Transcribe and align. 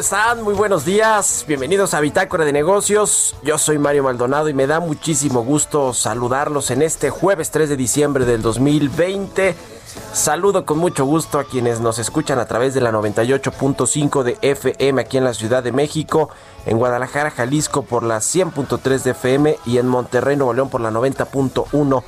Están? 0.00 0.42
Muy 0.42 0.54
buenos 0.54 0.86
días. 0.86 1.44
Bienvenidos 1.46 1.92
a 1.92 2.00
Bitácora 2.00 2.46
de 2.46 2.54
Negocios. 2.54 3.36
Yo 3.42 3.58
soy 3.58 3.78
Mario 3.78 4.02
Maldonado 4.04 4.48
y 4.48 4.54
me 4.54 4.66
da 4.66 4.80
muchísimo 4.80 5.42
gusto 5.42 5.92
saludarlos 5.92 6.70
en 6.70 6.80
este 6.80 7.10
jueves 7.10 7.50
3 7.50 7.68
de 7.68 7.76
diciembre 7.76 8.24
del 8.24 8.40
2020. 8.40 9.54
Saludo 10.14 10.64
con 10.64 10.78
mucho 10.78 11.04
gusto 11.04 11.38
a 11.38 11.44
quienes 11.44 11.80
nos 11.80 11.98
escuchan 11.98 12.38
a 12.38 12.46
través 12.46 12.72
de 12.72 12.80
la 12.80 12.92
98.5 12.92 14.22
de 14.22 14.38
FM 14.40 15.02
aquí 15.02 15.18
en 15.18 15.24
la 15.24 15.34
Ciudad 15.34 15.62
de 15.62 15.72
México, 15.72 16.30
en 16.64 16.78
Guadalajara, 16.78 17.30
Jalisco 17.30 17.82
por 17.82 18.02
la 18.02 18.20
100.3 18.20 19.02
de 19.02 19.10
FM 19.10 19.58
y 19.66 19.76
en 19.76 19.86
Monterrey, 19.86 20.34
Nuevo 20.34 20.54
León 20.54 20.70
por 20.70 20.80
la 20.80 20.90
90.1 20.90 22.02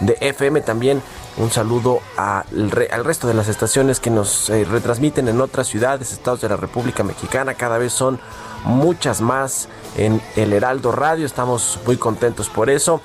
de 0.00 0.18
FM. 0.20 0.60
También 0.60 1.02
un 1.36 1.50
saludo 1.52 2.00
al, 2.16 2.70
re- 2.70 2.88
al 2.90 3.04
resto 3.04 3.28
de 3.28 3.34
las 3.34 3.48
estaciones 3.48 4.00
que 4.00 4.10
nos 4.10 4.50
eh, 4.50 4.64
retransmiten 4.64 5.28
en 5.28 5.40
otras 5.40 5.68
ciudades, 5.68 6.12
estados 6.12 6.40
de 6.40 6.48
la 6.48 6.56
República 6.56 7.04
Mexicana. 7.04 7.54
Cada 7.54 7.78
vez 7.78 7.92
son 7.92 8.18
muchas 8.64 9.20
más 9.20 9.68
en 9.96 10.20
el 10.34 10.52
Heraldo 10.52 10.90
Radio. 10.90 11.24
Estamos 11.26 11.78
muy 11.86 11.96
contentos 11.96 12.48
por 12.48 12.70
eso. 12.70 13.00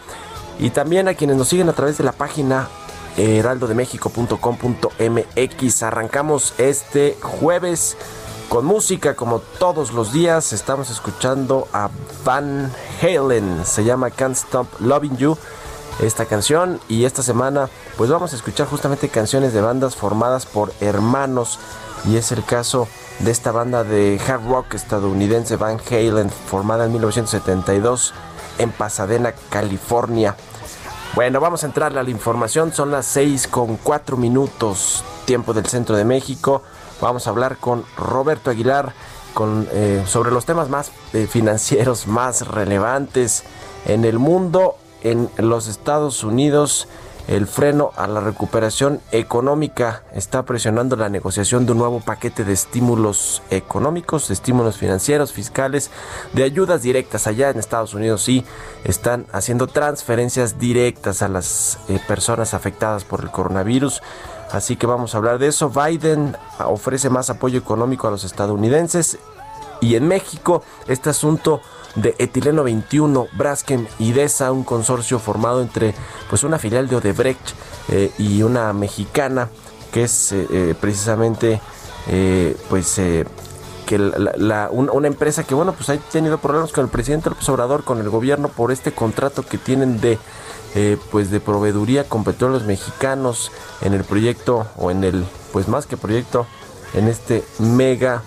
Y 0.60 0.72
también 0.72 1.08
a 1.08 1.14
quienes 1.14 1.36
nos 1.38 1.48
siguen 1.50 1.70
a 1.70 1.74
través 1.74 1.98
de 1.98 2.04
la 2.04 2.12
página 2.14 2.68
eh, 3.18 3.38
heraldodemexico.com.mx. 3.38 5.84
Arrancamos 5.84 6.54
este 6.58 7.18
jueves 7.22 7.98
con 8.50 8.66
música 8.66 9.16
como 9.16 9.40
todos 9.40 9.92
los 9.94 10.14
días. 10.14 10.54
Estamos 10.54 10.90
escuchando 10.90 11.68
a 11.74 11.90
Van 12.24 12.72
Halen. 13.02 13.66
Se 13.66 13.84
llama 13.84 14.10
Can't 14.12 14.36
Stop 14.36 14.68
Loving 14.80 15.18
You 15.18 15.38
esta 16.02 16.26
canción 16.26 16.80
y 16.88 17.06
esta 17.06 17.24
semana 17.24 17.70
pues 17.98 18.10
vamos 18.10 18.34
a 18.34 18.36
escuchar 18.36 18.68
justamente 18.68 19.10
canciones 19.10 19.54
de 19.54 19.62
bandas 19.62 19.96
formadas 19.96 20.46
por 20.46 20.74
hermanos 20.82 21.60
y 22.06 22.18
es 22.18 22.32
el 22.32 22.44
caso 22.44 22.88
de 23.20 23.32
esta 23.32 23.52
banda 23.52 23.84
de 23.84 24.20
hard 24.28 24.48
rock 24.48 24.74
estadounidense 24.74 25.56
Van 25.56 25.80
Halen 25.90 26.30
formada 26.30 26.86
en 26.86 26.92
1972 26.92 28.14
en 28.58 28.72
Pasadena, 28.72 29.34
California. 29.50 30.36
Bueno, 31.16 31.40
vamos 31.40 31.64
a 31.64 31.68
entrar 31.68 31.98
a 31.98 32.04
la 32.04 32.10
información, 32.10 32.74
son 32.74 32.92
las 32.92 33.06
6 33.06 33.48
con 33.48 33.78
4 33.78 34.18
minutos 34.18 35.04
tiempo 35.26 35.54
del 35.54 35.68
centro 35.68 35.96
de 35.96 36.06
México. 36.06 36.64
Vamos 37.02 37.28
a 37.28 37.30
hablar 37.30 37.58
con 37.58 37.86
Roberto 37.98 38.50
Aguilar 38.50 38.94
con, 39.34 39.68
eh, 39.72 40.04
sobre 40.08 40.32
los 40.32 40.46
temas 40.46 40.70
más 40.70 40.92
eh, 41.14 41.28
financieros 41.30 42.08
más 42.08 42.48
relevantes 42.48 43.44
en 43.86 44.06
el 44.06 44.20
mundo 44.20 44.78
en 45.04 45.30
los 45.38 45.68
Estados 45.68 46.24
Unidos 46.24 46.88
el 47.28 47.48
freno 47.48 47.92
a 47.96 48.06
la 48.06 48.20
recuperación 48.20 49.00
económica 49.12 50.04
está 50.14 50.44
presionando 50.44 50.98
la 50.98 51.08
negociación 51.08 51.66
de 51.66 51.72
un 51.72 51.78
nuevo 51.78 52.02
paquete 52.02 52.44
de 52.44 52.52
estímulos 52.52 53.42
económicos, 53.50 54.28
de 54.28 54.34
estímulos 54.34 54.78
financieros, 54.78 55.32
fiscales, 55.32 55.90
de 56.34 56.44
ayudas 56.44 56.82
directas. 56.82 57.26
Allá 57.26 57.50
en 57.50 57.60
Estados 57.60 57.94
Unidos 57.94 58.24
sí 58.24 58.44
están 58.84 59.26
haciendo 59.32 59.68
transferencias 59.68 60.60
directas 60.60 61.22
a 61.22 61.30
las 61.30 61.80
eh, 61.88 61.98
personas 62.06 62.54
afectadas 62.54 63.06
por 63.06 63.22
el 63.22 63.32
coronavirus. 63.32 64.02
Así 64.52 64.76
que 64.76 64.86
vamos 64.86 65.16
a 65.16 65.18
hablar 65.20 65.40
de 65.40 65.48
eso. 65.48 65.70
Biden 65.70 66.36
ofrece 66.60 67.10
más 67.10 67.30
apoyo 67.30 67.58
económico 67.58 68.08
a 68.08 68.12
los 68.12 68.26
estadounidenses. 68.26 69.18
Y 69.84 69.98
en 69.98 70.08
México, 70.08 70.64
este 70.88 71.10
asunto 71.10 71.60
de 71.96 72.16
etileno 72.18 72.64
21, 72.64 73.28
Braskem 73.34 73.86
y 74.00 74.14
DESA, 74.14 74.54
un 74.54 74.64
consorcio 74.64 75.20
formado 75.20 75.62
entre 75.62 75.94
pues 76.30 76.46
una 76.46 76.58
filial 76.58 76.88
de 76.88 76.96
Odebrecht 76.96 77.50
eh, 77.90 78.10
y 78.18 78.44
una 78.44 78.72
mexicana 78.72 79.50
que 79.92 80.04
es 80.04 80.32
eh, 80.32 80.48
eh, 80.52 80.76
precisamente 80.80 81.60
pues 82.70 83.00
que 83.86 83.96
una 83.96 85.08
empresa 85.08 85.44
que 85.44 85.56
bueno 85.56 85.74
pues 85.74 85.90
ha 85.90 85.98
tenido 85.98 86.38
problemas 86.38 86.72
con 86.74 86.86
el 86.86 86.90
presidente 86.90 87.30
López 87.30 87.48
Obrador 87.48 87.84
con 87.86 88.00
el 88.00 88.10
gobierno 88.10 88.50
por 88.50 88.72
este 88.74 88.92
contrato 88.92 89.44
que 89.44 89.58
tienen 89.58 90.02
de 90.02 90.18
pues 91.12 91.32
de 91.32 91.40
proveeduría 91.40 92.04
con 92.04 92.26
petróleos 92.26 92.66
mexicanos 92.66 93.54
en 93.82 93.94
el 93.94 94.04
proyecto 94.04 94.68
o 94.76 94.92
en 94.92 95.06
el 95.06 95.26
pues 95.54 95.70
más 95.70 95.86
que 95.86 95.96
proyecto 95.96 96.46
en 96.94 97.08
este 97.08 97.46
mega 97.60 98.24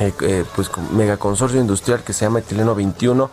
eh, 0.00 0.12
eh, 0.20 0.44
pues 0.56 0.68
con- 0.68 0.96
megaconsorcio 0.96 1.60
industrial 1.60 2.02
que 2.02 2.12
se 2.12 2.24
llama 2.24 2.38
Etileno 2.40 2.74
21 2.74 3.30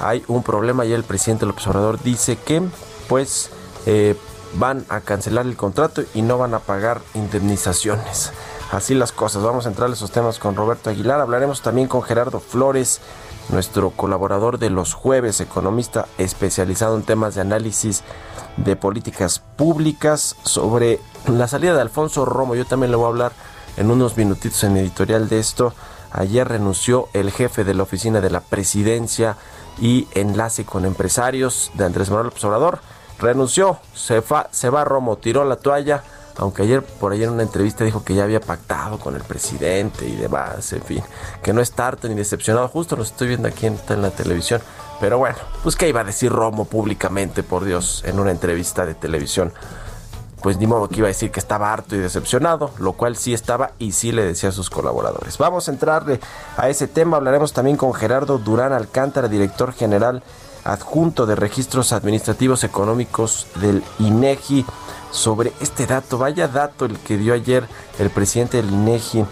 hay 0.00 0.24
un 0.28 0.42
problema 0.42 0.84
y 0.84 0.92
el 0.92 1.02
presidente 1.02 1.44
López 1.46 1.66
Obrador 1.66 2.00
dice 2.02 2.36
que 2.36 2.62
pues 3.08 3.50
eh, 3.86 4.14
van 4.54 4.84
a 4.88 5.00
cancelar 5.00 5.44
el 5.46 5.56
contrato 5.56 6.02
y 6.14 6.22
no 6.22 6.38
van 6.38 6.54
a 6.54 6.60
pagar 6.60 7.00
indemnizaciones. 7.14 8.32
Así 8.70 8.94
las 8.94 9.12
cosas. 9.12 9.42
Vamos 9.42 9.66
a 9.66 9.70
entrar 9.70 9.88
a 9.90 9.92
esos 9.94 10.10
temas 10.10 10.38
con 10.38 10.54
Roberto 10.54 10.90
Aguilar. 10.90 11.20
Hablaremos 11.20 11.62
también 11.62 11.88
con 11.88 12.02
Gerardo 12.02 12.38
Flores 12.38 13.00
nuestro 13.48 13.90
colaborador 13.90 14.58
de 14.58 14.68
los 14.70 14.92
jueves 14.94 15.40
economista 15.40 16.06
especializado 16.18 16.96
en 16.96 17.02
temas 17.02 17.34
de 17.34 17.40
análisis 17.40 18.02
de 18.58 18.76
políticas 18.76 19.40
públicas 19.56 20.36
sobre 20.44 21.00
la 21.26 21.48
salida 21.48 21.74
de 21.74 21.80
Alfonso 21.80 22.24
Romo. 22.26 22.54
Yo 22.54 22.66
también 22.66 22.90
le 22.90 22.96
voy 22.98 23.06
a 23.06 23.08
hablar 23.08 23.32
en 23.78 23.90
unos 23.90 24.16
minutitos 24.16 24.62
en 24.64 24.76
editorial 24.76 25.28
de 25.28 25.38
esto. 25.38 25.72
Ayer 26.10 26.46
renunció 26.46 27.08
el 27.12 27.30
jefe 27.30 27.64
de 27.64 27.74
la 27.74 27.84
oficina 27.84 28.20
de 28.20 28.30
la 28.30 28.40
presidencia 28.40 29.36
y 29.80 30.08
enlace 30.14 30.64
con 30.64 30.84
empresarios 30.84 31.70
de 31.74 31.84
Andrés 31.84 32.10
Manuel 32.10 32.26
López 32.26 32.44
Obrador. 32.44 32.80
Renunció, 33.18 33.78
se, 33.94 34.22
se 34.50 34.70
va 34.70 34.84
Romo, 34.84 35.16
tiró 35.16 35.44
la 35.44 35.56
toalla, 35.56 36.02
aunque 36.36 36.62
ayer 36.62 36.82
por 36.82 37.12
ayer 37.12 37.28
en 37.28 37.34
una 37.34 37.42
entrevista 37.42 37.84
dijo 37.84 38.04
que 38.04 38.14
ya 38.14 38.24
había 38.24 38.40
pactado 38.40 38.98
con 38.98 39.14
el 39.14 39.22
presidente 39.22 40.06
y 40.06 40.16
demás, 40.16 40.72
en 40.72 40.82
fin, 40.82 41.02
que 41.42 41.52
no 41.52 41.60
está 41.60 41.88
harto 41.88 42.08
ni 42.08 42.14
decepcionado. 42.14 42.68
Justo 42.68 42.96
lo 42.96 43.02
estoy 43.02 43.28
viendo 43.28 43.48
aquí 43.48 43.66
en, 43.66 43.78
en 43.88 44.02
la 44.02 44.10
televisión. 44.10 44.60
Pero 45.00 45.18
bueno, 45.18 45.36
pues 45.62 45.76
qué 45.76 45.88
iba 45.88 46.00
a 46.00 46.04
decir 46.04 46.32
Romo 46.32 46.64
públicamente, 46.64 47.44
por 47.44 47.64
Dios, 47.64 48.02
en 48.04 48.18
una 48.18 48.32
entrevista 48.32 48.84
de 48.84 48.94
televisión 48.94 49.52
pues 50.42 50.58
ni 50.58 50.66
modo 50.66 50.88
que 50.88 50.98
iba 50.98 51.06
a 51.06 51.08
decir 51.08 51.30
que 51.30 51.40
estaba 51.40 51.72
harto 51.72 51.96
y 51.96 51.98
decepcionado, 51.98 52.70
lo 52.78 52.92
cual 52.92 53.16
sí 53.16 53.34
estaba 53.34 53.72
y 53.78 53.92
sí 53.92 54.12
le 54.12 54.24
decía 54.24 54.50
a 54.50 54.52
sus 54.52 54.70
colaboradores. 54.70 55.38
Vamos 55.38 55.68
a 55.68 55.72
entrarle 55.72 56.20
a 56.56 56.68
ese 56.68 56.88
tema, 56.88 57.16
hablaremos 57.16 57.52
también 57.52 57.76
con 57.76 57.94
Gerardo 57.94 58.38
Durán 58.38 58.72
Alcántara, 58.72 59.28
director 59.28 59.72
general 59.72 60.22
adjunto 60.64 61.24
de 61.24 61.34
registros 61.34 61.92
administrativos 61.92 62.62
económicos 62.62 63.46
del 63.56 63.82
INEGI, 63.98 64.66
sobre 65.10 65.52
este 65.60 65.86
dato, 65.86 66.18
vaya 66.18 66.48
dato 66.48 66.84
el 66.84 66.98
que 66.98 67.16
dio 67.16 67.34
ayer 67.34 67.66
el 67.98 68.10
presidente 68.10 68.58
del 68.58 68.70
INEGI 68.70 69.24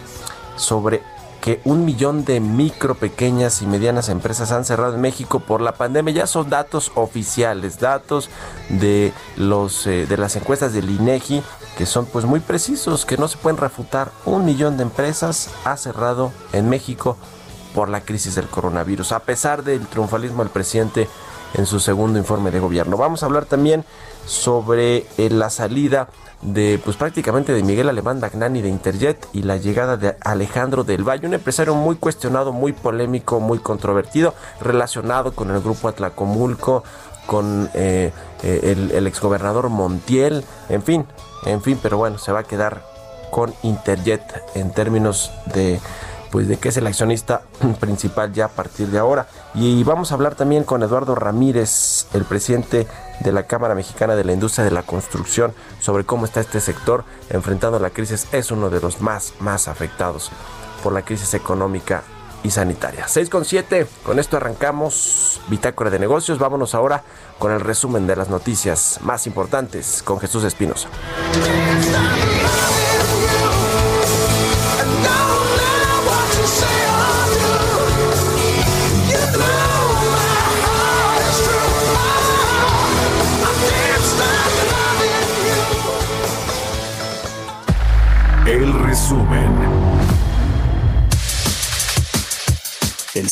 sobre 0.56 1.03
que 1.46 1.60
un 1.62 1.84
millón 1.84 2.25
de 2.25 2.40
micro, 2.40 2.96
pequeñas 2.96 3.62
y 3.62 3.69
medianas 3.69 4.08
empresas 4.08 4.50
han 4.50 4.64
cerrado 4.64 4.96
en 4.96 5.00
México 5.00 5.38
por 5.38 5.60
la 5.60 5.76
pandemia. 5.76 6.12
Ya 6.12 6.26
son 6.26 6.50
datos 6.50 6.90
oficiales, 6.96 7.78
datos 7.78 8.31
de 8.69 9.12
los 9.37 9.87
eh, 9.87 10.06
de 10.08 10.16
las 10.16 10.34
encuestas 10.34 10.72
del 10.72 10.90
INEGI 10.90 11.44
que 11.78 11.87
son 11.87 12.06
pues 12.06 12.25
muy 12.25 12.40
precisos, 12.40 13.06
que 13.06 13.16
no 13.16 13.28
se 13.28 13.37
pueden 13.38 13.58
refutar. 13.58 14.10
Un 14.25 14.44
millón 14.44 14.76
de 14.76 14.82
empresas 14.82 15.50
ha 15.64 15.76
cerrado 15.76 16.32
en 16.52 16.69
México 16.69 17.16
por 17.76 17.90
la 17.90 18.00
crisis 18.00 18.34
del 18.34 18.48
coronavirus, 18.48 19.12
a 19.12 19.20
pesar 19.20 19.62
del 19.62 19.87
triunfalismo 19.87 20.43
del 20.43 20.50
presidente 20.50 21.08
en 21.54 21.64
su 21.64 21.78
segundo 21.78 22.19
informe 22.19 22.50
de 22.50 22.58
gobierno. 22.58 22.96
Vamos 22.96 23.22
a 23.22 23.26
hablar 23.26 23.44
también 23.44 23.84
sobre 24.26 25.06
eh, 25.16 25.31
la 25.31 25.50
salida 25.50 26.08
de 26.43 26.81
pues 26.85 26.97
prácticamente 26.97 27.53
de 27.53 27.62
Miguel 27.62 27.88
Alemán 27.88 28.21
Dagnani 28.21 28.62
de 28.62 28.69
Interjet 28.69 29.27
y 29.33 29.43
la 29.43 29.56
llegada 29.56 29.97
de 29.97 30.17
Alejandro 30.21 30.85
del 30.85 31.09
Valle, 31.09 31.27
un 31.27 31.35
empresario 31.35 31.75
muy 31.75 31.97
cuestionado, 31.97 32.53
muy 32.53 32.73
polémico, 32.73 33.41
muy 33.41 33.59
controvertido, 33.59 34.35
relacionado 34.61 35.33
con 35.33 35.50
el 35.50 35.61
grupo 35.61 35.88
Atlacomulco, 35.88 36.85
con 37.27 37.69
eh, 37.75 38.12
eh, 38.43 38.88
el, 38.94 39.06
exgobernador 39.06 39.69
Montiel, 39.69 40.44
en 40.69 40.83
fin, 40.83 41.06
en 41.44 41.62
fin, 41.62 41.79
pero 41.83 41.99
bueno, 41.99 42.19
se 42.19 42.33
va 42.33 42.41
a 42.41 42.44
quedar 42.44 42.82
con 43.31 43.53
Interjet 43.62 44.23
en 44.55 44.71
términos 44.71 45.32
de 45.53 45.81
pues 46.31 46.49
de 46.49 46.59
que 46.59 46.69
es 46.69 46.77
el 46.77 46.87
accionista 46.87 47.43
principal 47.81 48.32
ya 48.32 48.47
a 48.47 48.49
partir 48.49 48.89
de 48.89 48.99
ahora. 48.99 49.27
Y 49.58 49.85
vamos 49.85 50.11
a 50.12 50.17
hablar 50.17 50.35
también 50.35 50.64
con 50.64 50.82
Eduardo 50.82 51.14
Ramírez, 51.14 52.06
el 52.12 52.25
presidente 52.25 52.87
de 53.20 53.32
la 53.32 53.44
Cámara 53.44 53.75
Mexicana 53.75 54.14
de 54.14 54.23
la 54.23 54.35
Industria 54.35 54.67
de 54.67 54.70
la 54.70 54.82
Construcción, 54.82 55.55
sobre 55.81 56.05
cómo 56.05 56.26
está 56.26 56.41
este 56.41 56.61
sector 56.61 57.05
enfrentando 57.31 57.79
la 57.79 57.88
crisis. 57.88 58.29
Es 58.32 58.50
uno 58.50 58.69
de 58.69 58.81
los 58.81 59.00
más, 59.00 59.32
más 59.41 59.67
afectados 59.67 60.31
por 60.82 60.93
la 60.93 61.03
crisis 61.03 61.32
económica 61.32 62.03
y 62.43 62.50
sanitaria. 62.50 63.08
6 63.08 63.31
con 63.31 63.47
7, 63.47 63.87
con 64.05 64.19
esto 64.19 64.37
arrancamos 64.37 65.41
Bitácora 65.49 65.88
de 65.88 66.00
Negocios. 66.00 66.38
Vámonos 66.38 66.75
ahora 66.75 67.03
con 67.38 67.50
el 67.50 67.61
resumen 67.61 68.06
de 68.06 68.14
las 68.14 68.29
noticias 68.29 68.99
más 69.03 69.26
importantes 69.26 70.03
con 70.05 70.20
Jesús 70.20 70.44
Espinosa. 70.44 70.91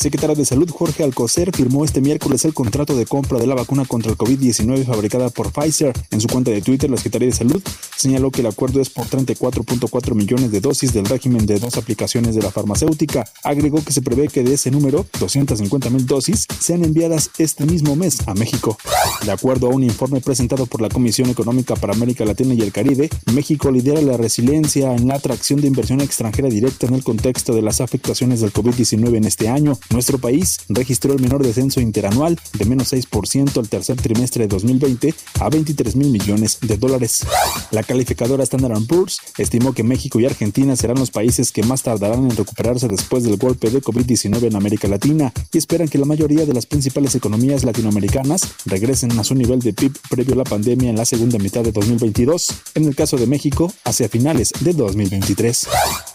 Secretario 0.05 0.37
de 0.37 0.45
Salud 0.45 0.69
Jorge 0.69 1.03
Alcocer 1.03 1.51
firmó 1.57 1.83
este 1.83 2.03
miércoles 2.03 2.45
el 2.45 2.53
contrato 2.53 2.95
de 2.95 3.07
compra 3.07 3.39
de 3.39 3.47
la 3.47 3.55
vacuna 3.55 3.87
contra 3.87 4.11
el 4.11 4.19
COVID-19 4.19 4.85
fabricada 4.85 5.31
por 5.31 5.51
Pfizer. 5.51 5.95
En 6.11 6.21
su 6.21 6.29
cuenta 6.29 6.51
de 6.51 6.61
Twitter, 6.61 6.91
la 6.91 6.99
Secretaría 6.99 7.29
de 7.29 7.35
Salud 7.35 7.63
señaló 7.97 8.31
que 8.31 8.43
el 8.43 8.49
acuerdo 8.49 8.83
es 8.83 8.91
por 8.91 9.07
34.4 9.07 10.15
millones 10.15 10.51
de 10.51 10.61
dosis 10.61 10.93
del 10.93 11.07
régimen 11.07 11.47
de 11.47 11.59
dos 11.59 11.79
aplicaciones 11.79 12.35
de 12.35 12.43
la 12.43 12.51
farmacéutica. 12.51 13.25
Agregó 13.43 13.83
que 13.83 13.95
se 13.95 14.03
prevé 14.03 14.29
que 14.29 14.43
de 14.43 14.53
ese 14.53 14.71
número, 14.71 15.07
250 15.19 15.89
mil 15.89 16.05
dosis, 16.05 16.47
sean 16.61 16.85
enviadas 16.85 17.31
este 17.39 17.65
mismo 17.65 17.97
mes 17.97 18.29
a 18.29 18.35
México. 18.35 18.77
De 19.25 19.33
acuerdo 19.33 19.69
a 19.69 19.71
un 19.71 19.85
informe 19.85 20.21
presentado 20.21 20.67
por 20.67 20.83
la 20.83 20.91
Comisión 20.91 21.31
Económica 21.31 21.77
para 21.77 21.95
América 21.95 22.27
Latina 22.27 22.53
y 22.53 22.61
el 22.61 22.73
Caribe, 22.73 23.09
México 23.33 23.71
lidera 23.71 24.03
la 24.03 24.19
resiliencia 24.19 24.95
en 24.95 25.09
la 25.09 25.15
atracción 25.15 25.63
de 25.63 25.69
inversión 25.69 26.03
extranjera 26.03 26.51
directa 26.51 26.87
en 26.87 26.93
el 26.93 27.03
contexto 27.03 27.55
de 27.55 27.63
las 27.63 27.81
afectaciones 27.81 28.43
del 28.43 28.53
COVID-19 28.53 29.17
en 29.17 29.25
este 29.25 29.49
año. 29.49 29.79
Nuestro 29.95 30.19
país 30.19 30.59
registró 30.69 31.13
el 31.13 31.21
menor 31.21 31.45
descenso 31.45 31.81
interanual 31.81 32.37
de 32.59 32.65
menos 32.65 32.93
6% 32.93 33.57
al 33.59 33.69
tercer 33.69 33.95
trimestre 33.95 34.43
de 34.43 34.49
2020 34.49 35.15
a 35.39 35.49
23 35.49 35.95
mil 35.95 36.09
millones 36.09 36.59
de 36.63 36.77
dólares. 36.77 37.25
La 37.71 37.85
calificadora 37.85 38.43
Standard 38.43 38.85
Poor's 38.89 39.21
estimó 39.39 39.73
que 39.73 39.85
México 39.85 40.19
y 40.19 40.27
Argentina 40.27 40.75
serán 40.75 40.99
los 40.99 41.13
países 41.13 41.53
que 41.53 41.63
más 41.63 41.85
tardarán 41.85 42.25
en 42.25 42.37
recuperarse 42.37 42.89
después 42.89 43.23
del 43.23 43.37
golpe 43.37 43.71
de 43.71 43.81
COVID-19 43.81 44.49
en 44.49 44.57
América 44.57 44.89
Latina 44.89 45.33
y 45.53 45.59
esperan 45.59 45.87
que 45.87 45.99
la 45.99 46.07
mayoría 46.07 46.45
de 46.45 46.55
las 46.55 46.67
principales 46.67 47.15
economías 47.15 47.63
latinoamericanas 47.63 48.49
regresen 48.67 49.17
a 49.21 49.23
su 49.23 49.37
nivel 49.37 49.61
de 49.61 49.75
PIB 49.75 49.97
previo 50.11 50.35
a 50.35 50.39
la 50.39 50.45
pandemia 50.45 50.91
en 50.91 50.97
la 50.97 51.05
segunda 51.05 51.39
mitad 51.39 51.63
de 51.63 51.71
2022, 51.71 52.49
en 52.75 52.87
el 52.87 52.97
caso 52.97 53.17
de 53.17 53.29
México 53.29 53.73
hacia 53.85 54.09
finales 54.09 54.51
de 54.59 54.73
2023. 54.73 55.69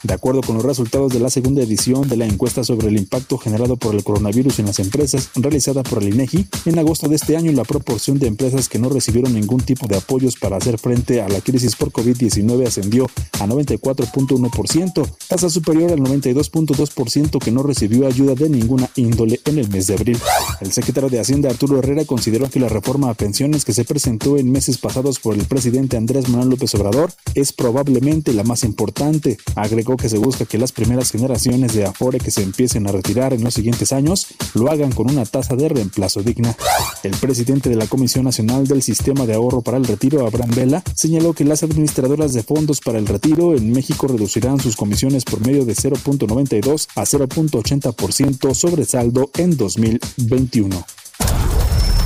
De 0.03 0.13
acuerdo 0.13 0.41
con 0.41 0.57
los 0.57 0.65
resultados 0.65 1.13
de 1.13 1.21
la 1.21 1.29
segunda 1.29 1.63
edición 1.63 2.09
de 2.09 2.17
la 2.17 2.25
encuesta 2.25 2.65
sobre 2.65 2.89
el 2.89 2.97
impacto 2.97 3.37
generado 3.59 3.75
por 3.75 3.94
el 3.94 4.06
coronavirus 4.06 4.59
en 4.59 4.67
las 4.67 4.79
empresas 4.79 5.31
realizada 5.35 5.83
por 5.83 6.01
el 6.01 6.13
INEGI, 6.13 6.47
en 6.65 6.79
agosto 6.79 7.09
de 7.09 7.17
este 7.17 7.35
año 7.35 7.51
la 7.51 7.65
proporción 7.65 8.17
de 8.17 8.27
empresas 8.27 8.69
que 8.69 8.79
no 8.79 8.88
recibieron 8.88 9.33
ningún 9.33 9.59
tipo 9.59 9.85
de 9.85 9.97
apoyos 9.97 10.38
para 10.38 10.56
hacer 10.56 10.77
frente 10.77 11.21
a 11.21 11.27
la 11.27 11.41
crisis 11.41 11.75
por 11.75 11.91
COVID-19 11.91 12.65
ascendió 12.65 13.09
a 13.33 13.47
94.1%, 13.47 15.09
tasa 15.27 15.50
superior 15.50 15.91
al 15.91 16.00
92.2% 16.00 17.39
que 17.39 17.51
no 17.51 17.61
recibió 17.61 18.07
ayuda 18.07 18.33
de 18.33 18.50
ninguna 18.50 18.89
índole 18.95 19.41
en 19.44 19.59
el 19.59 19.67
mes 19.67 19.88
de 19.88 19.95
abril. 19.95 20.17
El 20.61 20.71
secretario 20.71 21.09
de 21.09 21.19
Hacienda 21.19 21.50
Arturo 21.50 21.79
Herrera 21.79 22.06
consideró 22.06 22.50
que 22.50 22.61
la 22.61 22.69
reforma 22.69 23.09
a 23.09 23.13
pensiones 23.13 23.65
que 23.65 23.73
se 23.73 23.83
presentó 23.83 24.38
en 24.38 24.50
meses 24.50 24.77
pasados 24.77 25.19
por 25.19 25.35
el 25.35 25.44
presidente 25.44 25.97
Andrés 25.97 26.29
Manuel 26.29 26.51
López 26.51 26.73
Obrador 26.75 27.11
es 27.35 27.51
probablemente 27.51 28.31
la 28.31 28.44
más 28.44 28.63
importante. 28.63 29.38
Agregó 29.56 29.97
que 29.97 30.07
se 30.07 30.17
busca 30.17 30.45
que 30.45 30.57
las 30.57 30.71
primeras 30.71 31.11
generaciones 31.11 31.73
de 31.73 31.83
Afore 31.83 32.19
que 32.19 32.31
se 32.31 32.41
empiecen 32.41 32.88
a 32.88 32.94
retirar 32.94 33.33
en 33.33 33.44
siguientes 33.53 33.91
años 33.91 34.27
lo 34.53 34.69
hagan 34.69 34.91
con 34.91 35.09
una 35.09 35.25
tasa 35.25 35.55
de 35.55 35.69
reemplazo 35.69 36.21
digna. 36.21 36.55
El 37.03 37.11
presidente 37.11 37.69
de 37.69 37.75
la 37.75 37.87
Comisión 37.87 38.25
Nacional 38.25 38.67
del 38.67 38.81
Sistema 38.81 39.25
de 39.25 39.35
Ahorro 39.35 39.61
para 39.61 39.77
el 39.77 39.85
Retiro, 39.85 40.25
Abraham 40.25 40.51
Vela, 40.55 40.83
señaló 40.95 41.33
que 41.33 41.45
las 41.45 41.63
administradoras 41.63 42.33
de 42.33 42.43
fondos 42.43 42.81
para 42.81 42.99
el 42.99 43.07
retiro 43.07 43.55
en 43.55 43.71
México 43.71 44.07
reducirán 44.07 44.59
sus 44.59 44.75
comisiones 44.75 45.23
por 45.23 45.45
medio 45.45 45.65
de 45.65 45.73
0.92 45.73 46.87
a 46.95 47.03
0.80% 47.03 48.53
sobre 48.53 48.85
saldo 48.85 49.29
en 49.37 49.57
2021. 49.57 50.85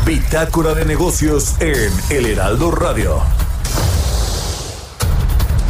Bitácora 0.06 0.74
de 0.74 0.86
negocios 0.86 1.56
en 1.62 1.92
El 2.10 2.26
Heraldo 2.26 2.72
Radio. 2.72 3.22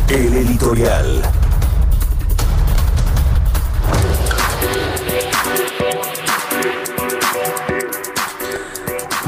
El 0.09 0.33
editorial. 0.33 1.42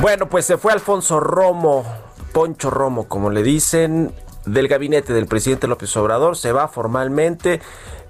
Bueno, 0.05 0.29
pues 0.29 0.45
se 0.45 0.57
fue 0.57 0.71
Alfonso 0.71 1.19
Romo, 1.19 1.83
Poncho 2.31 2.69
Romo, 2.69 3.07
como 3.07 3.31
le 3.31 3.41
dicen, 3.41 4.13
del 4.45 4.67
gabinete 4.67 5.13
del 5.13 5.27
presidente 5.27 5.67
López 5.67 5.95
Obrador, 5.97 6.37
se 6.37 6.51
va 6.51 6.67
formalmente 6.67 7.61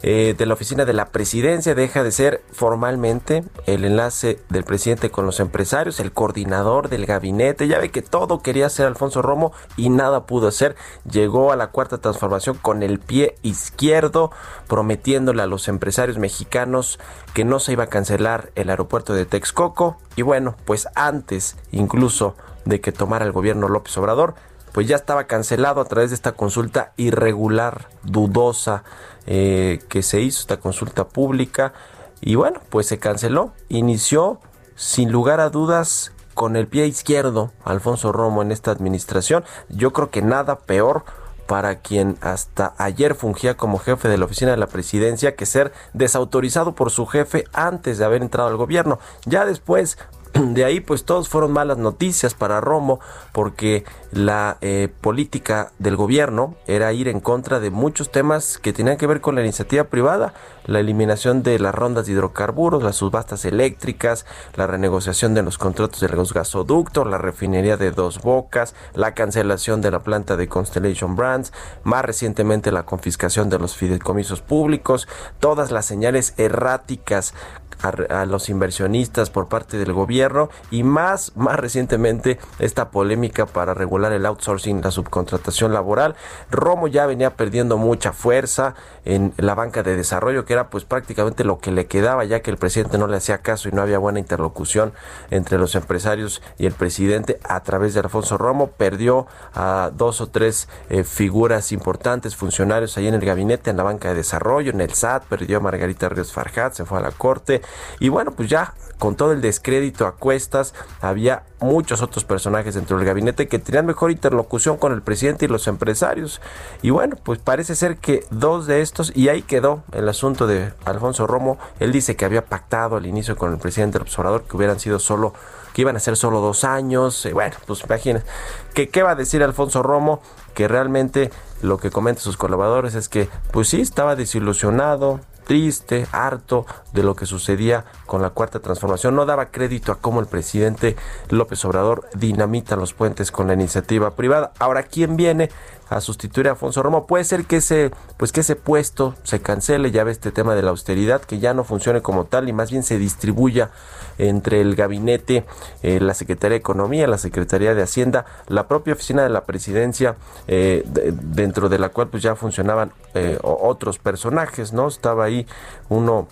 eh, 0.04 0.36
de 0.38 0.46
la 0.46 0.54
oficina 0.54 0.86
de 0.86 0.94
la 0.94 1.08
presidencia, 1.08 1.74
deja 1.74 2.04
de 2.04 2.12
ser 2.12 2.44
formalmente 2.52 3.44
el 3.66 3.86
enlace 3.86 4.40
del 4.50 4.64
presidente 4.64 5.10
con 5.10 5.26
los 5.26 5.40
empresarios, 5.40 6.00
el 6.00 6.12
coordinador 6.12 6.90
del 6.90 7.06
gabinete, 7.06 7.68
ya 7.68 7.80
ve 7.80 7.90
que 7.90 8.02
todo 8.02 8.42
quería 8.42 8.68
hacer 8.68 8.86
Alfonso 8.86 9.22
Romo 9.22 9.52
y 9.78 9.90
nada 9.90 10.26
pudo 10.26 10.48
hacer, 10.48 10.76
llegó 11.10 11.52
a 11.52 11.56
la 11.56 11.68
cuarta 11.68 11.98
transformación 11.98 12.58
con 12.62 12.84
el 12.84 13.00
pie 13.00 13.36
izquierdo, 13.42 14.32
prometiéndole 14.68 15.42
a 15.42 15.48
los 15.48 15.68
empresarios 15.68 16.18
mexicanos 16.18 17.00
que 17.34 17.46
no 17.46 17.60
se 17.60 17.72
iba 17.72 17.86
a 17.86 17.88
cancelar 17.88 18.52
el 18.56 18.70
aeropuerto 18.70 19.14
de 19.14 19.26
Texcoco. 19.26 19.98
Y 20.16 20.22
bueno, 20.22 20.56
pues 20.66 20.88
antes 20.96 21.58
incluso 21.72 22.36
de 22.66 22.82
que 22.82 22.92
tomara 22.92 23.26
el 23.26 23.32
gobierno 23.32 23.70
López 23.70 23.98
Obrador, 23.98 24.36
pues 24.76 24.90
ya 24.90 24.98
estaba 24.98 25.24
cancelado 25.24 25.80
a 25.80 25.86
través 25.86 26.10
de 26.10 26.16
esta 26.16 26.34
consulta 26.34 26.92
irregular, 26.98 27.88
dudosa, 28.04 28.84
eh, 29.26 29.80
que 29.88 30.04
se 30.04 30.20
hizo, 30.20 30.42
esta 30.42 30.58
consulta 30.58 31.08
pública. 31.08 31.72
Y 32.20 32.36
bueno, 32.36 32.60
pues 32.70 32.86
se 32.86 33.00
canceló. 33.00 33.54
Inició 33.70 34.42
sin 34.76 35.14
lugar 35.14 35.40
a 35.40 35.50
dudas 35.50 36.12
con 36.34 36.58
el 36.58 36.68
pie 36.68 36.88
izquierdo 36.88 37.54
Alfonso 37.64 38.12
Romo 38.12 38.42
en 38.42 38.52
esta 38.52 38.72
administración. 38.72 39.46
Yo 39.70 39.94
creo 39.94 40.10
que 40.10 40.22
nada 40.22 40.60
peor 40.60 41.06
para 41.48 41.76
quien 41.80 42.18
hasta 42.20 42.74
ayer 42.78 43.16
fungía 43.16 43.56
como 43.56 43.80
jefe 43.80 44.10
de 44.10 44.18
la 44.18 44.26
oficina 44.26 44.52
de 44.52 44.58
la 44.58 44.68
presidencia 44.68 45.38
que 45.38 45.46
ser 45.46 45.72
desautorizado 45.94 46.76
por 46.76 46.92
su 46.92 47.06
jefe 47.06 47.46
antes 47.54 47.98
de 47.98 48.04
haber 48.04 48.22
entrado 48.22 48.50
al 48.50 48.58
gobierno. 48.58 49.00
Ya 49.26 49.46
después 49.46 49.98
De 50.54 50.66
ahí 50.66 50.82
pues 50.82 51.06
todos 51.06 51.30
fueron 51.30 51.54
malas 51.54 51.78
noticias 51.78 52.34
para 52.34 52.60
Romo 52.60 53.00
porque 53.32 53.86
la 54.12 54.58
eh, 54.62 54.90
política 55.02 55.72
del 55.80 55.96
gobierno 55.96 56.56
era 56.68 56.92
ir 56.92 57.08
en 57.08 57.22
contra 57.22 57.60
de 57.60 57.70
muchos 57.70 58.12
temas 58.12 58.58
que 58.58 58.74
tenían 58.74 58.98
que 58.98 59.08
ver 59.08 59.22
con 59.22 59.36
la 59.36 59.42
iniciativa 59.42 59.86
privada, 59.86 60.34
la 60.66 60.80
eliminación 60.80 61.42
de 61.44 61.58
las 61.60 61.74
rondas 61.74 62.06
de 62.06 62.14
hidrocarburos, 62.14 62.84
las 62.84 62.98
subastas 62.98 63.46
eléctricas, 63.46 64.26
la 64.56 64.68
renegociación 64.68 65.34
de 65.34 65.44
los 65.44 65.58
contratos 65.58 66.02
de 66.02 66.10
los 66.10 66.34
gasoductos, 66.34 67.08
la 67.08 67.18
refinería 67.18 67.78
de 67.78 67.92
Dos 67.92 68.22
Bocas, 68.22 68.76
la 68.94 69.14
cancelación 69.14 69.82
de 69.82 69.92
la 69.92 70.04
planta 70.04 70.36
de 70.36 70.50
Constellation 70.50 71.16
Brands, 71.16 71.54
más 71.84 72.04
recientemente 72.04 72.72
la 72.72 72.84
confiscación 72.84 73.50
de 73.50 73.60
los 73.60 73.76
fideicomisos 73.76 74.42
públicos, 74.42 75.08
todas 75.40 75.72
las 75.72 75.86
señales 75.86 76.34
erráticas 76.38 77.34
a, 77.82 78.26
los 78.26 78.50
inversionistas 78.50 79.30
por 79.30 79.48
parte 79.48 79.78
del 79.78 79.94
gobierno 79.94 80.50
y 80.72 80.84
más, 80.84 81.32
más 81.36 81.58
recientemente 81.58 82.40
esta 82.60 82.90
polémica 82.90 83.46
para 83.46 83.74
regular 83.74 84.12
el 84.14 84.26
outsourcing, 84.26 84.82
la 84.82 84.92
subcontratación 84.92 85.74
laboral. 85.74 86.16
Romo 86.52 86.88
ya 86.88 87.06
venía 87.06 87.36
perdiendo 87.36 87.78
mucha 87.78 88.14
fuerza 88.14 88.76
en 89.04 89.34
la 89.38 89.56
banca 89.56 89.84
de 89.84 89.96
desarrollo, 89.96 90.46
que 90.46 90.54
era 90.54 90.70
pues 90.70 90.86
prácticamente 90.86 91.44
lo 91.44 91.60
que 91.60 91.72
le 91.72 91.88
quedaba, 91.88 92.24
ya 92.26 92.42
que 92.42 92.52
el 92.52 92.58
presidente 92.58 92.98
no 92.98 93.08
le 93.08 93.18
hacía 93.18 93.40
caso 93.40 93.70
y 93.70 93.72
no 93.72 93.82
había 93.82 94.00
buena 94.00 94.20
interlocución 94.20 94.94
entre 95.30 95.58
los 95.58 95.76
empresarios 95.76 96.42
y 96.58 96.66
el 96.66 96.74
presidente 96.74 97.40
a 97.44 97.62
través 97.62 97.94
de 97.94 98.00
Alfonso 98.00 98.38
Romo. 98.38 98.68
Perdió 98.68 99.28
a 99.54 99.92
dos 99.94 100.22
o 100.22 100.28
tres 100.28 100.68
eh, 100.90 101.04
figuras 101.04 101.72
importantes, 101.72 102.36
funcionarios 102.36 102.98
ahí 102.98 103.08
en 103.08 103.16
el 103.16 103.26
gabinete, 103.26 103.70
en 103.70 103.78
la 103.78 103.84
banca 103.84 104.10
de 104.10 104.16
desarrollo, 104.16 104.72
en 104.72 104.82
el 104.82 104.94
SAT, 104.94 105.26
perdió 105.26 105.58
a 105.58 105.62
Margarita 105.62 106.10
Ríos 106.10 106.32
Farjat, 106.32 106.74
se 106.74 106.86
fue 106.86 106.98
a 106.98 107.02
la 107.02 107.12
corte 107.12 107.62
y 108.00 108.10
bueno, 108.10 108.32
pues 108.32 108.50
ya 108.50 108.74
con 109.00 109.16
todo 109.16 109.32
el 109.32 109.42
descrédito 109.42 110.08
a 110.08 110.16
cuestas, 110.16 110.74
había 111.02 111.44
muchos 111.60 112.02
otros 112.02 112.24
personajes 112.24 112.76
dentro 112.76 112.98
del 112.98 113.06
gabinete 113.06 113.48
que 113.48 113.60
tenían 113.60 113.86
mejor 113.86 114.12
interlocución 114.12 114.78
con 114.78 114.94
el 114.94 115.02
presidente 115.02 115.46
y 115.46 115.48
los 115.48 115.68
empresarios. 115.68 116.42
Y 116.82 116.92
bueno, 116.92 117.18
pues 117.22 117.40
parece 117.40 117.76
ser 117.76 117.98
que 117.98 118.26
dos 118.32 118.68
de 118.68 118.82
estos, 118.82 119.12
y 119.16 119.30
ahí 119.30 119.42
quedó 119.42 119.84
el 119.92 120.08
asunto 120.08 120.48
de 120.48 120.72
Alfonso 120.86 121.28
Romo, 121.28 121.58
él 121.80 121.92
dice 121.92 122.16
que 122.16 122.26
había 122.26 122.46
pactado 122.46 122.96
al 122.96 123.06
inicio 123.06 123.36
con 123.36 123.52
el 123.52 123.60
presidente 123.60 123.98
del 123.98 124.04
observador 124.04 124.44
que 124.44 124.56
hubieran 124.56 124.80
sido 124.80 125.00
solo 125.00 125.34
que 125.74 125.82
iban 125.82 125.98
a 125.98 126.00
ser 126.00 126.16
solo 126.16 126.40
dos 126.40 126.64
años. 126.64 127.28
bueno, 127.34 127.54
pues 127.68 127.84
imagínense. 127.84 128.26
¿Qué, 128.74 128.88
¿Qué 128.88 129.04
va 129.04 129.12
a 129.12 129.16
decir 129.16 129.44
Alfonso 129.44 129.84
Romo? 129.84 130.22
Que 130.54 130.70
realmente 130.70 131.32
lo 131.62 131.80
que 131.80 131.92
comenta 131.92 132.22
sus 132.22 132.38
colaboradores 132.38 132.96
es 132.96 133.10
que, 133.10 133.28
pues 133.52 133.68
sí, 133.68 133.82
estaba 133.82 134.16
desilusionado, 134.16 135.20
triste, 135.46 136.08
harto 136.12 136.66
de 136.92 137.04
lo 137.04 137.16
que 137.16 137.26
sucedía 137.26 137.86
con 138.06 138.22
la 138.22 138.32
cuarta 138.32 138.60
transformación. 138.60 139.16
No 139.16 139.26
daba 139.26 139.48
crédito 139.48 139.92
a 139.92 140.00
cómo 140.00 140.20
el 140.20 140.26
presidente 140.26 140.96
López 141.30 141.64
Obrador 141.66 142.10
dinamita 142.14 142.76
los 142.76 142.94
puentes 142.94 143.32
con 143.32 143.48
la 143.48 143.54
iniciativa 143.54 144.16
privada. 144.16 144.52
Ahora, 144.60 144.84
¿quién 144.84 145.16
viene? 145.16 145.50
A 145.90 146.02
sustituir 146.02 146.48
a 146.48 146.54
Afonso 146.54 146.82
Romo. 146.82 147.06
Puede 147.06 147.24
ser 147.24 147.46
que 147.46 147.58
ese, 147.58 147.92
pues 148.18 148.32
que 148.32 148.42
ese 148.42 148.56
puesto 148.56 149.16
se 149.24 149.42
cancele, 149.42 149.92
ya 149.92 150.04
ve 150.04 150.12
este 150.12 150.32
tema 150.32 150.56
de 150.56 150.62
la 150.62 150.72
austeridad, 150.72 151.22
que 151.22 151.40
ya 151.40 151.54
no 151.54 151.64
funcione 151.64 152.02
como 152.02 152.26
tal 152.26 152.50
y 152.50 152.54
más 152.54 152.72
bien 152.72 152.84
se 152.84 152.98
distribuya 152.98 153.72
entre 154.18 154.62
el 154.62 154.76
gabinete, 154.76 155.46
eh, 155.84 156.00
la 156.00 156.14
Secretaría 156.14 156.56
de 156.56 156.60
Economía, 156.60 157.08
la 157.08 157.18
Secretaría 157.18 157.76
de 157.76 157.84
Hacienda, 157.84 158.26
la 158.48 158.68
propia 158.68 158.94
oficina 158.94 159.24
de 159.24 159.30
la 159.30 159.46
presidencia, 159.46 160.16
eh, 160.48 160.84
dentro 160.86 161.70
de 161.70 161.80
la 161.80 161.90
cual 161.90 162.08
pues 162.08 162.24
ya 162.24 162.36
funcionaban 162.36 162.92
eh, 163.14 163.38
otros 163.42 164.00
personajes, 164.00 164.74
¿no? 164.74 164.88
Estaba 164.88 165.26
ahí 165.26 165.46
uno 165.90 166.28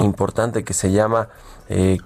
importante 0.00 0.64
que 0.64 0.74
se 0.74 0.92
llama 0.92 1.28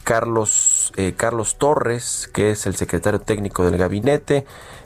Carlos, 0.02 0.92
Carlos 1.16 1.56
Torres, 1.56 2.28
que 2.32 2.50
es 2.50 2.66
el 2.66 2.74
secretario 2.74 3.20
técnico 3.20 3.64
del 3.64 3.76
gabinete, 3.76 4.44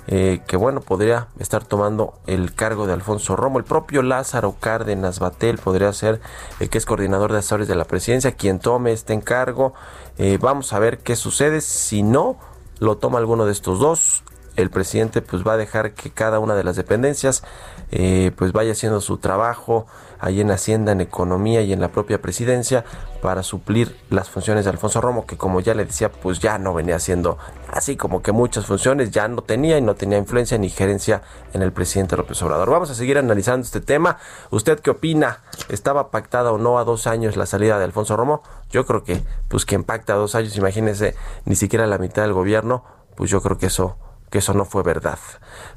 eh, 0.08 0.40
que 0.46 0.56
bueno, 0.56 0.80
podría 0.80 1.28
estar 1.38 1.64
tomando 1.64 2.14
el 2.26 2.54
cargo 2.54 2.86
de 2.86 2.92
Alfonso 2.92 3.34
Romo. 3.34 3.58
El 3.58 3.64
propio 3.64 4.02
Lázaro 4.02 4.54
Cárdenas 4.58 5.18
Batel 5.18 5.58
podría 5.58 5.92
ser 5.92 6.20
el 6.60 6.70
que 6.70 6.78
es 6.78 6.86
coordinador 6.86 7.32
de 7.32 7.38
asesores 7.38 7.68
de 7.68 7.74
la 7.74 7.84
presidencia, 7.84 8.32
quien 8.32 8.60
tome 8.60 8.92
este 8.92 9.14
encargo. 9.14 9.74
Eh, 10.18 10.38
vamos 10.40 10.72
a 10.72 10.78
ver 10.78 10.98
qué 10.98 11.16
sucede. 11.16 11.60
Si 11.60 12.02
no 12.02 12.36
lo 12.78 12.98
toma 12.98 13.18
alguno 13.18 13.46
de 13.46 13.52
estos 13.52 13.80
dos, 13.80 14.22
el 14.56 14.70
presidente 14.70 15.22
pues 15.22 15.46
va 15.46 15.54
a 15.54 15.56
dejar 15.56 15.92
que 15.92 16.10
cada 16.10 16.38
una 16.38 16.54
de 16.54 16.64
las 16.64 16.76
dependencias 16.76 17.42
eh, 17.90 18.32
pues 18.36 18.52
vaya 18.52 18.72
haciendo 18.72 19.00
su 19.00 19.18
trabajo 19.18 19.86
ahí 20.18 20.40
en 20.40 20.50
Hacienda, 20.50 20.92
en 20.92 21.00
Economía 21.00 21.62
y 21.62 21.72
en 21.72 21.80
la 21.80 21.88
propia 21.88 22.20
presidencia 22.20 22.84
para 23.22 23.42
suplir 23.42 23.96
las 24.10 24.30
funciones 24.30 24.64
de 24.64 24.70
Alfonso 24.70 25.00
Romo, 25.00 25.26
que 25.26 25.36
como 25.36 25.60
ya 25.60 25.74
le 25.74 25.84
decía, 25.84 26.10
pues 26.10 26.38
ya 26.38 26.58
no 26.58 26.74
venía 26.74 26.96
haciendo 26.96 27.38
así 27.72 27.96
como 27.96 28.22
que 28.22 28.32
muchas 28.32 28.66
funciones, 28.66 29.10
ya 29.10 29.28
no 29.28 29.42
tenía 29.42 29.78
y 29.78 29.82
no 29.82 29.94
tenía 29.94 30.18
influencia 30.18 30.58
ni 30.58 30.68
gerencia 30.68 31.22
en 31.52 31.62
el 31.62 31.72
presidente 31.72 32.16
López 32.16 32.40
Obrador. 32.42 32.70
Vamos 32.70 32.90
a 32.90 32.94
seguir 32.94 33.18
analizando 33.18 33.64
este 33.64 33.80
tema. 33.80 34.18
¿Usted 34.50 34.80
qué 34.80 34.90
opina? 34.90 35.40
¿Estaba 35.68 36.10
pactada 36.10 36.52
o 36.52 36.58
no 36.58 36.78
a 36.78 36.84
dos 36.84 37.06
años 37.06 37.36
la 37.36 37.46
salida 37.46 37.78
de 37.78 37.84
Alfonso 37.84 38.16
Romo? 38.16 38.42
Yo 38.70 38.86
creo 38.86 39.04
que, 39.04 39.22
pues 39.48 39.64
quien 39.64 39.84
pacta 39.84 40.14
a 40.14 40.16
dos 40.16 40.34
años, 40.34 40.56
imagínese, 40.56 41.14
ni 41.44 41.56
siquiera 41.56 41.86
la 41.86 41.98
mitad 41.98 42.22
del 42.22 42.32
gobierno, 42.32 42.84
pues 43.16 43.30
yo 43.30 43.40
creo 43.40 43.58
que 43.58 43.66
eso 43.66 43.96
que 44.36 44.40
eso 44.40 44.52
no 44.52 44.66
fue 44.66 44.82
verdad. 44.82 45.18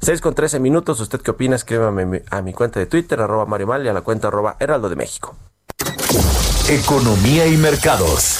6 0.02 0.20
con 0.20 0.34
13 0.34 0.60
minutos, 0.60 1.00
¿usted 1.00 1.22
qué 1.22 1.30
opina? 1.30 1.56
Escríbame 1.56 2.24
a 2.30 2.42
mi 2.42 2.52
cuenta 2.52 2.78
de 2.78 2.84
Twitter, 2.84 3.18
arroba 3.18 3.46
Mario 3.46 3.66
Mal, 3.68 3.86
y 3.86 3.88
a 3.88 3.94
la 3.94 4.02
cuenta 4.02 4.28
arroba 4.28 4.56
Heraldo 4.60 4.90
de 4.90 4.96
México. 4.96 5.34
Economía 6.68 7.46
y 7.46 7.56
mercados. 7.56 8.38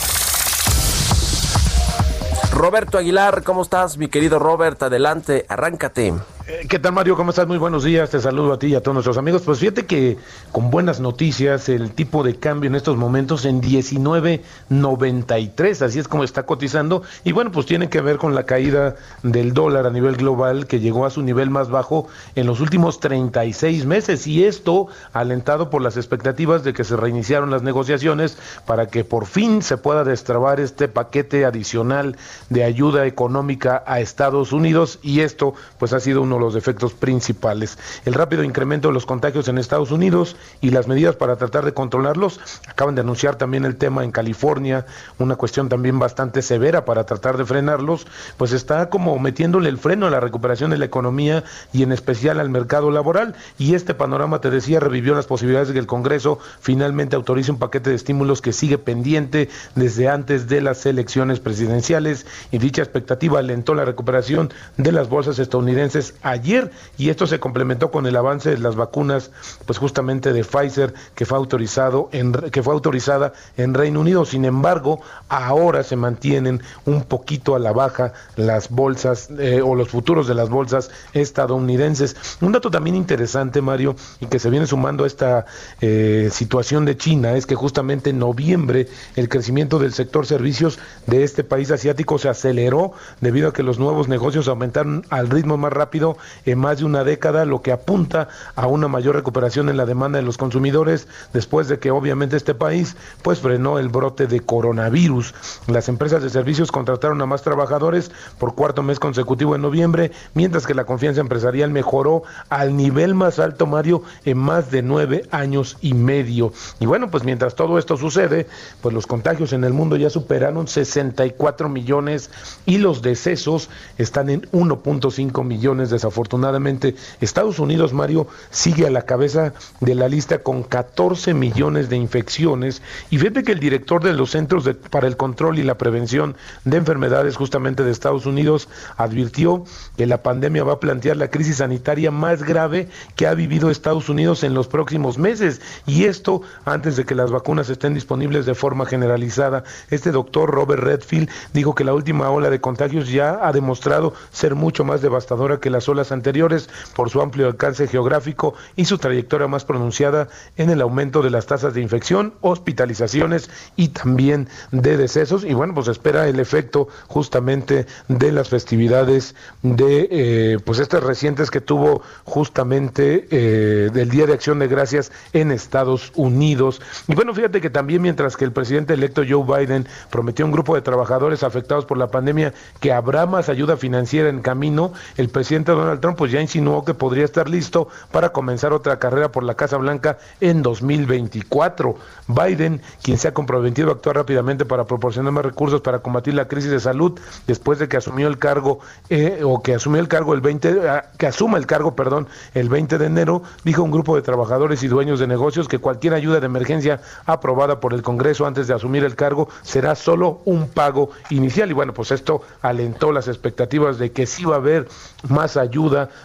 Roberto 2.52 2.98
Aguilar, 2.98 3.42
¿cómo 3.44 3.62
estás, 3.62 3.96
mi 3.96 4.08
querido 4.08 4.38
Robert? 4.38 4.82
Adelante, 4.82 5.46
arráncate. 5.48 6.12
Eh, 6.50 6.66
¿Qué 6.69 6.78
tal 6.80 6.95
Mario? 6.95 7.16
¿Cómo 7.16 7.30
estás? 7.30 7.47
Muy 7.47 7.59
buenos 7.59 7.85
días. 7.85 8.11
Te 8.11 8.19
saludo 8.19 8.54
a 8.54 8.59
ti 8.59 8.66
y 8.69 8.75
a 8.75 8.83
todos 8.83 8.95
nuestros 8.95 9.19
amigos. 9.19 9.42
Pues 9.42 9.59
fíjate 9.61 9.87
que 9.87 10.16
con 10.50 10.73
buenas 10.73 10.99
noticias 10.99 11.69
el 11.69 11.92
tipo 11.92 12.25
de 12.25 12.35
cambio 12.35 12.66
en 12.66 12.75
estos 12.75 12.97
momentos 12.97 13.45
en 13.45 13.62
19.93, 13.62 15.83
así 15.83 16.00
es 16.00 16.09
como 16.09 16.25
está 16.25 16.47
cotizando. 16.47 17.04
Y 17.23 17.30
bueno, 17.30 17.52
pues 17.52 17.66
tiene 17.66 17.88
que 17.88 18.00
ver 18.00 18.16
con 18.16 18.35
la 18.35 18.47
caída 18.47 18.97
del 19.23 19.54
dólar 19.54 19.87
a 19.87 19.90
nivel 19.90 20.16
global 20.16 20.66
que 20.66 20.80
llegó 20.80 21.07
a 21.07 21.11
su 21.11 21.23
nivel 21.23 21.50
más 21.50 21.71
bajo 21.71 22.09
en 22.35 22.49
los 22.49 22.59
últimos 22.59 22.99
36 22.99 23.87
meses. 23.87 24.26
Y 24.26 24.42
esto 24.42 24.88
alentado 25.12 25.71
por 25.71 25.83
las 25.83 25.97
expectativas 25.97 26.64
de 26.64 26.73
que 26.73 26.83
se 26.83 26.97
reiniciaron 26.97 27.52
las 27.52 27.62
negociaciones 27.62 28.37
para 28.66 28.88
que 28.88 29.04
por 29.04 29.26
fin 29.26 29.62
se 29.62 29.76
pueda 29.76 30.02
destrabar 30.02 30.59
este 30.59 30.88
paquete 30.88 31.45
adicional 31.45 32.16
de 32.49 32.64
ayuda 32.64 33.07
económica 33.07 33.85
a 33.87 34.00
Estados 34.00 34.52
Unidos. 34.52 34.99
Y 35.00 35.21
esto 35.21 35.54
pues 35.78 35.92
ha 35.92 36.00
sido 36.00 36.23
uno 36.23 36.39
los 36.40 36.56
efectos 36.56 36.92
principales. 36.92 37.78
El 38.04 38.14
rápido 38.14 38.42
incremento 38.42 38.88
de 38.88 38.94
los 38.94 39.06
contagios 39.06 39.49
en 39.49 39.59
Estados 39.59 39.90
Unidos 39.90 40.37
y 40.61 40.70
las 40.70 40.88
medidas 40.88 41.16
para 41.16 41.37
tratar 41.37 41.64
de 41.64 41.75
controlarlos. 41.75 42.40
Acaban 42.68 42.94
de 42.94 43.02
anunciar 43.02 43.37
también 43.37 43.64
el 43.64 43.76
tema 43.76 44.04
en 44.04 44.11
California, 44.11 44.87
una 45.18 45.37
cuestión 45.37 45.68
también 45.68 45.99
bastante 45.99 46.42
severa 46.42 46.85
para 46.85 47.04
tratar 47.04 47.37
de 47.37 47.44
frenarlos, 47.44 48.06
pues 48.37 48.52
está 48.52 48.90
como 48.90 49.18
metiéndole 49.18 49.68
el 49.68 49.78
freno 49.78 50.06
a 50.06 50.11
la 50.11 50.20
recuperación 50.20 50.70
de 50.70 50.78
la 50.78 50.85
economía 50.85 51.44
y 51.73 51.82
en 51.82 51.92
especial 51.92 52.40
al 52.40 52.50
mercado 52.50 52.90
laboral. 52.90 53.35
Y 53.59 53.75
este 53.75 53.94
panorama, 53.94 54.40
te 54.40 54.50
decía, 54.50 54.80
revivió 54.80 55.14
las 55.14 55.26
posibilidades 55.26 55.68
de 55.68 55.75
que 55.75 55.80
el 55.80 55.87
Congreso 55.87 56.38
finalmente 56.61 57.16
autorice 57.16 57.52
un 57.52 57.59
paquete 57.59 57.90
de 57.90 57.97
estímulos 57.97 58.40
que 58.40 58.52
sigue 58.52 58.78
pendiente 58.78 59.49
desde 59.75 60.09
antes 60.09 60.49
de 60.49 60.61
las 60.61 60.85
elecciones 60.87 61.40
presidenciales 61.40 62.26
y 62.50 62.59
dicha 62.59 62.82
expectativa 62.82 63.38
alentó 63.38 63.75
la 63.75 63.85
recuperación 63.85 64.52
de 64.76 64.92
las 64.92 65.09
bolsas 65.09 65.38
estadounidenses 65.38 66.14
ayer 66.30 66.70
y 66.96 67.10
esto 67.10 67.26
se 67.26 67.40
complementó 67.40 67.90
con 67.90 68.06
el 68.06 68.16
avance 68.16 68.50
de 68.50 68.58
las 68.58 68.76
vacunas, 68.76 69.30
pues 69.66 69.78
justamente 69.78 70.32
de 70.32 70.44
Pfizer 70.44 70.94
que 71.14 71.26
fue 71.26 71.38
autorizado 71.38 72.08
en 72.12 72.32
que 72.32 72.62
fue 72.62 72.75
autorizada 72.75 73.32
en 73.56 73.75
Reino 73.75 74.00
Unido. 74.00 74.25
Sin 74.25 74.44
embargo, 74.44 75.00
ahora 75.28 75.82
se 75.82 75.96
mantienen 75.96 76.62
un 76.84 77.02
poquito 77.04 77.54
a 77.54 77.58
la 77.58 77.72
baja 77.72 78.12
las 78.37 78.70
bolsas 78.70 79.28
eh, 79.38 79.60
o 79.62 79.75
los 79.75 79.88
futuros 79.88 80.26
de 80.26 80.34
las 80.34 80.49
bolsas 80.49 80.90
estadounidenses. 81.12 82.16
Un 82.40 82.52
dato 82.52 82.70
también 82.70 82.96
interesante, 82.96 83.60
Mario, 83.60 83.96
y 84.20 84.26
que 84.26 84.38
se 84.38 84.50
viene 84.50 84.66
sumando 84.66 85.04
a 85.04 85.06
esta 85.06 85.46
eh, 85.80 86.28
situación 86.32 86.84
de 86.84 86.96
China 86.96 87.34
es 87.34 87.46
que 87.46 87.54
justamente 87.54 88.10
en 88.10 88.18
noviembre 88.18 88.88
el 89.16 89.28
crecimiento 89.28 89.78
del 89.78 89.92
sector 89.92 90.26
servicios 90.26 90.78
de 91.06 91.25
este 91.25 91.44
país 91.44 91.70
asiático 91.70 92.18
se 92.18 92.28
aceleró 92.28 92.92
debido 93.20 93.49
a 93.49 93.52
que 93.52 93.62
los 93.62 93.78
nuevos 93.78 94.08
negocios 94.08 94.49
aumentaron 94.49 95.04
al 95.10 95.28
ritmo 95.28 95.56
más 95.56 95.72
rápido 95.72 96.16
en 96.44 96.58
más 96.58 96.78
de 96.78 96.84
una 96.84 97.04
década, 97.04 97.44
lo 97.44 97.62
que 97.62 97.72
apunta 97.72 98.28
a 98.54 98.66
una 98.66 98.88
mayor 98.88 99.16
recuperación 99.16 99.68
en 99.68 99.76
la 99.76 99.86
demanda 99.86 100.18
de 100.18 100.24
los 100.24 100.38
consumidores 100.38 101.08
después 101.32 101.68
de 101.68 101.78
que 101.78 101.90
obviamente 101.90 102.36
este 102.36 102.54
país 102.54 102.96
pues 103.22 103.40
frenó 103.40 103.78
el 103.78 103.88
brote 103.88 104.26
de 104.26 104.40
coronavirus. 104.40 105.34
Las 105.66 105.88
empresas 105.88 106.22
de 106.22 106.30
servicios 106.30 106.72
contrataron 106.72 107.20
a 107.22 107.26
más 107.26 107.42
trabajadores 107.42 108.10
por 108.38 108.54
cuarto 108.54 108.82
mes 108.82 108.98
consecutivo 108.98 109.54
en 109.54 109.62
noviembre, 109.62 110.12
mientras 110.34 110.66
que 110.66 110.74
la 110.74 110.84
confianza 110.84 111.20
empresarial 111.20 111.70
mejoró 111.70 112.22
al 112.48 112.76
nivel 112.76 113.14
más 113.14 113.38
alto, 113.38 113.66
Mario, 113.66 114.02
en 114.24 114.38
más 114.38 114.70
de 114.70 114.82
nueve 114.82 115.26
años 115.30 115.76
y 115.80 115.94
medio. 115.94 116.52
Y 116.78 116.86
bueno, 116.86 117.10
pues 117.10 117.24
mientras 117.24 117.54
todo 117.54 117.78
esto 117.78 117.96
sucede, 117.96 118.46
pues 118.80 118.94
los 118.94 119.06
contagios 119.06 119.52
en 119.52 119.64
el 119.64 119.72
mundo 119.72 119.96
ya 119.96 120.10
superaron 120.10 120.68
64 120.68 121.68
millones 121.68 122.30
y 122.66 122.78
los 122.78 123.02
decesos 123.02 123.70
están 123.98 124.30
en 124.30 124.42
1.5 124.52 125.44
millones. 125.44 125.90
Desafortunadamente, 126.00 126.95
Estados 127.21 127.59
Unidos, 127.59 127.92
Mario, 127.92 128.26
sigue 128.50 128.87
a 128.87 128.90
la 128.90 129.02
cabeza 129.02 129.52
de 129.80 129.95
la 129.95 130.09
lista 130.09 130.38
con 130.38 130.62
14 130.62 131.35
millones 131.35 131.90
de 131.90 131.97
infecciones. 131.97 132.80
Y 133.11 133.19
fíjate 133.19 133.42
que 133.42 133.52
el 133.52 133.61
director 133.61 134.02
de 134.02 134.14
los 134.14 134.30
Centros 134.30 134.66
para 134.88 135.07
el 135.07 135.19
Control 135.19 135.59
y 135.59 135.62
la 135.62 135.76
Prevención 135.76 136.37
de 136.64 136.78
Enfermedades 136.78 137.37
justamente 137.37 137.85
de 137.85 137.90
Estados 137.90 138.25
Unidos 138.25 138.71
advirtió 138.97 139.64
que 139.99 140.07
la 140.07 140.23
pandemia 140.23 140.64
va 140.64 140.73
a 140.75 140.80
plantear 140.80 141.19
la 141.19 141.28
crisis 141.28 141.59
sanitaria 141.59 142.11
más 142.11 142.45
grave 142.45 142.88
que 143.14 143.26
ha 143.26 143.35
vivido 143.35 143.71
Estados 143.71 144.09
Unidos 144.09 144.42
en 144.42 144.54
los 144.54 144.69
próximos 144.69 145.19
meses. 145.19 145.61
Y 145.87 146.04
esto 146.04 146.40
antes 146.64 146.97
de 146.97 147.04
que 147.04 147.14
las 147.14 147.30
vacunas 147.30 147.69
estén 147.69 147.92
disponibles 147.92 148.47
de 148.47 148.54
forma 148.54 148.87
generalizada. 148.87 149.64
Este 149.90 150.12
doctor 150.12 150.50
Robert 150.50 150.83
Redfield 150.83 151.28
dijo 151.52 151.75
que 151.75 151.85
la 151.85 151.92
última 151.92 152.30
ola 152.30 152.49
de 152.49 152.62
contagios 152.62 153.11
ya 153.11 153.47
ha 153.47 153.52
demostrado 153.52 154.14
ser 154.30 154.54
mucho 154.54 154.83
más 154.83 155.02
devastadora 155.02 155.61
que 155.61 155.69
las 155.69 155.89
olas 155.90 156.12
anteriores 156.12 156.68
por 156.94 157.11
su 157.11 157.20
amplio 157.20 157.47
alcance 157.47 157.87
geográfico 157.87 158.54
y 158.76 158.85
su 158.85 158.99
trayectoria 158.99 159.49
más 159.49 159.64
pronunciada 159.64 160.28
en 160.56 160.70
el 160.70 160.80
aumento 160.80 161.23
de 161.23 161.30
las 161.30 161.47
tasas 161.47 161.75
de 161.75 161.80
infección, 161.80 162.35
hospitalizaciones 162.40 163.50
y 163.76 163.88
también 163.88 164.49
de 164.73 164.97
decesos. 164.97 165.44
Y 165.44 165.54
bueno, 165.54 165.75
pues 165.75 165.88
espera 165.88 166.28
el 166.28 166.40
efecto 166.40 166.88
justamente 167.09 167.87
de 168.09 168.32
las 168.32 168.49
festividades 168.49 169.35
de 169.62 170.09
eh, 170.11 170.59
pues 170.64 170.78
estas 170.78 171.02
recientes 171.02 171.50
que 171.50 171.61
tuvo 171.61 172.02
justamente 172.25 173.28
eh, 173.30 173.90
del 173.92 174.11
Día 174.11 174.26
de 174.26 174.35
Acción 174.35 174.59
de 174.59 174.68
Gracias 174.68 175.12
en 175.32 175.50
Estados 175.50 176.12
Unidos. 176.14 176.80
Y 177.09 177.14
bueno, 177.14 177.35
fíjate 177.35 177.61
que 177.61 177.70
también 177.70 178.02
mientras 178.02 178.37
que 178.37 178.44
el 178.44 178.52
presidente 178.52 178.94
electo 178.94 179.23
Joe 179.28 179.44
Biden 179.44 179.87
prometió 180.11 180.44
un 180.44 180.52
grupo 180.52 180.75
de 180.75 180.82
trabajadores 180.82 181.42
afectados 181.42 181.85
por 181.85 181.99
la 181.99 182.11
pandemia 182.11 182.54
que 182.80 182.92
habrá 182.92 183.26
más 183.26 183.49
ayuda 183.49 183.76
financiera 183.76 184.28
en 184.28 184.40
camino, 184.40 184.92
el 185.16 185.28
presidente 185.28 185.73
Donald 185.80 186.00
Trump 186.00 186.18
pues 186.18 186.30
ya 186.30 186.40
insinuó 186.40 186.84
que 186.84 186.94
podría 186.94 187.25
estar 187.25 187.49
listo 187.49 187.88
para 188.12 188.30
comenzar 188.30 188.72
otra 188.72 188.99
carrera 188.99 189.32
por 189.32 189.42
la 189.42 189.54
Casa 189.54 189.76
Blanca 189.76 190.18
en 190.40 190.62
2024. 190.62 191.96
Biden, 192.28 192.82
quien 193.02 193.18
se 193.18 193.28
ha 193.28 193.34
comprometido 193.34 193.88
a 193.88 193.92
actuar 193.94 194.16
rápidamente 194.16 194.64
para 194.64 194.84
proporcionar 194.84 195.32
más 195.32 195.44
recursos 195.44 195.80
para 195.80 196.00
combatir 196.00 196.34
la 196.34 196.46
crisis 196.46 196.70
de 196.70 196.80
salud 196.80 197.18
después 197.46 197.78
de 197.78 197.88
que 197.88 197.96
asumió 197.96 198.28
el 198.28 198.38
cargo 198.38 198.80
eh, 199.08 199.40
o 199.44 199.62
que 199.62 199.75
asumió 199.75 200.00
el 200.00 200.08
cargo 200.08 200.34
el 200.34 200.40
20 200.40 200.88
ah, 200.88 201.10
que 201.16 201.26
asuma 201.26 201.58
el 201.58 201.66
cargo, 201.66 201.96
perdón, 201.96 202.28
el 202.54 202.68
20 202.68 202.99
de 202.99 203.06
enero, 203.06 203.42
dijo 203.64 203.82
un 203.82 203.90
grupo 203.90 204.14
de 204.16 204.22
trabajadores 204.22 204.82
y 204.82 204.88
dueños 204.88 205.18
de 205.18 205.26
negocios 205.26 205.66
que 205.66 205.78
cualquier 205.78 206.14
ayuda 206.14 206.40
de 206.40 206.46
emergencia 206.46 207.00
aprobada 207.26 207.80
por 207.80 207.94
el 207.94 208.02
Congreso 208.02 208.46
antes 208.46 208.68
de 208.68 208.75
asumir 208.75 209.04
el 209.04 209.16
cargo 209.16 209.49
será 209.62 209.94
solo 209.94 210.42
un 210.44 210.68
pago 210.68 211.10
inicial 211.30 211.70
y 211.70 211.72
bueno, 211.72 211.94
pues 211.94 212.10
esto 212.10 212.42
alentó 212.62 213.12
las 213.12 213.28
expectativas 213.28 213.99
de 213.99 214.12
que 214.12 214.26
sí 214.26 214.44
va 214.44 214.56
a 214.56 214.58
haber 214.58 214.88
más 215.28 215.56
ayuda 215.56 215.69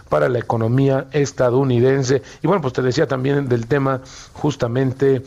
para 0.08 0.28
la 0.28 0.38
economía 0.38 1.06
estadounidense. 1.12 2.22
Y 2.42 2.46
bueno, 2.46 2.62
pues 2.62 2.74
te 2.74 2.82
decía 2.82 3.06
también 3.06 3.48
del 3.48 3.66
tema 3.66 4.00
justamente 4.32 5.22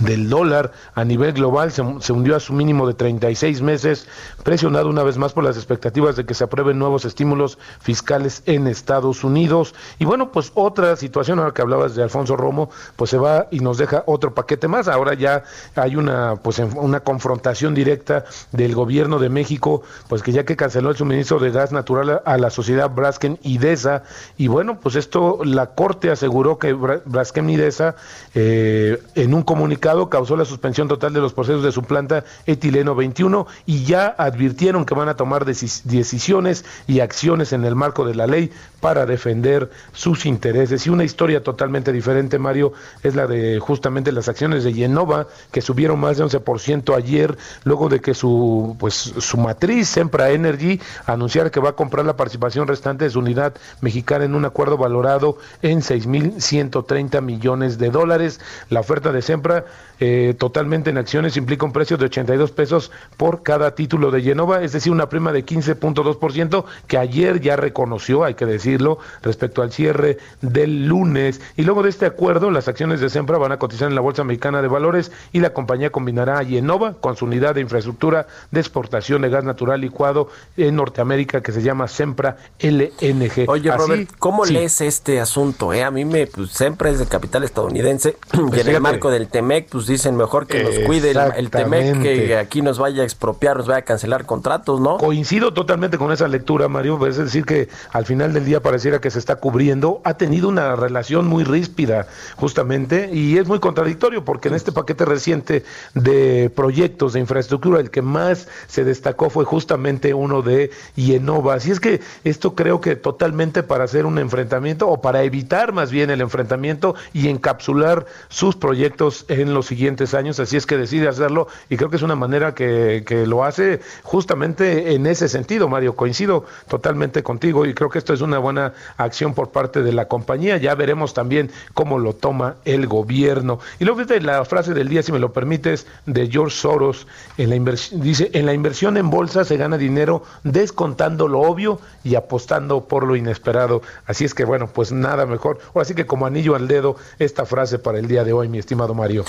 del 0.00 0.28
dólar 0.28 0.72
a 0.94 1.04
nivel 1.04 1.32
global 1.32 1.72
se, 1.72 1.82
hundió 2.12 2.36
a 2.36 2.40
su 2.40 2.52
mínimo 2.52 2.86
de 2.86 2.94
36 2.94 3.60
meses, 3.62 4.06
presionado 4.42 4.88
una 4.88 5.02
vez 5.02 5.18
más 5.18 5.32
por 5.32 5.44
las 5.44 5.56
expectativas 5.56 6.16
de 6.16 6.24
que 6.24 6.34
se 6.34 6.44
aprueben 6.44 6.78
nuevos 6.78 7.04
estímulos 7.04 7.58
fiscales 7.80 8.42
en 8.46 8.66
Estados 8.66 9.24
Unidos. 9.24 9.74
Y 9.98 10.04
bueno, 10.04 10.32
pues 10.32 10.52
otra 10.54 10.96
situación, 10.96 11.38
ahora 11.38 11.52
que 11.52 11.62
hablabas 11.62 11.94
de 11.94 12.02
Alfonso 12.02 12.36
Romo, 12.36 12.70
pues 12.96 13.10
se 13.10 13.18
va 13.18 13.48
y 13.50 13.60
nos 13.60 13.78
deja 13.78 14.04
otro 14.06 14.34
paquete 14.34 14.68
más. 14.68 14.88
Ahora 14.88 15.14
ya 15.14 15.42
hay 15.74 15.96
una 15.96 16.36
pues 16.36 16.58
una 16.58 17.00
confrontación 17.00 17.74
directa 17.74 18.24
del 18.52 18.74
gobierno 18.74 19.18
de 19.18 19.28
México, 19.28 19.82
pues 20.08 20.22
que 20.22 20.32
ya 20.32 20.44
que 20.44 20.56
canceló 20.56 20.90
el 20.90 20.96
suministro 20.96 21.38
de 21.38 21.50
gas 21.50 21.72
natural 21.72 22.22
a 22.24 22.36
la 22.36 22.50
sociedad 22.50 22.90
Braskem 22.90 23.36
Idesa, 23.42 24.04
y 24.36 24.48
bueno, 24.48 24.78
pues 24.80 24.94
esto 24.94 25.40
la 25.44 25.74
Corte 25.74 26.10
aseguró 26.10 26.58
que 26.58 26.72
Braskem 26.72 27.48
Idesa 27.50 27.96
eh, 28.34 29.02
en 29.14 29.34
un 29.34 29.42
comunicado 29.42 29.79
causó 29.80 30.36
la 30.36 30.44
suspensión 30.44 30.88
total 30.88 31.12
de 31.12 31.20
los 31.20 31.32
procesos 31.32 31.62
de 31.62 31.72
su 31.72 31.82
planta 31.82 32.24
etileno 32.46 32.94
21 32.94 33.46
y 33.66 33.84
ya 33.84 34.06
advirtieron 34.06 34.84
que 34.84 34.94
van 34.94 35.08
a 35.08 35.16
tomar 35.16 35.44
decisiones 35.44 36.64
y 36.86 37.00
acciones 37.00 37.52
en 37.52 37.64
el 37.64 37.74
marco 37.74 38.04
de 38.04 38.14
la 38.14 38.26
ley 38.26 38.52
para 38.80 39.06
defender 39.06 39.70
sus 39.92 40.26
intereses. 40.26 40.86
Y 40.86 40.90
una 40.90 41.04
historia 41.04 41.42
totalmente 41.42 41.92
diferente, 41.92 42.38
Mario, 42.38 42.72
es 43.02 43.14
la 43.14 43.26
de 43.26 43.58
justamente 43.60 44.12
las 44.12 44.28
acciones 44.28 44.64
de 44.64 44.72
Yenova, 44.72 45.26
que 45.52 45.60
subieron 45.60 46.00
más 46.00 46.16
de 46.16 46.24
11% 46.24 46.96
ayer, 46.96 47.36
luego 47.64 47.88
de 47.88 48.00
que 48.00 48.14
su, 48.14 48.76
pues, 48.78 48.94
su 48.94 49.36
matriz, 49.36 49.88
Sempra 49.88 50.30
Energy, 50.30 50.80
anunciara 51.06 51.50
que 51.50 51.60
va 51.60 51.70
a 51.70 51.72
comprar 51.72 52.06
la 52.06 52.16
participación 52.16 52.66
restante 52.66 53.04
de 53.04 53.10
su 53.10 53.18
unidad 53.18 53.54
mexicana 53.80 54.24
en 54.24 54.34
un 54.34 54.44
acuerdo 54.44 54.76
valorado 54.76 55.38
en 55.62 55.80
6.130 55.80 57.20
millones 57.22 57.78
de 57.78 57.90
dólares. 57.90 58.40
La 58.68 58.80
oferta 58.80 59.12
de 59.12 59.22
Sempra 59.22 59.59
eh, 60.02 60.34
totalmente 60.38 60.88
en 60.88 60.96
acciones 60.96 61.36
implica 61.36 61.66
un 61.66 61.72
precio 61.72 61.98
de 61.98 62.06
82 62.06 62.52
pesos 62.52 62.90
por 63.18 63.42
cada 63.42 63.74
título 63.74 64.10
de 64.10 64.22
Yenova, 64.22 64.62
es 64.62 64.72
decir, 64.72 64.90
una 64.90 65.10
prima 65.10 65.30
de 65.30 65.44
15.2% 65.44 66.64
que 66.86 66.96
ayer 66.96 67.40
ya 67.40 67.56
reconoció, 67.56 68.24
hay 68.24 68.34
que 68.34 68.46
decirlo, 68.46 68.98
respecto 69.22 69.60
al 69.60 69.72
cierre 69.72 70.16
del 70.40 70.86
lunes. 70.86 71.42
Y 71.56 71.64
luego 71.64 71.82
de 71.82 71.90
este 71.90 72.06
acuerdo, 72.06 72.50
las 72.50 72.66
acciones 72.66 73.00
de 73.00 73.10
Sempra 73.10 73.36
van 73.36 73.52
a 73.52 73.58
cotizar 73.58 73.88
en 73.88 73.94
la 73.94 74.00
Bolsa 74.00 74.24
Mexicana 74.24 74.62
de 74.62 74.68
Valores 74.68 75.12
y 75.32 75.40
la 75.40 75.52
compañía 75.52 75.90
combinará 75.90 76.38
a 76.38 76.42
Yenova 76.44 76.94
con 76.94 77.16
su 77.16 77.26
unidad 77.26 77.54
de 77.54 77.60
infraestructura 77.60 78.26
de 78.50 78.60
exportación 78.60 79.20
de 79.20 79.28
gas 79.28 79.44
natural 79.44 79.82
licuado 79.82 80.28
en 80.56 80.76
Norteamérica 80.76 81.42
que 81.42 81.52
se 81.52 81.60
llama 81.60 81.88
Sempra 81.88 82.38
LNG. 82.58 83.48
Oye, 83.48 83.70
Robert, 83.70 84.10
¿cómo 84.18 84.46
lees 84.46 84.80
este 84.80 85.20
asunto? 85.20 85.74
Eh? 85.74 85.82
A 85.82 85.90
mí 85.90 86.06
me, 86.06 86.26
pues, 86.26 86.52
Sempra 86.52 86.88
es 86.88 86.98
de 86.98 87.04
capital 87.04 87.44
estadounidense 87.44 88.16
y 88.56 88.60
en 88.60 88.68
el 88.68 88.80
marco 88.80 89.10
del 89.10 89.28
tema 89.28 89.49
pues 89.70 89.86
dicen 89.86 90.16
mejor 90.16 90.46
que 90.46 90.62
nos 90.62 90.78
cuide 90.86 91.10
el, 91.36 91.50
Temec, 91.50 92.02
que 92.02 92.36
aquí 92.36 92.62
nos 92.62 92.78
vaya 92.78 93.02
a 93.02 93.04
expropiar, 93.04 93.56
nos 93.56 93.66
vaya 93.66 93.80
a 93.80 93.82
cancelar 93.82 94.24
contratos, 94.24 94.80
¿no? 94.80 94.96
Coincido 94.98 95.52
totalmente 95.52 95.98
con 95.98 96.12
esa 96.12 96.28
lectura, 96.28 96.68
Mario, 96.68 97.04
es 97.06 97.16
decir 97.16 97.44
que 97.44 97.68
al 97.92 98.06
final 98.06 98.32
del 98.32 98.44
día 98.44 98.62
pareciera 98.62 99.00
que 99.00 99.10
se 99.10 99.18
está 99.18 99.36
cubriendo, 99.36 100.00
ha 100.04 100.14
tenido 100.14 100.48
una 100.48 100.76
relación 100.76 101.26
muy 101.26 101.44
ríspida, 101.44 102.06
justamente, 102.36 103.10
y 103.12 103.38
es 103.38 103.48
muy 103.48 103.58
contradictorio, 103.58 104.24
porque 104.24 104.48
en 104.48 104.54
este 104.54 104.72
paquete 104.72 105.04
reciente 105.04 105.64
de 105.94 106.50
proyectos 106.54 107.14
de 107.14 107.20
infraestructura, 107.20 107.80
el 107.80 107.90
que 107.90 108.02
más 108.02 108.46
se 108.68 108.84
destacó 108.84 109.30
fue 109.30 109.44
justamente 109.44 110.14
uno 110.14 110.42
de 110.42 110.70
Yenova. 110.94 111.54
Así 111.54 111.70
es 111.70 111.80
que 111.80 112.00
esto 112.24 112.54
creo 112.54 112.80
que 112.80 112.94
totalmente 112.94 113.62
para 113.62 113.84
hacer 113.84 114.06
un 114.06 114.18
enfrentamiento, 114.18 114.88
o 114.88 115.00
para 115.00 115.22
evitar 115.24 115.72
más 115.72 115.90
bien 115.90 116.10
el 116.10 116.20
enfrentamiento 116.20 116.94
y 117.12 117.28
encapsular 117.28 118.06
sus 118.28 118.54
proyectos 118.54 119.24
en 119.40 119.54
los 119.54 119.66
siguientes 119.66 120.14
años, 120.14 120.40
así 120.40 120.56
es 120.56 120.66
que 120.66 120.76
decide 120.76 121.08
hacerlo 121.08 121.48
y 121.68 121.76
creo 121.76 121.90
que 121.90 121.96
es 121.96 122.02
una 122.02 122.16
manera 122.16 122.54
que, 122.54 123.04
que 123.06 123.26
lo 123.26 123.44
hace 123.44 123.80
justamente 124.02 124.94
en 124.94 125.06
ese 125.06 125.28
sentido, 125.28 125.68
Mario. 125.68 125.94
Coincido 125.94 126.44
totalmente 126.68 127.22
contigo 127.22 127.66
y 127.66 127.74
creo 127.74 127.90
que 127.90 127.98
esto 127.98 128.12
es 128.12 128.20
una 128.20 128.38
buena 128.38 128.72
acción 128.96 129.34
por 129.34 129.50
parte 129.50 129.82
de 129.82 129.92
la 129.92 130.06
compañía. 130.06 130.56
Ya 130.56 130.74
veremos 130.74 131.14
también 131.14 131.50
cómo 131.74 131.98
lo 131.98 132.14
toma 132.14 132.56
el 132.64 132.86
gobierno. 132.86 133.60
Y 133.78 133.84
luego 133.84 134.00
la 134.20 134.44
frase 134.44 134.74
del 134.74 134.88
día, 134.88 135.02
si 135.02 135.12
me 135.12 135.18
lo 135.18 135.32
permites, 135.32 135.86
de 136.06 136.28
George 136.28 136.56
Soros, 136.56 137.06
en 137.36 137.50
la 137.50 137.56
dice, 137.92 138.30
en 138.32 138.46
la 138.46 138.54
inversión 138.54 138.96
en 138.96 139.10
bolsa 139.10 139.44
se 139.44 139.56
gana 139.56 139.78
dinero 139.78 140.22
descontando 140.42 141.28
lo 141.28 141.40
obvio 141.40 141.80
y 142.02 142.14
apostando 142.14 142.84
por 142.84 143.06
lo 143.06 143.16
inesperado. 143.16 143.82
Así 144.06 144.24
es 144.24 144.34
que 144.34 144.44
bueno, 144.44 144.68
pues 144.68 144.92
nada 144.92 145.26
mejor. 145.26 145.58
O 145.72 145.80
así 145.80 145.94
que 145.94 146.06
como 146.06 146.26
anillo 146.26 146.54
al 146.54 146.66
dedo 146.66 146.96
esta 147.18 147.46
frase 147.46 147.78
para 147.78 147.98
el 147.98 148.08
día 148.08 148.24
de 148.24 148.32
hoy, 148.32 148.48
mi 148.48 148.58
estimado 148.58 148.94
Mario. 148.94 149.24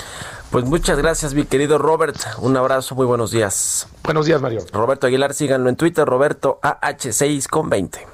Pues 0.50 0.64
muchas 0.66 0.98
gracias, 0.98 1.32
mi 1.32 1.44
querido 1.44 1.78
Robert. 1.78 2.16
Un 2.38 2.56
abrazo, 2.56 2.94
muy 2.94 3.06
buenos 3.06 3.30
días. 3.30 3.88
Buenos 4.04 4.26
días, 4.26 4.40
Mario. 4.40 4.60
Roberto 4.70 5.06
Aguilar, 5.06 5.32
síganlo 5.32 5.70
en 5.70 5.76
Twitter, 5.76 6.06
Roberto 6.06 6.60
AH6 6.62 7.48
con 7.48 7.70
20. 7.70 8.06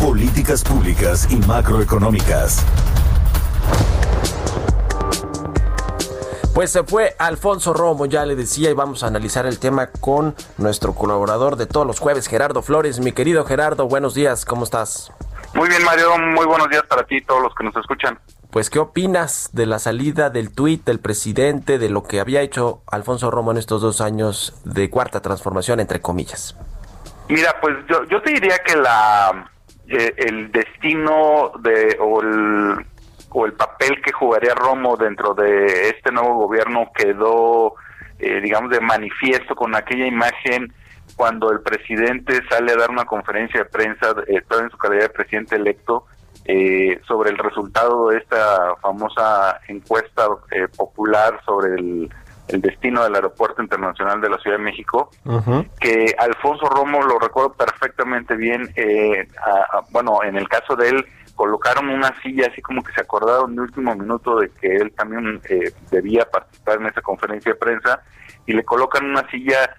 Políticas 0.00 0.62
públicas 0.62 1.26
y 1.30 1.36
macroeconómicas. 1.36 2.64
Pues 6.54 6.70
se 6.70 6.84
fue 6.84 7.16
Alfonso 7.18 7.72
Romo, 7.72 8.04
ya 8.04 8.26
le 8.26 8.36
decía, 8.36 8.70
y 8.70 8.74
vamos 8.74 9.02
a 9.02 9.06
analizar 9.06 9.46
el 9.46 9.58
tema 9.58 9.86
con 9.86 10.34
nuestro 10.58 10.94
colaborador 10.94 11.56
de 11.56 11.64
todos 11.64 11.86
los 11.86 11.98
jueves, 11.98 12.28
Gerardo 12.28 12.60
Flores. 12.60 13.00
Mi 13.00 13.12
querido 13.12 13.44
Gerardo, 13.46 13.88
buenos 13.88 14.14
días, 14.14 14.44
¿cómo 14.44 14.64
estás? 14.64 15.10
Muy 15.54 15.68
bien, 15.68 15.84
Mario, 15.84 16.16
muy 16.18 16.46
buenos 16.46 16.68
días 16.70 16.82
para 16.88 17.04
ti 17.04 17.16
y 17.16 17.20
todos 17.20 17.42
los 17.42 17.54
que 17.54 17.64
nos 17.64 17.76
escuchan. 17.76 18.18
Pues, 18.50 18.70
¿qué 18.70 18.78
opinas 18.78 19.50
de 19.52 19.66
la 19.66 19.78
salida 19.78 20.30
del 20.30 20.54
tuit 20.54 20.84
del 20.84 20.98
presidente, 21.00 21.78
de 21.78 21.88
lo 21.88 22.02
que 22.02 22.20
había 22.20 22.40
hecho 22.40 22.82
Alfonso 22.90 23.30
Romo 23.30 23.50
en 23.50 23.58
estos 23.58 23.82
dos 23.82 24.00
años 24.00 24.60
de 24.64 24.90
cuarta 24.90 25.20
transformación, 25.20 25.80
entre 25.80 26.00
comillas? 26.00 26.56
Mira, 27.28 27.54
pues 27.60 27.76
yo, 27.88 28.04
yo 28.04 28.20
te 28.22 28.32
diría 28.32 28.58
que 28.58 28.76
la 28.76 29.50
eh, 29.88 30.14
el 30.16 30.50
destino 30.52 31.52
de 31.60 31.98
o 32.00 32.22
el, 32.22 32.86
o 33.30 33.46
el 33.46 33.52
papel 33.52 34.00
que 34.02 34.12
jugaría 34.12 34.54
Romo 34.54 34.96
dentro 34.96 35.34
de 35.34 35.90
este 35.90 36.10
nuevo 36.12 36.34
gobierno 36.46 36.90
quedó, 36.94 37.74
eh, 38.18 38.40
digamos, 38.40 38.70
de 38.70 38.80
manifiesto 38.80 39.54
con 39.54 39.74
aquella 39.74 40.06
imagen 40.06 40.72
cuando 41.22 41.52
el 41.52 41.60
presidente 41.60 42.40
sale 42.50 42.72
a 42.72 42.76
dar 42.76 42.90
una 42.90 43.04
conferencia 43.04 43.60
de 43.60 43.66
prensa, 43.66 44.08
eh, 44.26 44.42
en 44.60 44.70
su 44.70 44.76
calidad 44.76 45.02
de 45.02 45.08
presidente 45.10 45.54
electo, 45.54 46.04
eh, 46.46 47.00
sobre 47.06 47.30
el 47.30 47.38
resultado 47.38 48.08
de 48.08 48.18
esta 48.18 48.74
famosa 48.82 49.60
encuesta 49.68 50.26
eh, 50.50 50.66
popular 50.76 51.40
sobre 51.46 51.74
el, 51.74 52.10
destino 52.48 53.04
del 53.04 53.14
Aeropuerto 53.14 53.62
Internacional 53.62 54.20
de 54.20 54.30
la 54.30 54.36
Ciudad 54.38 54.58
de 54.58 54.64
México, 54.64 55.10
que 55.78 56.12
Alfonso 56.18 56.66
Romo 56.66 57.00
lo 57.02 57.20
recuerdo 57.20 57.52
perfectamente 57.52 58.34
bien, 58.34 58.68
eh, 58.74 59.28
bueno, 59.90 60.24
en 60.24 60.36
el 60.36 60.48
caso 60.48 60.74
de 60.74 60.88
él, 60.88 61.06
colocaron 61.36 61.88
una 61.88 62.20
silla 62.20 62.48
así 62.50 62.60
como 62.60 62.82
que 62.82 62.92
se 62.92 63.00
acordaron 63.00 63.54
de 63.54 63.62
último 63.62 63.94
minuto 63.94 64.40
de 64.40 64.50
que 64.50 64.74
él 64.74 64.92
también 64.92 65.40
debía 65.92 66.28
participar 66.30 66.80
en 66.80 66.88
esa 66.88 67.00
conferencia 67.00 67.52
de 67.52 67.58
prensa 67.58 68.02
y 68.44 68.52
le 68.52 68.64
colocan 68.64 69.06
una 69.06 69.26
silla 69.30 69.70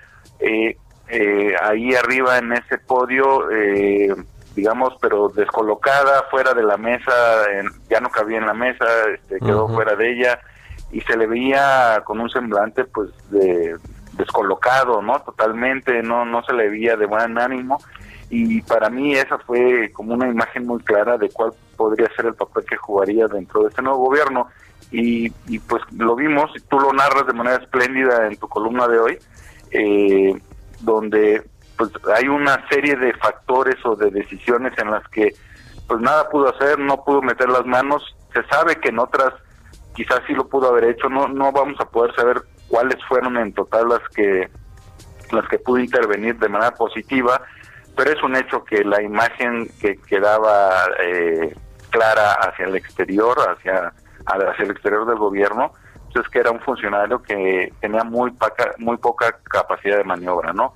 ahí 1.61 1.93
arriba 1.93 2.37
en 2.37 2.53
ese 2.53 2.77
podio 2.77 3.49
eh, 3.51 4.13
digamos, 4.55 4.93
pero 5.01 5.29
descolocada, 5.29 6.23
fuera 6.29 6.53
de 6.53 6.63
la 6.63 6.77
mesa, 6.77 7.11
ya 7.89 7.99
no 7.99 8.09
cabía 8.09 8.37
en 8.37 8.45
la 8.45 8.53
mesa, 8.53 8.85
este, 9.13 9.39
quedó 9.39 9.67
fuera 9.67 9.95
de 9.95 10.11
ella 10.11 10.39
y 10.91 11.01
se 11.01 11.17
le 11.17 11.25
veía 11.25 12.01
con 12.05 12.19
un 12.19 12.29
semblante 12.29 12.85
pues 12.85 13.09
de 13.31 13.75
descolocado, 14.13 15.01
¿no? 15.01 15.19
Totalmente, 15.21 16.03
no 16.03 16.23
no 16.23 16.43
se 16.43 16.53
le 16.53 16.69
veía 16.69 16.95
de 16.95 17.07
buen 17.07 17.37
ánimo 17.39 17.79
y 18.29 18.61
para 18.61 18.89
mí 18.89 19.15
esa 19.15 19.39
fue 19.39 19.91
como 19.91 20.13
una 20.13 20.27
imagen 20.27 20.67
muy 20.67 20.79
clara 20.83 21.17
de 21.17 21.29
cuál 21.29 21.51
podría 21.75 22.07
ser 22.15 22.27
el 22.27 22.35
papel 22.35 22.63
que 22.65 22.77
jugaría 22.77 23.27
dentro 23.27 23.63
de 23.63 23.69
este 23.69 23.81
nuevo 23.81 24.05
gobierno 24.05 24.47
y, 24.91 25.31
y 25.47 25.59
pues 25.59 25.81
lo 25.97 26.15
vimos 26.15 26.51
y 26.55 26.59
tú 26.61 26.79
lo 26.79 26.93
narras 26.93 27.25
de 27.25 27.33
manera 27.33 27.57
espléndida 27.57 28.27
en 28.27 28.37
tu 28.37 28.47
columna 28.47 28.87
de 28.87 28.99
hoy 28.99 29.17
eh, 29.71 30.39
donde 30.83 31.43
pues 31.77 31.89
hay 32.15 32.27
una 32.27 32.67
serie 32.69 32.95
de 32.95 33.13
factores 33.13 33.75
o 33.85 33.95
de 33.95 34.11
decisiones 34.11 34.73
en 34.77 34.91
las 34.91 35.07
que 35.09 35.33
pues 35.87 35.99
nada 36.01 36.29
pudo 36.29 36.49
hacer, 36.49 36.79
no 36.79 37.03
pudo 37.03 37.21
meter 37.21 37.49
las 37.49 37.65
manos, 37.65 38.15
se 38.33 38.43
sabe 38.45 38.75
que 38.77 38.89
en 38.89 38.99
otras 38.99 39.33
quizás 39.95 40.21
sí 40.27 40.33
lo 40.33 40.47
pudo 40.47 40.69
haber 40.69 40.85
hecho, 40.85 41.09
no 41.09 41.27
no 41.27 41.51
vamos 41.51 41.79
a 41.79 41.85
poder 41.85 42.13
saber 42.15 42.41
cuáles 42.67 42.97
fueron 43.07 43.37
en 43.37 43.53
total 43.53 43.89
las 43.89 44.07
que 44.15 44.49
las 45.31 45.47
que 45.47 45.59
pudo 45.59 45.79
intervenir 45.79 46.37
de 46.37 46.49
manera 46.49 46.71
positiva, 46.71 47.41
pero 47.95 48.11
es 48.11 48.21
un 48.23 48.35
hecho 48.35 48.63
que 48.63 48.83
la 48.83 49.01
imagen 49.01 49.67
que 49.81 49.97
quedaba 49.97 50.85
eh, 51.01 51.55
clara 51.89 52.33
hacia 52.33 52.65
el 52.65 52.75
exterior, 52.75 53.37
hacia 53.49 53.93
hacia 54.25 54.63
el 54.63 54.71
exterior 54.71 55.05
del 55.05 55.17
gobierno, 55.17 55.73
es 56.21 56.27
que 56.29 56.39
era 56.39 56.51
un 56.51 56.59
funcionario 56.59 57.21
que 57.21 57.73
tenía 57.79 58.03
muy 58.03 58.31
poca, 58.31 58.73
muy 58.77 58.97
poca 58.97 59.37
capacidad 59.43 59.97
de 59.97 60.03
maniobra, 60.03 60.53
¿no? 60.53 60.73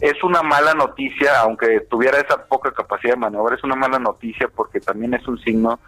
es 0.00 0.22
una 0.24 0.42
mala 0.42 0.72
noticia, 0.74 1.40
aunque 1.40 1.80
tuviera 1.80 2.18
esa 2.18 2.44
poca 2.44 2.72
capacidad 2.72 3.14
de 3.14 3.20
maniobra, 3.20 3.54
es 3.54 3.64
una 3.64 3.76
mala 3.76 3.98
noticia 3.98 4.48
porque 4.48 4.80
también 4.80 5.14
es 5.14 5.26
un 5.28 5.38
signo 5.38 5.78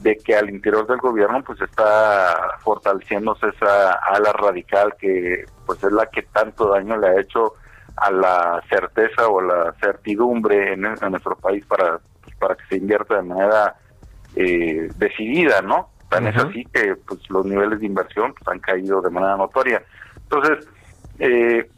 de 0.00 0.16
que 0.16 0.34
al 0.34 0.50
interior 0.50 0.86
del 0.86 0.98
gobierno 0.98 1.44
pues 1.44 1.60
está 1.60 2.58
fortaleciéndose 2.60 3.46
esa 3.48 3.92
ala 3.92 4.32
radical 4.32 4.96
que 4.98 5.44
pues 5.64 5.82
es 5.84 5.92
la 5.92 6.06
que 6.06 6.22
tanto 6.22 6.70
daño 6.70 6.96
le 6.96 7.06
ha 7.06 7.20
hecho 7.20 7.54
a 7.96 8.10
la 8.10 8.62
certeza 8.68 9.28
o 9.28 9.40
la 9.40 9.72
certidumbre 9.80 10.72
en, 10.72 10.80
nuestro 10.80 11.36
país 11.36 11.64
para 11.66 12.00
pues, 12.20 12.34
para 12.36 12.56
que 12.56 12.64
se 12.68 12.76
invierta 12.78 13.16
de 13.16 13.22
manera 13.22 13.76
eh, 14.34 14.88
decidida, 14.96 15.62
¿no? 15.62 15.90
Tan 16.12 16.26
es 16.26 16.36
así 16.36 16.66
que 16.66 16.94
pues 17.06 17.20
los 17.30 17.46
niveles 17.46 17.80
de 17.80 17.86
inversión 17.86 18.34
pues, 18.34 18.46
han 18.48 18.60
caído 18.60 19.00
de 19.00 19.08
manera 19.08 19.36
notoria. 19.36 19.82
Entonces, 20.16 20.68
eh, 21.18 21.68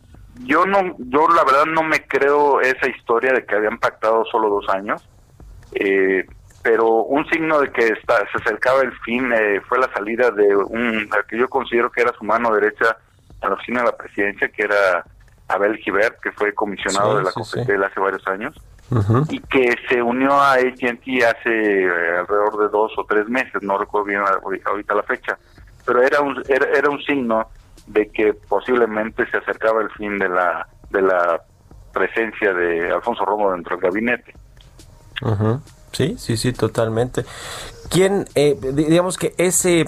yo 0.40 0.66
no, 0.66 0.96
yo 0.98 1.28
la 1.28 1.44
verdad 1.44 1.66
no 1.66 1.84
me 1.84 2.04
creo 2.06 2.60
esa 2.60 2.88
historia 2.88 3.32
de 3.32 3.46
que 3.46 3.54
habían 3.54 3.78
pactado 3.78 4.24
solo 4.24 4.48
dos 4.48 4.68
años, 4.68 5.08
eh, 5.74 6.26
pero 6.62 7.04
un 7.04 7.24
signo 7.26 7.60
de 7.60 7.70
que 7.70 7.88
está, 7.88 8.18
se 8.32 8.38
acercaba 8.38 8.82
el 8.82 8.92
fin 9.00 9.32
eh, 9.32 9.60
fue 9.68 9.78
la 9.78 9.92
salida 9.92 10.30
de 10.32 10.56
un, 10.56 11.08
que 11.28 11.38
yo 11.38 11.48
considero 11.48 11.92
que 11.92 12.02
era 12.02 12.12
su 12.18 12.24
mano 12.24 12.52
derecha 12.52 12.96
a 13.40 13.48
la 13.48 13.54
oficina 13.54 13.80
de 13.80 13.86
la 13.86 13.96
presidencia, 13.96 14.48
que 14.48 14.62
era 14.62 15.04
Abel 15.46 15.76
Gibert, 15.76 16.18
que 16.20 16.32
fue 16.32 16.52
comisionado 16.54 17.18
de 17.18 17.22
la 17.22 17.30
sí, 17.30 17.60
hace 17.60 18.00
varios 18.00 18.26
años, 18.26 18.56
y 19.30 19.40
que 19.40 19.74
se 19.88 20.02
unió 20.02 20.32
a 20.32 20.54
AT&T 20.54 21.24
hace 21.24 21.84
eh, 21.84 22.18
alrededor 22.18 22.58
de 22.58 22.68
dos 22.68 22.92
o 22.96 23.04
tres 23.04 23.28
meses, 23.28 23.62
no 23.62 23.78
recuerdo 23.78 24.06
bien 24.06 24.20
ahorita 24.64 24.94
la 24.94 25.02
fecha, 25.02 25.38
pero 25.84 26.02
era 26.02 26.20
un, 26.20 26.42
era, 26.48 26.66
era 26.76 26.90
un 26.90 27.00
signo 27.02 27.48
de 27.86 28.10
que 28.10 28.34
posiblemente 28.34 29.28
se 29.30 29.38
acercaba 29.38 29.82
el 29.82 29.90
fin 29.90 30.18
de 30.18 30.28
la 30.28 30.66
de 30.90 31.02
la 31.02 31.42
presencia 31.92 32.52
de 32.52 32.90
Alfonso 32.92 33.24
Romo 33.24 33.52
dentro 33.52 33.76
del 33.76 33.84
gabinete. 33.84 34.34
Sí, 35.92 36.16
sí, 36.18 36.36
sí, 36.36 36.52
totalmente. 36.52 37.24
¿Quién, 37.88 38.26
eh, 38.34 38.56
digamos 38.60 39.16
que 39.16 39.34
ese 39.38 39.86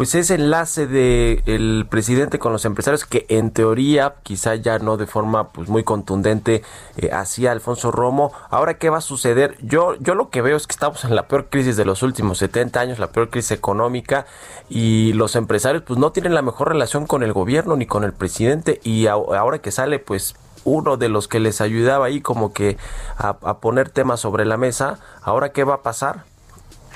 pues 0.00 0.14
ese 0.14 0.36
enlace 0.36 0.86
de 0.86 1.42
el 1.44 1.86
presidente 1.86 2.38
con 2.38 2.52
los 2.52 2.64
empresarios 2.64 3.04
que 3.04 3.26
en 3.28 3.50
teoría 3.50 4.14
quizá 4.22 4.54
ya 4.54 4.78
no 4.78 4.96
de 4.96 5.06
forma 5.06 5.50
pues 5.50 5.68
muy 5.68 5.84
contundente 5.84 6.62
eh, 6.96 7.10
hacía 7.12 7.52
Alfonso 7.52 7.90
Romo. 7.90 8.32
Ahora 8.48 8.78
qué 8.78 8.88
va 8.88 8.96
a 8.96 9.02
suceder 9.02 9.58
yo 9.60 9.96
yo 9.96 10.14
lo 10.14 10.30
que 10.30 10.40
veo 10.40 10.56
es 10.56 10.66
que 10.66 10.72
estamos 10.72 11.04
en 11.04 11.14
la 11.14 11.28
peor 11.28 11.50
crisis 11.50 11.76
de 11.76 11.84
los 11.84 12.02
últimos 12.02 12.38
70 12.38 12.80
años 12.80 12.98
la 12.98 13.08
peor 13.08 13.28
crisis 13.28 13.50
económica 13.50 14.24
y 14.70 15.12
los 15.12 15.36
empresarios 15.36 15.82
pues 15.82 15.98
no 15.98 16.12
tienen 16.12 16.32
la 16.32 16.40
mejor 16.40 16.68
relación 16.68 17.06
con 17.06 17.22
el 17.22 17.34
gobierno 17.34 17.76
ni 17.76 17.84
con 17.84 18.02
el 18.02 18.14
presidente 18.14 18.80
y 18.82 19.06
ahora 19.06 19.58
que 19.58 19.70
sale 19.70 19.98
pues 19.98 20.34
uno 20.64 20.96
de 20.96 21.10
los 21.10 21.28
que 21.28 21.40
les 21.40 21.60
ayudaba 21.60 22.06
ahí 22.06 22.22
como 22.22 22.54
que 22.54 22.78
a, 23.18 23.36
a 23.42 23.58
poner 23.58 23.90
temas 23.90 24.20
sobre 24.20 24.46
la 24.46 24.56
mesa 24.56 24.98
ahora 25.20 25.52
qué 25.52 25.62
va 25.64 25.74
a 25.74 25.82
pasar 25.82 26.24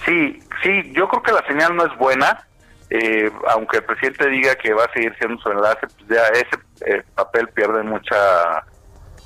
Sí, 0.07 0.43
sí, 0.63 0.91
yo 0.95 1.07
creo 1.09 1.23
que 1.23 1.33
la 1.33 1.47
señal 1.47 1.77
no 1.77 1.85
es 1.85 1.99
buena 1.99 2.47
eh, 2.97 3.29
aunque 3.49 3.79
el 3.79 3.83
presidente 3.83 4.29
diga 4.29 4.55
que 4.55 4.73
va 4.73 4.85
a 4.85 4.93
seguir 4.93 5.13
siendo 5.19 5.43
su 5.43 5.51
enlace, 5.51 5.81
pues 5.81 6.09
ya 6.09 6.29
ese 6.29 6.57
eh, 6.87 7.03
papel 7.17 7.49
pierde 7.49 7.83
mucha 7.83 8.65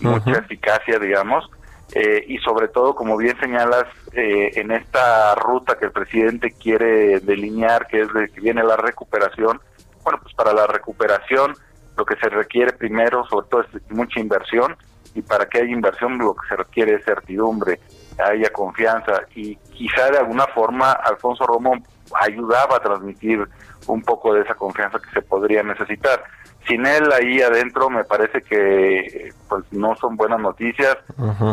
mucha 0.01 0.39
eficacia, 0.39 0.99
digamos, 0.99 1.51
eh, 1.93 2.25
y 2.29 2.39
sobre 2.39 2.69
todo, 2.69 2.95
como 2.95 3.19
bien 3.19 3.39
señalas, 3.41 3.85
en 4.13 4.71
esta 4.71 5.35
ruta 5.35 5.77
que 5.77 5.87
el 5.87 5.93
presidente 5.93 6.53
quiere 6.53 7.21
delinear, 7.21 7.87
que 7.89 8.03
es 8.03 8.13
de 8.15 8.31
que 8.31 8.41
viene 8.41 8.63
la 8.63 8.77
recuperación, 8.77 9.61
bueno, 10.03 10.19
pues 10.23 10.35
para 10.35 10.55
la 10.55 10.67
recuperación 10.67 11.55
lo 11.97 12.07
que 12.07 12.17
se 12.17 12.31
requiere 12.31 12.73
primero, 12.73 13.27
sobre 13.29 13.49
todo, 13.49 13.61
es 13.61 13.91
mucha 13.91 14.19
inversión, 14.19 14.77
y 15.15 15.21
para 15.21 15.47
que 15.47 15.59
haya 15.59 15.71
inversión 15.71 16.17
lo 16.17 16.35
que 16.35 16.49
se 16.49 16.57
requiere 16.57 16.95
es 16.95 17.05
certidumbre, 17.05 17.81
haya 18.19 18.49
confianza, 18.51 19.25
y 19.35 19.57
quizá 19.57 20.11
de 20.11 20.19
alguna 20.19 20.47
forma 20.47 20.93
Alfonso 20.93 21.45
Romo 21.45 21.75
ayudaba 22.21 22.77
a 22.77 22.81
transmitir 22.81 23.47
un 23.87 24.03
poco 24.03 24.35
de 24.35 24.43
esa 24.43 24.55
confianza 24.55 24.99
que 24.99 25.11
se 25.11 25.23
podría 25.23 25.63
necesitar. 25.63 26.23
Sin 26.67 26.85
él 26.85 27.11
ahí 27.13 27.41
adentro 27.41 27.89
me 27.89 28.05
parece 28.05 28.43
que 28.43 29.33
pues 29.49 29.65
no 29.71 29.97
son 29.97 30.17
buenas 30.17 30.41
noticias, 30.41 30.99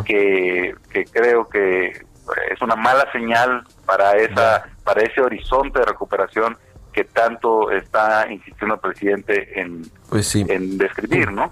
que, 0.06 0.76
que 0.90 1.06
creo 1.06 1.48
que 1.48 2.06
es 2.52 2.62
una 2.62 2.76
mala 2.76 3.10
señal 3.12 3.64
para 3.86 4.14
esa 4.18 4.66
para 4.84 5.02
ese 5.02 5.22
horizonte 5.22 5.80
de 5.80 5.86
recuperación 5.86 6.58
que 6.92 7.04
tanto 7.04 7.72
está 7.72 8.26
insistiendo 8.32 8.76
el 8.76 8.80
presidente 8.80 9.60
en, 9.60 9.84
pues 10.10 10.34
en 10.36 10.78
describir, 10.78 11.32
¿no? 11.32 11.52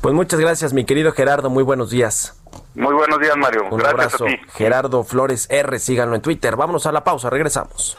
Pues 0.00 0.14
muchas 0.14 0.38
gracias, 0.38 0.72
mi 0.72 0.84
querido 0.84 1.12
Gerardo, 1.12 1.50
muy 1.50 1.64
buenos 1.64 1.90
días. 1.90 2.40
Muy 2.74 2.94
buenos 2.94 3.18
días, 3.18 3.36
Mario. 3.36 3.64
Un 3.70 3.84
abrazo. 3.84 4.24
Gerardo 4.54 5.04
Flores 5.04 5.48
R, 5.50 5.78
síganlo 5.78 6.14
en 6.14 6.22
Twitter. 6.22 6.56
Vámonos 6.56 6.86
a 6.86 6.92
la 6.92 7.02
pausa, 7.02 7.28
regresamos. 7.28 7.98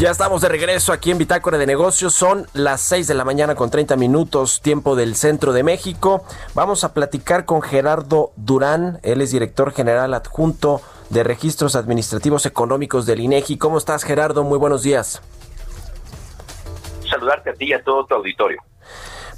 Ya 0.00 0.10
estamos 0.10 0.40
de 0.40 0.48
regreso 0.48 0.94
aquí 0.94 1.10
en 1.10 1.18
Bitácora 1.18 1.58
de 1.58 1.66
Negocios. 1.66 2.14
Son 2.14 2.46
las 2.54 2.80
6 2.80 3.06
de 3.06 3.12
la 3.12 3.26
mañana 3.26 3.54
con 3.54 3.68
30 3.68 3.96
minutos, 3.96 4.62
tiempo 4.62 4.96
del 4.96 5.14
centro 5.14 5.52
de 5.52 5.62
México. 5.62 6.24
Vamos 6.54 6.84
a 6.84 6.94
platicar 6.94 7.44
con 7.44 7.60
Gerardo 7.60 8.32
Durán. 8.36 8.98
Él 9.02 9.20
es 9.20 9.30
director 9.30 9.72
general 9.72 10.14
adjunto 10.14 10.80
de 11.10 11.22
Registros 11.22 11.76
Administrativos 11.76 12.46
Económicos 12.46 13.04
del 13.04 13.20
INEGI. 13.20 13.58
¿Cómo 13.58 13.76
estás, 13.76 14.04
Gerardo? 14.04 14.42
Muy 14.42 14.56
buenos 14.56 14.82
días. 14.82 15.20
Saludarte 17.10 17.50
a 17.50 17.52
ti 17.52 17.66
y 17.66 17.74
a 17.74 17.84
todo 17.84 18.06
tu 18.06 18.14
auditorio. 18.14 18.62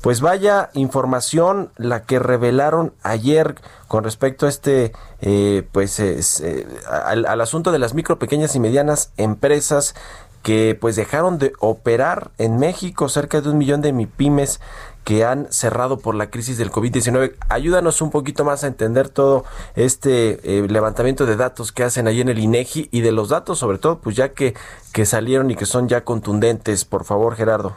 Pues 0.01 0.21
vaya 0.21 0.71
información 0.75 1.73
la 1.77 2.05
que 2.05 2.21
revelaron 2.21 2.93
ayer 3.03 3.57
con 3.89 4.05
respecto 4.05 4.47
a 4.47 4.49
este, 4.49 4.93
eh, 5.21 5.67
pues, 5.73 5.99
eh, 5.99 6.67
al, 6.89 7.27
al, 7.27 7.41
asunto 7.41 7.73
de 7.73 7.79
las 7.79 7.95
micro, 7.95 8.19
pequeñas 8.19 8.57
y 8.57 8.61
medianas 8.61 9.13
empresas 9.17 9.95
que 10.43 10.77
pues 10.81 10.97
dejaron 10.97 11.39
de 11.39 11.53
operar 11.61 12.31
en 12.39 12.59
México, 12.59 13.09
cerca 13.09 13.41
de 13.41 13.49
un 13.49 13.59
millón 13.59 13.81
de 13.81 13.93
MIPIMES 13.93 14.61
que 15.05 15.25
han 15.25 15.53
cerrado 15.53 15.99
por 15.99 16.15
la 16.15 16.31
crisis 16.31 16.59
del 16.59 16.71
COVID-19. 16.71 17.35
Ayúdanos 17.49 18.03
un 18.03 18.11
poquito 18.11 18.45
más 18.45 18.63
a 18.65 18.69
entender 18.69 19.09
todo 19.09 19.45
este 19.75 20.39
eh, 20.45 20.67
levantamiento 20.69 21.27
de 21.27 21.37
datos 21.37 21.73
que 21.73 21.83
hacen 21.83 22.07
ahí 22.07 22.21
en 22.21 22.29
el 22.29 22.39
INEGI 22.39 22.89
y 22.91 23.01
de 23.01 23.13
los 23.13 23.29
datos, 23.29 23.59
sobre 23.59 23.79
todo, 23.79 24.01
pues 24.01 24.17
ya 24.17 24.33
que, 24.33 24.55
que 24.93 25.05
salieron 25.05 25.51
y 25.51 25.57
que 25.57 25.67
son 25.67 25.89
ya 25.89 26.03
contundentes. 26.03 26.85
Por 26.85 27.05
favor, 27.05 27.37
Gerardo. 27.37 27.77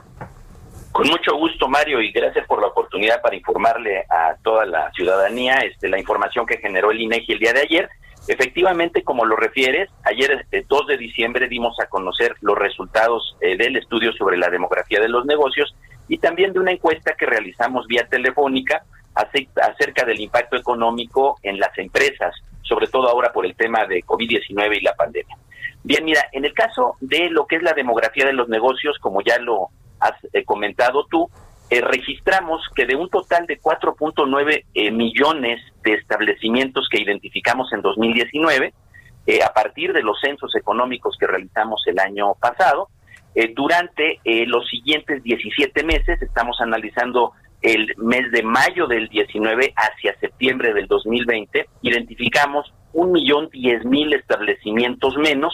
Con 0.91 1.09
mucho 1.09 1.35
gusto, 1.35 1.67
Mario, 1.67 1.99
y 2.01 2.11
gracias 2.11 2.47
por 2.47 2.61
la 2.61 2.67
oportunidad 2.67 3.21
para 3.21 3.35
informarle 3.35 4.05
a 4.09 4.35
toda 4.43 4.65
la 4.65 4.91
ciudadanía 4.91 5.55
este, 5.57 5.89
la 5.89 5.99
información 5.99 6.45
que 6.45 6.57
generó 6.57 6.91
el 6.91 7.01
INEGI 7.01 7.33
el 7.33 7.39
día 7.39 7.53
de 7.53 7.61
ayer. 7.61 7.89
Efectivamente, 8.27 9.03
como 9.03 9.25
lo 9.25 9.35
refieres, 9.35 9.89
ayer, 10.03 10.31
este 10.31 10.65
2 10.67 10.87
de 10.87 10.97
diciembre, 10.97 11.47
dimos 11.47 11.79
a 11.79 11.87
conocer 11.87 12.35
los 12.41 12.57
resultados 12.57 13.37
eh, 13.41 13.55
del 13.55 13.77
estudio 13.77 14.13
sobre 14.13 14.37
la 14.37 14.49
demografía 14.49 14.99
de 14.99 15.09
los 15.09 15.25
negocios 15.25 15.75
y 16.07 16.17
también 16.17 16.53
de 16.53 16.59
una 16.59 16.71
encuesta 16.71 17.15
que 17.17 17.25
realizamos 17.25 17.87
vía 17.87 18.07
telefónica 18.07 18.83
acerca 19.15 20.05
del 20.05 20.19
impacto 20.19 20.57
económico 20.57 21.37
en 21.41 21.59
las 21.59 21.77
empresas, 21.77 22.35
sobre 22.63 22.87
todo 22.87 23.07
ahora 23.07 23.31
por 23.31 23.45
el 23.45 23.55
tema 23.55 23.85
de 23.85 24.03
COVID-19 24.03 24.77
y 24.77 24.81
la 24.81 24.93
pandemia. 24.93 25.37
Bien, 25.83 26.03
mira, 26.03 26.25
en 26.31 26.45
el 26.45 26.53
caso 26.53 26.95
de 26.99 27.29
lo 27.29 27.45
que 27.45 27.57
es 27.57 27.63
la 27.63 27.73
demografía 27.73 28.25
de 28.25 28.33
los 28.33 28.49
negocios, 28.49 28.97
como 28.99 29.21
ya 29.21 29.37
lo 29.37 29.69
has 29.99 30.15
eh, 30.33 30.43
comentado 30.43 31.05
tú, 31.05 31.29
eh, 31.69 31.81
registramos 31.81 32.61
que 32.75 32.85
de 32.85 32.95
un 32.95 33.09
total 33.09 33.47
de 33.47 33.59
4.9 33.59 34.65
eh, 34.73 34.91
millones 34.91 35.61
de 35.85 35.93
establecimientos 35.93 36.89
que 36.91 37.01
identificamos 37.01 37.71
en 37.71 37.81
2019, 37.81 38.73
eh, 39.27 39.39
a 39.41 39.53
partir 39.53 39.93
de 39.93 40.03
los 40.03 40.19
censos 40.19 40.53
económicos 40.55 41.15
que 41.17 41.27
realizamos 41.27 41.81
el 41.87 41.99
año 41.99 42.33
pasado, 42.35 42.89
durante 43.53 44.21
los 44.47 44.65
siguientes 44.69 45.21
17 45.21 45.83
meses, 45.83 46.21
estamos 46.21 46.55
analizando 46.61 47.33
el 47.61 47.93
mes 47.97 48.31
de 48.31 48.43
mayo 48.43 48.85
del 48.87 49.09
19 49.09 49.73
hacia 49.75 50.17
septiembre 50.19 50.73
del 50.73 50.87
2020, 50.87 51.67
identificamos 51.81 52.71
un 52.93 53.11
millón 53.11 53.49
diez 53.51 53.83
mil 53.83 54.13
establecimientos 54.13 55.17
menos 55.17 55.53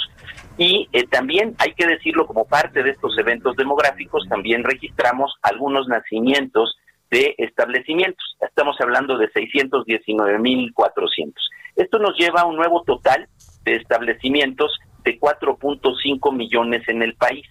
y 0.58 0.90
eh, 0.92 1.08
también 1.08 1.56
hay 1.58 1.74
que 1.74 1.88
decirlo 1.88 2.28
como 2.28 2.46
parte 2.46 2.84
de 2.84 2.92
estos 2.92 3.18
eventos 3.18 3.56
demográficos, 3.56 4.28
también 4.28 4.64
registramos 4.64 5.34
algunos 5.42 5.88
nacimientos 5.88 6.78
de 7.12 7.36
establecimientos. 7.38 8.38
Estamos 8.42 8.78
hablando 8.80 9.18
de 9.18 9.30
619.400. 9.32 11.34
Esto 11.76 12.00
nos 12.00 12.18
lleva 12.18 12.42
a 12.42 12.46
un 12.46 12.56
nuevo 12.56 12.84
total 12.84 13.28
de 13.64 13.76
establecimientos 13.76 14.72
de 15.04 15.20
4.5 15.20 16.36
millones 16.36 16.88
en 16.88 17.02
el 17.02 17.16
país. 17.16 17.46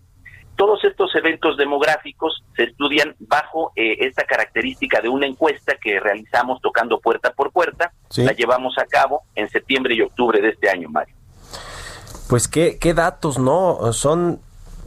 Todos 0.57 0.85
estos 0.85 1.15
eventos 1.15 1.57
demográficos 1.57 2.43
se 2.55 2.65
estudian 2.65 3.15
bajo 3.19 3.73
eh, 3.77 3.97
esta 4.01 4.25
característica 4.25 5.01
de 5.01 5.09
una 5.09 5.27
encuesta 5.27 5.75
que 5.83 6.01
realizamos 6.01 6.61
tocando 6.61 7.01
puerta 7.01 7.33
por 7.33 7.53
puerta. 7.53 7.93
La 8.17 8.33
llevamos 8.33 8.77
a 8.79 8.85
cabo 8.85 9.23
en 9.35 9.49
septiembre 9.49 9.95
y 9.95 10.03
octubre 10.03 10.41
de 10.41 10.51
este 10.51 10.69
año, 10.69 10.89
Mario. 10.91 11.15
Pues 12.29 12.49
qué, 12.49 12.79
qué 12.79 12.93
datos, 12.93 13.39
¿no? 13.39 13.93
Son 13.93 14.41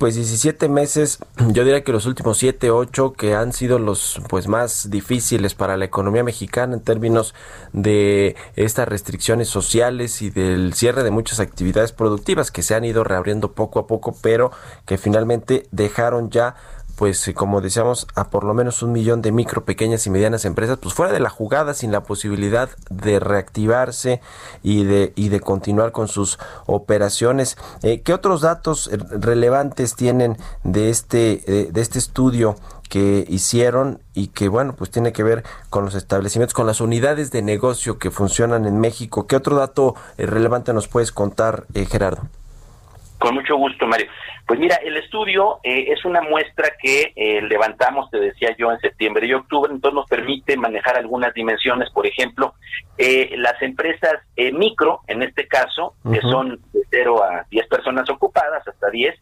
pues 0.04 0.16
17 0.16 0.68
meses, 0.68 1.20
yo 1.54 1.64
diría 1.64 1.82
que 1.82 1.94
los 1.94 2.06
últimos 2.06 2.38
7, 2.38 2.72
8 2.72 3.14
que 3.14 3.36
han 3.36 3.54
sido 3.54 3.80
los 3.80 4.20
pues 4.28 4.50
más 4.50 4.90
difíciles 4.90 5.56
para 5.56 5.78
la 5.78 5.86
economía 5.86 6.26
mexicana 6.26 6.74
en 6.74 6.82
términos 6.82 7.34
de 7.72 8.36
estas 8.58 8.86
restricciones 8.86 9.48
sociales 9.48 10.22
y 10.22 10.30
del 10.30 10.74
cierre 10.74 11.04
de 11.04 11.12
muchas 11.12 11.40
actividades 11.40 11.94
productivas 11.94 12.52
que 12.52 12.64
se 12.64 12.76
han 12.76 12.84
ido 12.84 13.06
reabriendo 13.06 13.54
poco 13.54 13.80
a 13.80 13.88
poco, 13.88 14.14
pero 14.22 14.52
que 14.86 14.98
finalmente 14.98 15.68
dejaron 15.72 16.30
ya 16.30 16.56
pues 16.96 17.28
eh, 17.28 17.34
como 17.34 17.62
decíamos, 17.62 18.08
a 18.16 18.30
por 18.30 18.44
lo 18.44 18.54
menos 18.54 18.84
un 18.84 18.92
millón 18.92 19.22
de 19.22 19.32
micro, 19.32 19.66
pequeñas 19.66 20.06
y 20.06 20.10
medianas 20.10 20.46
empresas, 20.46 20.78
pues 20.82 20.94
fuera 20.94 21.12
de 21.12 21.20
la 21.20 21.30
jugada, 21.30 21.74
sin 21.74 21.92
la 21.92 22.04
posibilidad 22.04 22.70
de 22.90 23.20
reactivarse 23.20 24.22
y 24.62 24.84
de, 24.84 25.14
y 25.16 25.30
de 25.30 25.40
continuar 25.40 25.92
con 25.92 26.08
sus 26.08 26.40
operaciones. 26.66 27.58
Eh, 27.82 28.02
¿Qué 28.02 28.14
otros 28.14 28.42
datos 28.42 28.90
relevantes 29.12 29.96
tienen 29.96 30.38
de 30.64 30.90
este, 30.90 31.44
eh, 31.48 31.70
de 31.72 31.82
este 31.82 32.00
estudio 32.00 32.56
que 32.90 33.26
hicieron 33.28 34.00
y 34.14 34.28
que 34.28 34.48
bueno, 34.50 34.76
pues 34.76 34.92
tiene 34.92 35.14
que 35.14 35.24
ver 35.24 35.44
con 35.70 35.86
los 35.86 35.96
establecimientos, 35.96 36.54
con 36.54 36.68
las 36.68 36.80
unidades 36.80 37.32
de 37.32 37.42
negocio 37.42 37.98
que 37.98 38.12
funcionan 38.12 38.66
en 38.66 38.80
México? 38.80 39.26
¿Qué 39.26 39.36
otro 39.36 39.56
dato 39.56 39.96
relevante 40.18 40.74
nos 40.74 40.88
puedes 40.88 41.12
contar, 41.12 41.66
Gerardo? 41.90 42.28
Con 43.24 43.36
mucho 43.36 43.56
gusto, 43.56 43.88
Mario. 43.88 44.08
Pues 44.46 44.60
mira, 44.60 44.76
el 44.84 44.98
estudio 44.98 45.62
eh, 45.64 45.86
es 45.94 46.04
una 46.04 46.22
muestra 46.22 46.72
que 46.78 47.14
eh, 47.16 47.42
levantamos, 47.42 48.12
te 48.12 48.20
decía 48.20 48.54
yo, 48.58 48.70
en 48.70 48.82
septiembre 48.82 49.26
y 49.26 49.34
octubre, 49.34 49.72
entonces 49.72 49.96
nos 49.96 50.10
permite 50.10 50.58
manejar 50.58 50.98
algunas 50.98 51.34
dimensiones, 51.34 51.90
por 51.92 52.06
ejemplo, 52.06 52.54
eh, 52.98 53.34
las 53.38 53.62
empresas 53.62 54.16
micro, 54.52 55.04
en 55.08 55.24
este 55.24 55.48
caso, 55.48 55.96
que 56.12 56.20
son 56.20 56.60
de 56.74 56.82
0 56.90 57.24
a 57.24 57.46
10 57.50 57.66
personas 57.70 58.10
ocupadas, 58.10 58.68
hasta 58.68 58.90
10, 58.90 59.18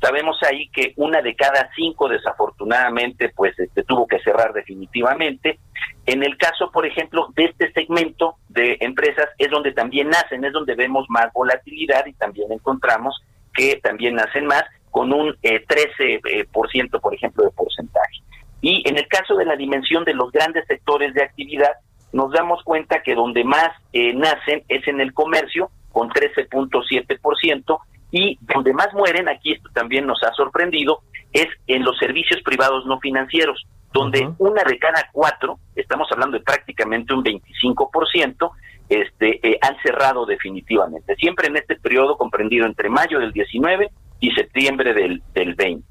sabemos 0.00 0.36
ahí 0.42 0.68
que 0.70 0.92
una 0.96 1.22
de 1.22 1.36
cada 1.36 1.70
cinco 1.76 2.08
desafortunadamente 2.08 3.32
pues 3.34 3.56
este, 3.60 3.84
tuvo 3.84 4.08
que 4.08 4.18
cerrar 4.18 4.52
definitivamente. 4.52 5.60
En 6.04 6.24
el 6.24 6.36
caso, 6.36 6.72
por 6.72 6.84
ejemplo, 6.84 7.28
de 7.36 7.44
este 7.44 7.72
segmento 7.72 8.38
de 8.48 8.76
empresas 8.80 9.28
es 9.38 9.50
donde 9.50 9.72
también 9.72 10.08
nacen, 10.08 10.44
es 10.44 10.52
donde 10.52 10.74
vemos 10.74 11.06
más 11.08 11.32
volatilidad 11.32 12.06
y 12.06 12.12
también 12.14 12.50
encontramos 12.50 13.22
que 13.56 13.76
también 13.82 14.18
hacen 14.18 14.46
más, 14.46 14.64
con 14.90 15.12
un 15.12 15.34
13%, 15.42 15.66
eh, 15.98 16.20
eh, 16.24 16.44
por, 16.50 16.70
ciento, 16.70 17.00
por 17.00 17.14
ejemplo, 17.14 17.44
de 17.44 17.50
porcentaje. 17.50 18.22
Y 18.60 18.82
en 18.88 18.96
el 18.96 19.06
caso 19.08 19.36
de 19.36 19.44
la 19.44 19.56
dimensión 19.56 20.04
de 20.04 20.14
los 20.14 20.32
grandes 20.32 20.66
sectores 20.66 21.12
de 21.14 21.22
actividad, 21.22 21.72
nos 22.12 22.32
damos 22.32 22.62
cuenta 22.64 23.02
que 23.02 23.14
donde 23.14 23.44
más 23.44 23.70
eh, 23.92 24.14
nacen 24.14 24.62
es 24.68 24.86
en 24.88 25.00
el 25.00 25.12
comercio, 25.12 25.70
con 25.92 26.08
13.7%, 26.10 27.78
y 28.10 28.38
donde 28.40 28.72
más 28.72 28.92
mueren, 28.94 29.28
aquí 29.28 29.52
esto 29.52 29.68
también 29.74 30.06
nos 30.06 30.22
ha 30.22 30.32
sorprendido, 30.32 31.00
es 31.32 31.46
en 31.66 31.84
los 31.84 31.98
servicios 31.98 32.40
privados 32.42 32.86
no 32.86 32.98
financieros, 33.00 33.66
donde 33.92 34.30
una 34.38 34.62
de 34.62 34.78
cada 34.78 35.08
cuatro, 35.12 35.58
estamos 35.74 36.08
hablando 36.10 36.38
de 36.38 36.44
prácticamente 36.44 37.14
un 37.14 37.24
25%, 37.24 38.50
este, 38.88 39.46
eh, 39.46 39.58
han 39.60 39.76
cerrado 39.82 40.26
definitivamente. 40.26 41.16
Siempre 41.16 41.48
en 41.48 41.56
este 41.56 41.76
periodo 41.76 42.16
comprendido 42.16 42.66
entre 42.66 42.88
mayo 42.88 43.18
del 43.18 43.32
19 43.32 43.90
y 44.20 44.30
septiembre 44.32 44.94
del, 44.94 45.22
del 45.34 45.54
20. 45.54 45.86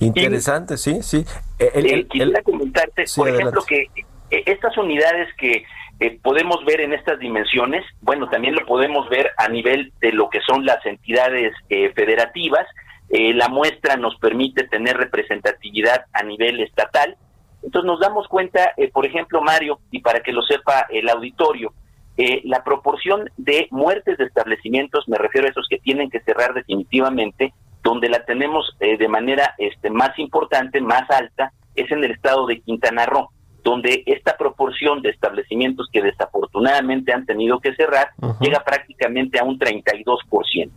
Interesante, 0.00 0.76
sí, 0.76 1.02
sí. 1.02 1.24
Eh, 1.58 1.70
el, 1.74 2.08
quisiera 2.08 2.42
comentarte, 2.42 3.04
por 3.16 3.28
ejemplo, 3.28 3.62
que 3.66 3.88
eh, 4.30 4.42
estas 4.46 4.76
unidades 4.76 5.28
que 5.36 5.64
podemos 6.22 6.64
ver 6.64 6.80
en 6.80 6.92
estas 6.92 7.18
dimensiones, 7.20 7.84
bueno, 8.00 8.28
también 8.28 8.54
lo 8.54 8.66
podemos 8.66 9.08
ver 9.08 9.30
a 9.38 9.48
nivel 9.48 9.92
de 10.00 10.12
lo 10.12 10.28
que 10.28 10.40
son 10.40 10.66
las 10.66 10.84
entidades 10.84 11.54
federativas. 11.68 12.66
la 13.08 13.48
muestra 13.48 13.96
nos 13.96 14.16
permite 14.16 14.64
tener 14.64 14.96
representatividad 14.96 16.04
a 16.12 16.24
nivel 16.24 16.60
estatal 16.60 17.16
entonces 17.64 17.86
nos 17.86 18.00
damos 18.00 18.28
cuenta, 18.28 18.72
eh, 18.76 18.90
por 18.90 19.06
ejemplo, 19.06 19.40
Mario, 19.40 19.80
y 19.90 20.00
para 20.00 20.20
que 20.20 20.32
lo 20.32 20.42
sepa 20.42 20.86
el 20.90 21.08
auditorio, 21.08 21.72
eh, 22.16 22.42
la 22.44 22.62
proporción 22.62 23.30
de 23.38 23.68
muertes 23.70 24.18
de 24.18 24.24
establecimientos, 24.24 25.08
me 25.08 25.16
refiero 25.16 25.46
a 25.46 25.50
esos 25.50 25.66
que 25.68 25.78
tienen 25.78 26.10
que 26.10 26.20
cerrar 26.20 26.52
definitivamente, 26.52 27.54
donde 27.82 28.08
la 28.08 28.24
tenemos 28.24 28.76
eh, 28.80 28.98
de 28.98 29.08
manera 29.08 29.54
este, 29.58 29.90
más 29.90 30.18
importante, 30.18 30.80
más 30.80 31.10
alta, 31.10 31.52
es 31.74 31.90
en 31.90 32.04
el 32.04 32.12
estado 32.12 32.46
de 32.46 32.60
Quintana 32.60 33.06
Roo. 33.06 33.30
donde 33.64 34.02
esta 34.04 34.36
proporción 34.36 35.00
de 35.00 35.08
establecimientos 35.08 35.88
que 35.90 36.02
desafortunadamente 36.02 37.14
han 37.14 37.24
tenido 37.24 37.60
que 37.60 37.74
cerrar 37.74 38.10
llega 38.38 38.62
prácticamente 38.62 39.38
a 39.38 39.44
un 39.44 39.58
32%, 39.58 40.70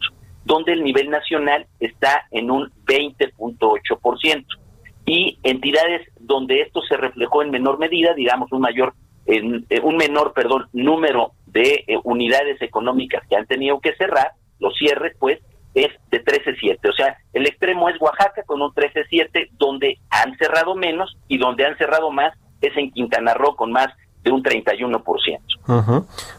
donde 0.45 0.71
el 0.71 0.85
nivel 0.85 1.09
nacional 1.09 1.67
está 1.81 2.25
en 2.31 2.49
un 2.49 2.71
20.8%. 2.85 4.45
Y 5.07 5.39
entidades 5.41 6.07
donde 6.19 6.61
esto 6.61 6.81
se 6.81 6.97
reflejó 6.97 7.41
en 7.41 7.49
menor 7.49 7.79
medida, 7.79 8.13
digamos 8.13 8.51
un 8.51 8.61
mayor 8.61 8.93
en, 9.25 9.65
eh, 9.69 9.79
un 9.81 9.97
menor, 9.97 10.33
perdón, 10.33 10.67
número 10.73 11.31
de 11.45 11.85
eh, 11.87 11.97
unidades 12.03 12.61
económicas 12.61 13.23
que 13.29 13.35
han 13.35 13.47
tenido 13.47 13.79
que 13.79 13.95
cerrar, 13.95 14.31
los 14.59 14.75
cierres 14.77 15.15
pues 15.17 15.39
es 15.73 15.89
de 16.11 16.23
13.7. 16.23 16.89
O 16.89 16.93
sea, 16.93 17.17
el 17.33 17.45
extremo 17.45 17.89
es 17.89 17.99
Oaxaca 18.01 18.43
con 18.45 18.61
un 18.61 18.71
13.7, 18.71 19.49
donde 19.53 19.97
han 20.09 20.35
cerrado 20.37 20.75
menos 20.75 21.17
y 21.27 21.37
donde 21.37 21.65
han 21.65 21.77
cerrado 21.77 22.11
más 22.11 22.33
es 22.61 22.75
en 22.75 22.91
Quintana 22.91 23.33
Roo 23.33 23.55
con 23.55 23.71
más 23.71 23.87
de 24.23 24.31
un 24.31 24.43
31%. 24.43 25.03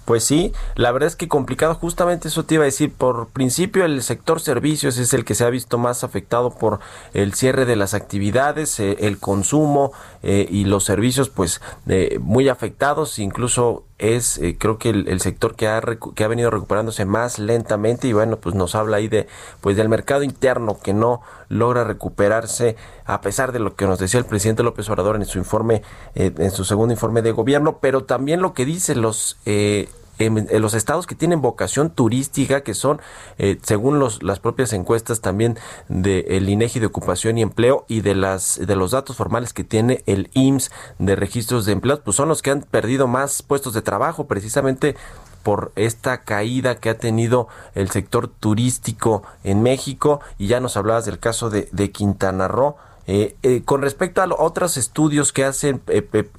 Pues 0.05 0.25
sí, 0.25 0.53
la 0.75 0.91
verdad 0.91 1.07
es 1.07 1.17
que 1.17 1.29
complicado, 1.29 1.75
justamente 1.75 2.29
eso 2.29 2.45
te 2.45 2.55
iba 2.55 2.63
a 2.63 2.67
decir, 2.67 2.93
por 2.93 3.29
principio 3.29 3.85
el 3.85 4.03
sector 4.03 4.41
servicios 4.41 4.97
es 4.97 5.13
el 5.13 5.25
que 5.25 5.35
se 5.35 5.45
ha 5.45 5.51
visto 5.51 5.77
más 5.77 6.03
afectado 6.03 6.51
por 6.51 6.81
el 7.13 7.35
cierre 7.35 7.67
de 7.67 7.77
las 7.77 7.95
actividades, 7.95 8.81
eh, 8.81 8.97
el 9.01 9.19
consumo 9.19 9.93
eh, 10.23 10.49
y 10.51 10.65
los 10.65 10.85
servicios 10.85 11.29
pues 11.29 11.61
eh, 11.87 12.19
muy 12.21 12.49
afectados, 12.49 13.19
incluso 13.19 13.85
es 13.99 14.39
eh, 14.39 14.57
creo 14.59 14.79
que 14.79 14.91
el, 14.91 15.21
sector 15.21 15.57
que 15.57 15.67
ha 15.67 15.83
que 16.15 16.25
ha 16.25 16.29
venido 16.29 16.51
recuperándose 16.51 17.05
más 17.05 17.41
lentamente 17.41 18.07
y 18.07 18.13
bueno 18.13 18.37
pues 18.37 18.55
nos 18.55 18.77
habla 18.77 18.99
ahí 18.99 19.09
de 19.09 19.27
pues 19.61 19.77
del 19.77 19.89
mercado 19.89 20.23
interno 20.23 20.79
que 20.81 20.95
no 20.95 21.21
logra 21.49 21.83
recuperarse 21.83 22.77
a 23.07 23.21
pesar 23.21 23.51
de 23.51 23.59
lo 23.59 23.75
que 23.75 23.87
nos 23.87 23.99
decía 23.99 24.21
el 24.21 24.27
presidente 24.27 24.63
López 24.63 24.89
Obrador 24.89 25.17
en 25.17 25.25
su 25.25 25.39
informe 25.39 25.83
eh, 26.15 26.33
en 26.39 26.51
su 26.53 26.65
segundo 26.65 26.95
informe 26.95 27.23
de 27.23 27.33
gobierno 27.33 27.79
pero 27.81 28.05
también 28.05 28.41
lo 28.41 28.55
que 28.55 28.65
dicen 28.65 29.03
los 29.03 29.17
eh, 29.47 29.89
en, 30.19 30.49
los 30.61 30.75
estados 30.75 31.07
que 31.07 31.15
tienen 31.15 31.41
vocación 31.41 31.91
turística, 31.91 32.63
que 32.63 32.75
son, 32.75 33.01
eh, 33.39 33.59
según 33.63 33.99
los, 33.99 34.23
las 34.23 34.41
propias 34.41 34.73
encuestas 34.73 35.21
también 35.21 35.59
del 35.89 36.49
INEGI 36.49 36.81
de 36.81 36.87
ocupación 36.87 37.39
y 37.39 37.43
empleo 37.43 37.85
y 37.89 38.01
de 38.01 38.15
las 38.15 38.61
de 38.65 38.77
los 38.77 38.91
datos 38.91 39.17
formales 39.17 39.53
que 39.53 39.65
tiene 39.65 40.03
el 40.07 40.31
IMSS 40.35 40.71
de 40.99 41.17
registros 41.17 41.67
de 41.67 41.73
empleos, 41.73 42.01
pues 42.01 42.17
son 42.17 42.29
los 42.29 42.43
que 42.43 42.51
han 42.51 42.63
perdido 42.63 43.07
más 43.07 43.43
puestos 43.43 43.75
de 43.75 43.83
trabajo, 43.83 44.27
precisamente 44.27 44.97
por 45.43 45.73
esta 45.77 46.25
caída 46.25 46.77
que 46.77 46.91
ha 46.91 46.99
tenido 46.99 47.49
el 47.75 47.91
sector 47.91 48.29
turístico 48.29 49.23
en 49.45 49.63
México 49.63 50.21
y 50.37 50.49
ya 50.49 50.61
nos 50.61 50.77
hablabas 50.77 51.07
del 51.07 51.19
caso 51.19 51.49
de, 51.49 51.69
de 51.73 51.91
Quintana 51.91 52.49
Roo. 52.49 52.77
Eh, 53.11 53.35
eh, 53.43 53.63
con 53.65 53.83
respecto 53.83 54.23
a 54.23 54.29
otros 54.39 54.77
estudios 54.77 55.33
que 55.33 55.45
hacen, 55.45 55.81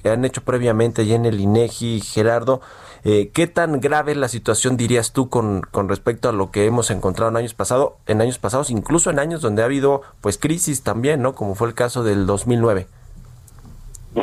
han 0.04 0.24
hecho 0.24 0.42
previamente 0.42 1.04
ya 1.04 1.16
en 1.16 1.26
el 1.26 1.40
INEGI, 1.40 2.00
Gerardo, 2.00 2.60
eh, 3.04 3.30
¿Qué 3.32 3.46
tan 3.46 3.80
grave 3.80 4.12
es 4.12 4.18
la 4.18 4.28
situación, 4.28 4.76
dirías 4.76 5.12
tú, 5.12 5.30
con, 5.30 5.62
con 5.62 5.88
respecto 5.88 6.28
a 6.28 6.32
lo 6.32 6.50
que 6.50 6.66
hemos 6.66 6.90
encontrado 6.90 7.30
en 7.30 7.38
años 7.38 7.54
pasados, 7.54 7.94
en 8.06 8.20
años 8.20 8.38
pasados, 8.38 8.70
incluso 8.70 9.10
en 9.10 9.18
años 9.18 9.40
donde 9.40 9.62
ha 9.62 9.64
habido 9.64 10.02
pues 10.20 10.36
crisis 10.36 10.82
también, 10.82 11.22
¿no? 11.22 11.34
Como 11.34 11.54
fue 11.54 11.68
el 11.68 11.74
caso 11.74 12.04
del 12.04 12.26
2009. 12.26 12.86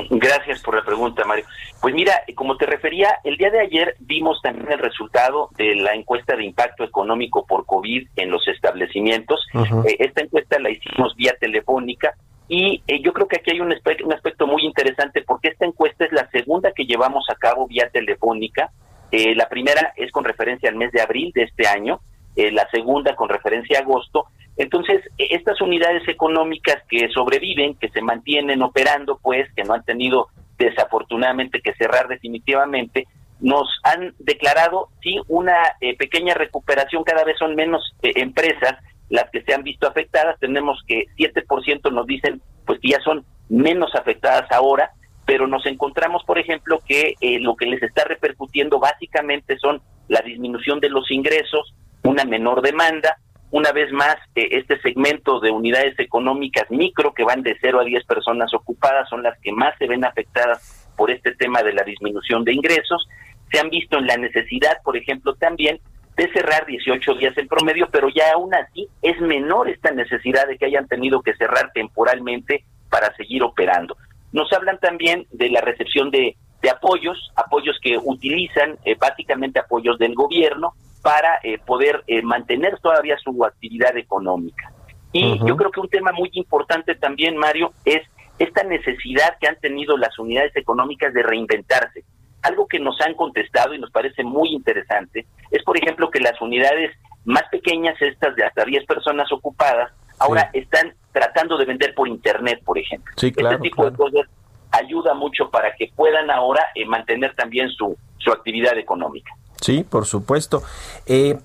Gracias 0.09 0.61
por 0.61 0.75
la 0.75 0.83
pregunta, 0.83 1.23
Mario. 1.25 1.45
Pues 1.81 1.95
mira, 1.95 2.21
como 2.35 2.57
te 2.57 2.65
refería, 2.65 3.19
el 3.23 3.37
día 3.37 3.49
de 3.49 3.61
ayer 3.61 3.95
vimos 3.99 4.41
también 4.41 4.69
el 4.71 4.79
resultado 4.79 5.49
de 5.57 5.75
la 5.75 5.93
encuesta 5.93 6.35
de 6.35 6.43
impacto 6.43 6.83
económico 6.83 7.45
por 7.45 7.65
COVID 7.65 8.07
en 8.17 8.29
los 8.29 8.47
establecimientos. 8.47 9.39
Eh, 9.53 9.95
esta 9.99 10.21
encuesta 10.21 10.59
la 10.59 10.69
hicimos 10.69 11.15
vía 11.15 11.35
telefónica 11.39 12.15
y 12.49 12.81
eh, 12.87 13.01
yo 13.01 13.11
creo 13.13 13.27
que 13.27 13.37
aquí 13.37 13.51
hay 13.51 13.59
un 13.59 13.73
aspecto, 13.73 14.47
muy 14.47 14.63
interesante 14.63 15.21
porque 15.21 15.49
esta 15.49 15.65
encuesta 15.65 16.05
es 16.05 16.11
la 16.13 16.29
segunda 16.29 16.71
que 16.71 16.85
llevamos 16.85 17.25
a 17.29 17.35
cabo 17.35 17.67
vía 17.67 17.89
telefónica. 17.89 18.71
Eh, 19.11 19.35
la 19.35 19.49
primera 19.49 19.93
es 19.97 20.11
con 20.11 20.23
referencia 20.23 20.69
al 20.69 20.75
mes 20.75 20.91
de 20.91 21.01
abril 21.01 21.31
de 21.35 21.43
este 21.43 21.67
año, 21.67 21.99
eh, 22.35 22.51
la 22.51 22.67
segunda 22.69 23.15
con 23.15 23.27
referencia 23.27 23.79
a 23.79 23.81
agosto. 23.81 24.27
Entonces, 24.55 25.01
e, 25.17 25.27
estas 25.35 25.59
unidades 25.59 26.07
económicas 26.07 26.77
que 26.87 27.09
sobreviven, 27.09 27.75
que 27.75 27.89
se 27.89 28.01
mantienen 28.01 28.61
operando, 28.61 29.19
pues, 29.21 29.51
que 29.53 29.63
no 29.63 29.73
han 29.73 29.83
tenido 29.83 30.27
desafortunadamente 30.57 31.61
que 31.61 31.73
cerrar 31.73 32.07
definitivamente, 32.07 33.07
nos 33.39 33.67
han 33.83 34.15
declarado, 34.17 34.87
sí, 35.03 35.19
una 35.27 35.55
pequeña 35.99 36.33
recuperación, 36.33 37.03
cada 37.03 37.23
vez 37.23 37.37
son 37.37 37.53
menos 37.53 37.93
empresas 38.01 38.77
las 39.09 39.29
que 39.31 39.41
se 39.41 39.53
han 39.53 39.63
visto 39.63 39.87
afectadas, 39.87 40.39
tenemos 40.39 40.81
que 40.87 41.05
7% 41.17 41.91
nos 41.91 42.05
dicen 42.05 42.41
pues 42.65 42.79
que 42.79 42.89
ya 42.89 42.99
son 42.99 43.25
menos 43.49 43.95
afectadas 43.95 44.51
ahora, 44.51 44.91
pero 45.25 45.47
nos 45.47 45.65
encontramos, 45.65 46.23
por 46.25 46.37
ejemplo, 46.37 46.81
que 46.85 47.15
eh, 47.21 47.39
lo 47.39 47.55
que 47.55 47.65
les 47.65 47.81
está 47.81 48.03
repercutiendo 48.03 48.79
básicamente 48.79 49.57
son 49.57 49.81
la 50.07 50.21
disminución 50.21 50.79
de 50.79 50.89
los 50.89 51.09
ingresos, 51.11 51.73
una 52.03 52.25
menor 52.25 52.61
demanda, 52.61 53.17
una 53.49 53.71
vez 53.71 53.91
más, 53.91 54.17
eh, 54.35 54.49
este 54.51 54.79
segmento 54.81 55.39
de 55.39 55.51
unidades 55.51 55.97
económicas 55.99 56.69
micro 56.69 57.13
que 57.13 57.23
van 57.23 57.43
de 57.43 57.55
0 57.61 57.79
a 57.79 57.83
10 57.83 58.05
personas 58.05 58.53
ocupadas 58.53 59.07
son 59.09 59.23
las 59.23 59.39
que 59.39 59.51
más 59.53 59.77
se 59.77 59.87
ven 59.87 60.03
afectadas 60.03 60.89
por 60.97 61.11
este 61.11 61.33
tema 61.35 61.63
de 61.63 61.73
la 61.73 61.83
disminución 61.83 62.43
de 62.43 62.53
ingresos. 62.53 63.07
Se 63.51 63.59
han 63.59 63.69
visto 63.69 63.97
en 63.97 64.07
la 64.07 64.17
necesidad, 64.17 64.81
por 64.83 64.97
ejemplo, 64.97 65.35
también 65.35 65.79
de 66.17 66.31
cerrar 66.33 66.65
18 66.65 67.13
días 67.13 67.37
en 67.37 67.47
promedio, 67.47 67.87
pero 67.91 68.09
ya 68.09 68.33
aún 68.33 68.53
así 68.55 68.87
es 69.03 69.21
menor 69.21 69.69
esta 69.69 69.91
necesidad 69.91 70.47
de 70.47 70.57
que 70.57 70.65
hayan 70.65 70.87
tenido 70.87 71.21
que 71.21 71.35
cerrar 71.35 71.71
temporalmente 71.73 72.65
para 72.89 73.15
seguir 73.15 73.43
operando. 73.43 73.95
Nos 74.31 74.51
hablan 74.51 74.79
también 74.79 75.27
de 75.31 75.49
la 75.49 75.61
recepción 75.61 76.09
de, 76.09 76.35
apoyos, 76.69 77.31
apoyos 77.35 77.79
que 77.81 77.97
utilizan 77.97 78.77
eh, 78.83 78.95
básicamente 78.99 79.59
apoyos 79.59 79.97
del 79.99 80.15
gobierno 80.15 80.73
para 81.01 81.39
eh, 81.43 81.59
poder 81.59 82.03
eh, 82.07 82.21
mantener 82.23 82.77
todavía 82.79 83.15
su 83.19 83.45
actividad 83.45 83.95
económica. 83.95 84.73
Y 85.13 85.39
yo 85.47 85.55
creo 85.55 85.71
que 85.71 85.79
un 85.79 85.87
tema 85.87 86.11
muy 86.11 86.29
importante 86.33 86.93
también, 86.95 87.37
Mario, 87.37 87.71
es 87.85 88.01
esta 88.37 88.63
necesidad 88.63 89.37
que 89.39 89.47
han 89.47 89.57
tenido 89.59 89.97
las 89.97 90.19
unidades 90.19 90.55
económicas 90.55 91.13
de 91.13 91.23
reinventarse. 91.23 92.03
Algo 92.43 92.67
que 92.67 92.79
nos 92.79 92.99
han 93.01 93.13
contestado 93.15 93.73
y 93.73 93.79
nos 93.79 93.91
parece 93.91 94.23
muy 94.23 94.49
interesante 94.49 95.25
es, 95.51 95.63
por 95.63 95.77
ejemplo, 95.77 96.09
que 96.09 96.19
las 96.19 96.39
unidades 96.41 96.91
más 97.25 97.43
pequeñas, 97.51 98.01
estas 98.01 98.35
de 98.35 98.45
hasta 98.45 98.63
10 98.63 98.85
personas 98.85 99.31
ocupadas, 99.31 99.91
ahora 100.19 100.49
están 100.53 100.93
tratando 101.11 101.57
de 101.57 101.65
vender 101.65 101.93
por 101.93 102.07
Internet, 102.07 102.61
por 102.63 102.77
ejemplo. 102.77 103.13
Sí, 103.17 103.31
claro, 103.31 103.55
este 103.55 103.69
tipo 103.69 103.89
de 103.89 103.95
cosas 103.95 104.27
ayuda 104.71 105.13
mucho 105.13 105.49
para 105.49 105.73
que 105.75 105.91
puedan 105.95 106.29
ahora 106.29 106.63
eh, 106.75 106.85
mantener 106.85 107.35
también 107.35 107.69
su, 107.69 107.97
su 108.17 108.31
actividad 108.31 108.77
económica. 108.77 109.31
Sí, 109.61 109.83
por 109.83 110.05
supuesto. 110.05 110.63
Eh, 111.05 111.37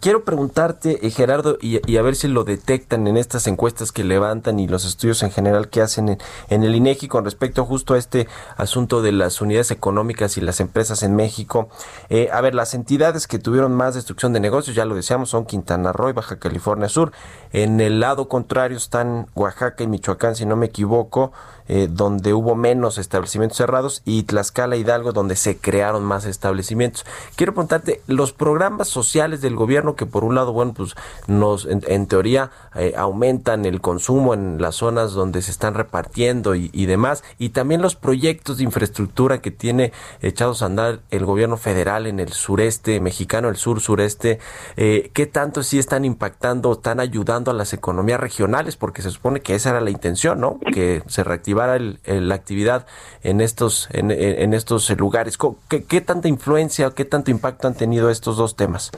quiero 0.00 0.24
preguntarte, 0.24 1.06
eh, 1.06 1.10
Gerardo, 1.10 1.56
y, 1.60 1.96
a 1.96 2.02
ver 2.02 2.14
si 2.14 2.28
lo 2.28 2.44
detectan 2.44 3.06
en 3.06 3.16
estas 3.16 3.46
encuestas 3.46 3.92
que 3.92 4.04
levantan 4.04 4.60
y 4.60 4.68
los 4.68 4.84
estudios 4.84 5.22
en 5.22 5.30
general 5.30 5.68
que 5.68 5.80
hacen 5.80 6.18
en, 6.48 6.62
el 6.62 6.74
INEGI 6.74 7.08
con 7.08 7.24
respecto 7.24 7.64
justo 7.64 7.94
a 7.94 7.98
este 7.98 8.28
asunto 8.56 9.00
de 9.00 9.12
las 9.12 9.40
unidades 9.40 9.70
económicas 9.70 10.36
y 10.36 10.42
las 10.42 10.60
empresas 10.60 11.02
en 11.02 11.16
México. 11.16 11.68
Eh, 12.10 12.28
a 12.32 12.40
ver, 12.40 12.54
las 12.54 12.74
entidades 12.74 13.26
que 13.26 13.38
tuvieron 13.38 13.74
más 13.74 13.94
destrucción 13.94 14.32
de 14.32 14.40
negocios, 14.40 14.76
ya 14.76 14.84
lo 14.84 14.94
decíamos, 14.94 15.30
son 15.30 15.46
Quintana 15.46 15.92
Roo 15.92 16.10
y 16.10 16.12
Baja 16.12 16.38
California 16.38 16.88
Sur. 16.88 17.12
En 17.52 17.80
el 17.80 18.00
lado 18.00 18.28
contrario 18.28 18.76
están 18.76 19.28
Oaxaca 19.34 19.82
y 19.82 19.86
Michoacán, 19.86 20.36
si 20.36 20.44
no 20.44 20.56
me 20.56 20.66
equivoco. 20.66 21.32
Eh, 21.72 21.86
donde 21.88 22.34
hubo 22.34 22.56
menos 22.56 22.98
establecimientos 22.98 23.58
cerrados, 23.58 24.02
y 24.04 24.24
Tlaxcala 24.24 24.74
Hidalgo, 24.74 25.12
donde 25.12 25.36
se 25.36 25.56
crearon 25.56 26.02
más 26.02 26.24
establecimientos. 26.24 27.06
Quiero 27.36 27.52
preguntarte, 27.52 28.02
los 28.08 28.32
programas 28.32 28.88
sociales 28.88 29.40
del 29.40 29.54
gobierno, 29.54 29.69
que 29.96 30.06
por 30.06 30.24
un 30.24 30.34
lado, 30.34 30.52
bueno, 30.52 30.74
pues 30.74 30.94
nos, 31.26 31.66
en, 31.66 32.06
teoría, 32.06 32.50
eh, 32.74 32.94
aumentan 32.96 33.64
el 33.64 33.80
consumo 33.80 34.34
en 34.34 34.60
las 34.60 34.76
zonas 34.76 35.12
donde 35.12 35.42
se 35.42 35.50
están 35.50 35.74
repartiendo 35.74 36.54
y, 36.54 36.86
demás, 36.86 37.22
y 37.38 37.50
también 37.50 37.80
los 37.80 37.94
proyectos 37.94 38.58
de 38.58 38.64
infraestructura 38.64 39.40
que 39.40 39.50
tiene 39.50 39.92
echados 40.22 40.62
a 40.62 40.66
andar 40.66 41.00
el 41.10 41.24
gobierno 41.24 41.56
federal 41.56 42.06
en 42.06 42.18
el 42.18 42.32
sureste 42.32 43.00
mexicano, 43.00 43.48
el 43.48 43.56
sur 43.56 43.80
sureste, 43.80 44.40
eh, 44.76 45.10
¿qué 45.14 45.26
tanto 45.26 45.62
sí 45.62 45.78
están 45.78 46.04
impactando, 46.04 46.72
están 46.72 46.98
ayudando 46.98 47.50
a 47.50 47.54
las 47.54 47.72
economías 47.72 48.18
regionales? 48.18 48.76
Porque 48.76 49.02
se 49.02 49.10
supone 49.10 49.40
que 49.40 49.54
esa 49.54 49.70
era 49.70 49.80
la 49.80 49.90
intención, 49.90 50.40
¿no? 50.40 50.58
Que 50.74 51.02
se 51.06 51.22
reactiva 51.22 51.78
la 51.78 52.34
actividad 52.34 52.86
en 53.22 53.40
estos, 53.40 53.88
en, 53.92 54.10
estos 54.54 54.90
lugares. 54.98 55.38
¿Qué, 55.68 55.84
¿Qué 55.84 56.00
tanta 56.00 56.28
influencia, 56.28 56.90
qué 56.90 57.04
tanto 57.04 57.30
impacto 57.30 57.68
han 57.68 57.74
tenido 57.74 58.10
estos 58.10 58.36
dos 58.36 58.56
temas? 58.56 58.90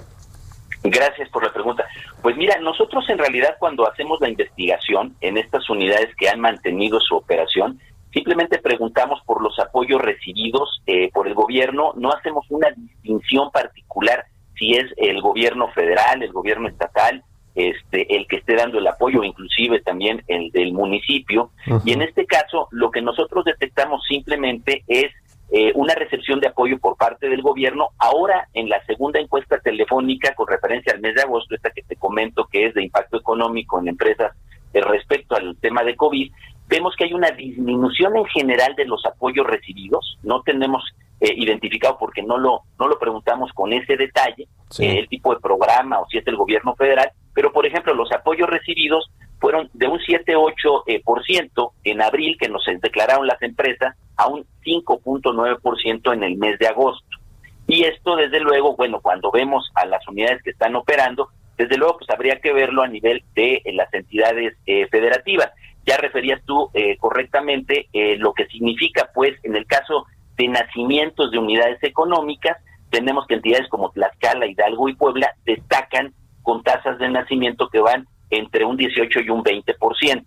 Gracias 0.85 1.29
por 1.31 1.45
la 1.45 1.53
pregunta. 1.53 1.85
Pues 2.23 2.37
mira, 2.37 2.59
nosotros 2.59 3.09
en 3.09 3.19
realidad 3.19 3.57
cuando 3.59 3.89
hacemos 3.89 4.21
la 4.21 4.29
investigación 4.29 5.15
en 5.21 5.37
estas 5.37 5.69
unidades 5.71 6.15
que 6.17 6.29
han 6.29 6.41
mantenido 6.41 7.01
su 7.01 7.15
operación, 7.17 7.79
simplemente 8.13 8.59
preguntamos 8.59 9.21
por 9.25 9.43
los 9.43 9.59
apoyos 9.59 10.01
recibidos 10.01 10.83
eh, 10.87 11.11
por 11.13 11.29
el 11.29 11.35
gobierno, 11.35 11.93
no 11.97 12.11
hacemos 12.13 12.47
una 12.51 12.69
distinción 12.77 13.51
particular 13.51 14.25
si 14.59 14.75
es 14.75 14.93
el 14.97 15.21
gobierno 15.21 15.69
federal, 15.73 16.23
el 16.23 16.33
gobierno 16.33 16.69
estatal 16.69 17.23
este, 17.55 18.17
el 18.17 18.27
que 18.29 18.37
esté 18.37 18.55
dando 18.57 18.79
el 18.79 18.87
apoyo, 18.87 19.23
inclusive 19.23 19.81
también 19.81 20.23
el 20.27 20.51
del 20.53 20.73
municipio. 20.73 21.51
Y 21.85 21.93
en 21.93 22.03
este 22.03 22.25
caso, 22.25 22.69
lo 22.71 22.91
que 22.91 23.03
nosotros 23.03 23.45
detectamos 23.45 24.03
simplemente 24.09 24.85
es 24.89 25.13
eh, 25.55 25.71
una 25.75 25.95
recepción 25.95 26.41
de 26.41 26.49
apoyo 26.49 26.79
por 26.79 26.97
parte 26.97 27.29
del 27.29 27.43
gobierno. 27.43 27.91
Ahora, 27.99 28.49
en 28.55 28.71
la 28.71 28.83
segunda 28.87 29.21
encuesta 29.21 29.59
telefónica 29.59 30.35
con 30.35 30.49
referencia 30.49 30.95
al 30.95 31.01
mes 31.01 31.15
de 31.15 31.23
agosto, 31.23 31.55
esta 31.55 31.71
que 31.71 31.83
te 31.83 31.97
comento 31.97 32.49
que 32.51 32.67
es 32.67 32.75
de 32.75 32.83
impacto 32.83 33.19
económico 33.19 33.79
en 33.79 33.89
empresas 33.89 34.33
eh, 34.73 34.81
respecto 34.81 35.37
al 35.37 35.55
tema 35.59 35.85
de 35.85 35.95
COVID, 35.95 36.33
vemos 36.69 36.97
que 36.97 37.05
hay 37.05 37.13
una 37.13 37.31
disminución 37.33 38.17
en 38.17 38.25
general 38.25 38.75
de 38.77 38.87
los 38.87 39.05
apoyos 39.05 39.47
recibidos. 39.47 40.19
No 40.23 40.41
tenemos 40.41 40.83
eh, 41.21 41.35
identificado 41.37 41.99
porque 41.99 42.23
no 42.23 42.37
lo 42.39 42.63
no 42.81 42.89
lo 42.89 42.99
preguntamos 42.99 43.53
con 43.53 43.73
ese 43.73 43.97
detalle 43.97 44.49
el 44.79 45.07
tipo 45.07 45.33
de 45.35 45.41
programa 45.41 46.01
o 46.01 46.07
si 46.09 46.19
es 46.19 46.25
del 46.25 46.35
gobierno 46.35 46.75
federal 46.75 47.13
pero 47.33 47.53
por 47.53 47.65
ejemplo 47.65 47.95
los 47.95 48.11
apoyos 48.11 48.49
recibidos 48.51 49.09
fueron 49.39 49.71
de 49.73 49.87
un 49.87 49.99
7,8% 49.99 50.83
eh, 50.87 51.01
por 51.05 51.23
ciento 51.23 51.75
en 51.85 52.03
abril 52.03 52.37
que 52.41 52.49
nos 52.49 52.65
declararon 52.81 53.29
las 53.29 53.41
empresas 53.43 53.95
a 54.17 54.29
un 54.29 54.45
5.9% 54.65 56.13
en 56.13 56.23
el 56.23 56.37
mes 56.37 56.59
de 56.59 56.69
agosto 56.69 57.19
y 57.67 57.85
esto 57.85 58.17
desde 58.17 58.41
luego 58.41 58.77
bueno 58.77 59.01
cuando 59.01 59.31
vemos 59.31 59.71
a 59.75 59.87
las 59.87 60.07
unidades 60.09 60.43
que 60.43 60.51
están 60.51 60.75
operando 60.77 61.29
desde 61.57 61.77
luego 61.77 61.99
pues 61.99 62.11
habría 62.11 62.41
que 62.41 62.53
verlo 62.53 62.83
a 62.83 62.89
nivel 62.89 63.23
de 63.35 63.63
eh, 63.65 63.73
las 63.73 63.93
entidades 63.95 64.57
federativas 64.91 65.51
ya 65.85 65.97
referías 65.97 66.41
tú 66.45 66.71
correctamente 67.01 67.89
lo 68.19 68.33
que 68.35 68.47
significa 68.47 69.11
pues 69.13 69.33
en 69.43 69.57
el 69.57 69.67
caso 69.67 70.07
de 70.37 70.49
nacimientos 70.49 71.31
de 71.31 71.39
unidades 71.39 71.83
económicas, 71.83 72.57
tenemos 72.91 73.27
que 73.27 73.35
entidades 73.35 73.69
como 73.69 73.91
Tlaxcala, 73.91 74.47
Hidalgo 74.47 74.89
y 74.89 74.95
Puebla 74.95 75.35
destacan 75.45 76.15
con 76.43 76.63
tasas 76.63 76.99
de 76.99 77.09
nacimiento 77.09 77.69
que 77.69 77.81
van 77.81 78.07
entre 78.31 78.65
un 78.65 78.77
18 78.77 79.21
y 79.21 79.31
un 79.31 79.43
20%, 79.45 80.25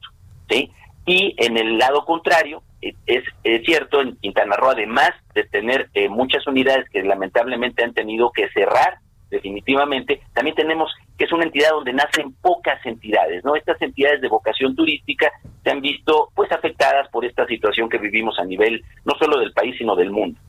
¿sí? 0.49 0.71
Y 1.05 1.35
en 1.37 1.57
el 1.57 1.77
lado 1.77 2.05
contrario, 2.05 2.63
es, 3.05 3.23
cierto, 3.65 4.01
en 4.01 4.15
Quintana 4.17 4.55
Roo, 4.57 4.71
además 4.71 5.11
de 5.33 5.43
tener 5.45 5.89
eh, 5.93 6.09
muchas 6.09 6.45
unidades 6.47 6.89
que 6.89 7.03
lamentablemente 7.03 7.83
han 7.83 7.93
tenido 7.93 8.31
que 8.31 8.49
cerrar 8.49 8.99
definitivamente, 9.29 10.21
también 10.33 10.55
tenemos 10.55 10.91
que 11.17 11.25
es 11.25 11.31
una 11.31 11.45
entidad 11.45 11.71
donde 11.71 11.93
nacen 11.93 12.33
pocas 12.41 12.83
entidades, 12.85 13.43
¿no? 13.43 13.55
Estas 13.55 13.81
entidades 13.81 14.21
de 14.21 14.27
vocación 14.27 14.75
turística 14.75 15.31
se 15.63 15.71
han 15.71 15.81
visto 15.81 16.29
pues 16.35 16.51
afectadas 16.51 17.09
por 17.09 17.25
esta 17.25 17.45
situación 17.47 17.89
que 17.89 17.97
vivimos 17.97 18.37
a 18.39 18.43
nivel 18.43 18.83
no 19.05 19.13
solo 19.17 19.39
del 19.39 19.53
país, 19.53 19.75
sino 19.77 19.95
del 19.95 20.11
mundo. 20.11 20.39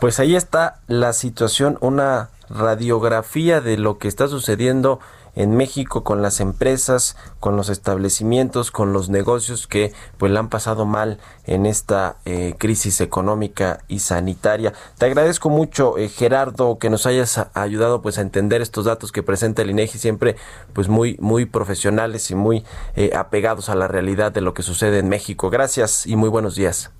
Pues 0.00 0.20
ahí 0.20 0.36
está 0.36 0.80
la 0.88 1.12
situación, 1.12 1.78
una 1.80 2.30
radiografía 2.50 3.60
de 3.60 3.78
lo 3.78 3.98
que 3.98 4.08
está 4.08 4.28
sucediendo 4.28 5.00
en 5.36 5.54
México 5.54 6.02
con 6.02 6.22
las 6.22 6.40
empresas, 6.40 7.16
con 7.38 7.56
los 7.56 7.68
establecimientos, 7.68 8.70
con 8.70 8.92
los 8.92 9.10
negocios 9.10 9.66
que 9.66 9.92
pues 10.18 10.32
la 10.32 10.40
han 10.40 10.48
pasado 10.48 10.86
mal 10.86 11.18
en 11.44 11.66
esta 11.66 12.16
eh, 12.24 12.54
crisis 12.58 13.00
económica 13.00 13.78
y 13.86 14.00
sanitaria. 14.00 14.72
Te 14.98 15.06
agradezco 15.06 15.50
mucho 15.50 15.98
eh, 15.98 16.08
Gerardo 16.08 16.78
que 16.78 16.90
nos 16.90 17.06
hayas 17.06 17.50
ayudado 17.54 18.02
pues 18.02 18.18
a 18.18 18.22
entender 18.22 18.62
estos 18.62 18.86
datos 18.86 19.12
que 19.12 19.22
presenta 19.22 19.62
el 19.62 19.70
INEGI 19.70 19.98
siempre 19.98 20.36
pues 20.72 20.88
muy 20.88 21.16
muy 21.20 21.44
profesionales 21.44 22.30
y 22.30 22.34
muy 22.34 22.64
eh, 22.96 23.12
apegados 23.14 23.68
a 23.68 23.74
la 23.74 23.86
realidad 23.86 24.32
de 24.32 24.40
lo 24.40 24.54
que 24.54 24.62
sucede 24.62 24.98
en 24.98 25.08
México. 25.08 25.50
Gracias 25.50 26.06
y 26.06 26.16
muy 26.16 26.30
buenos 26.30 26.56
días. 26.56 26.90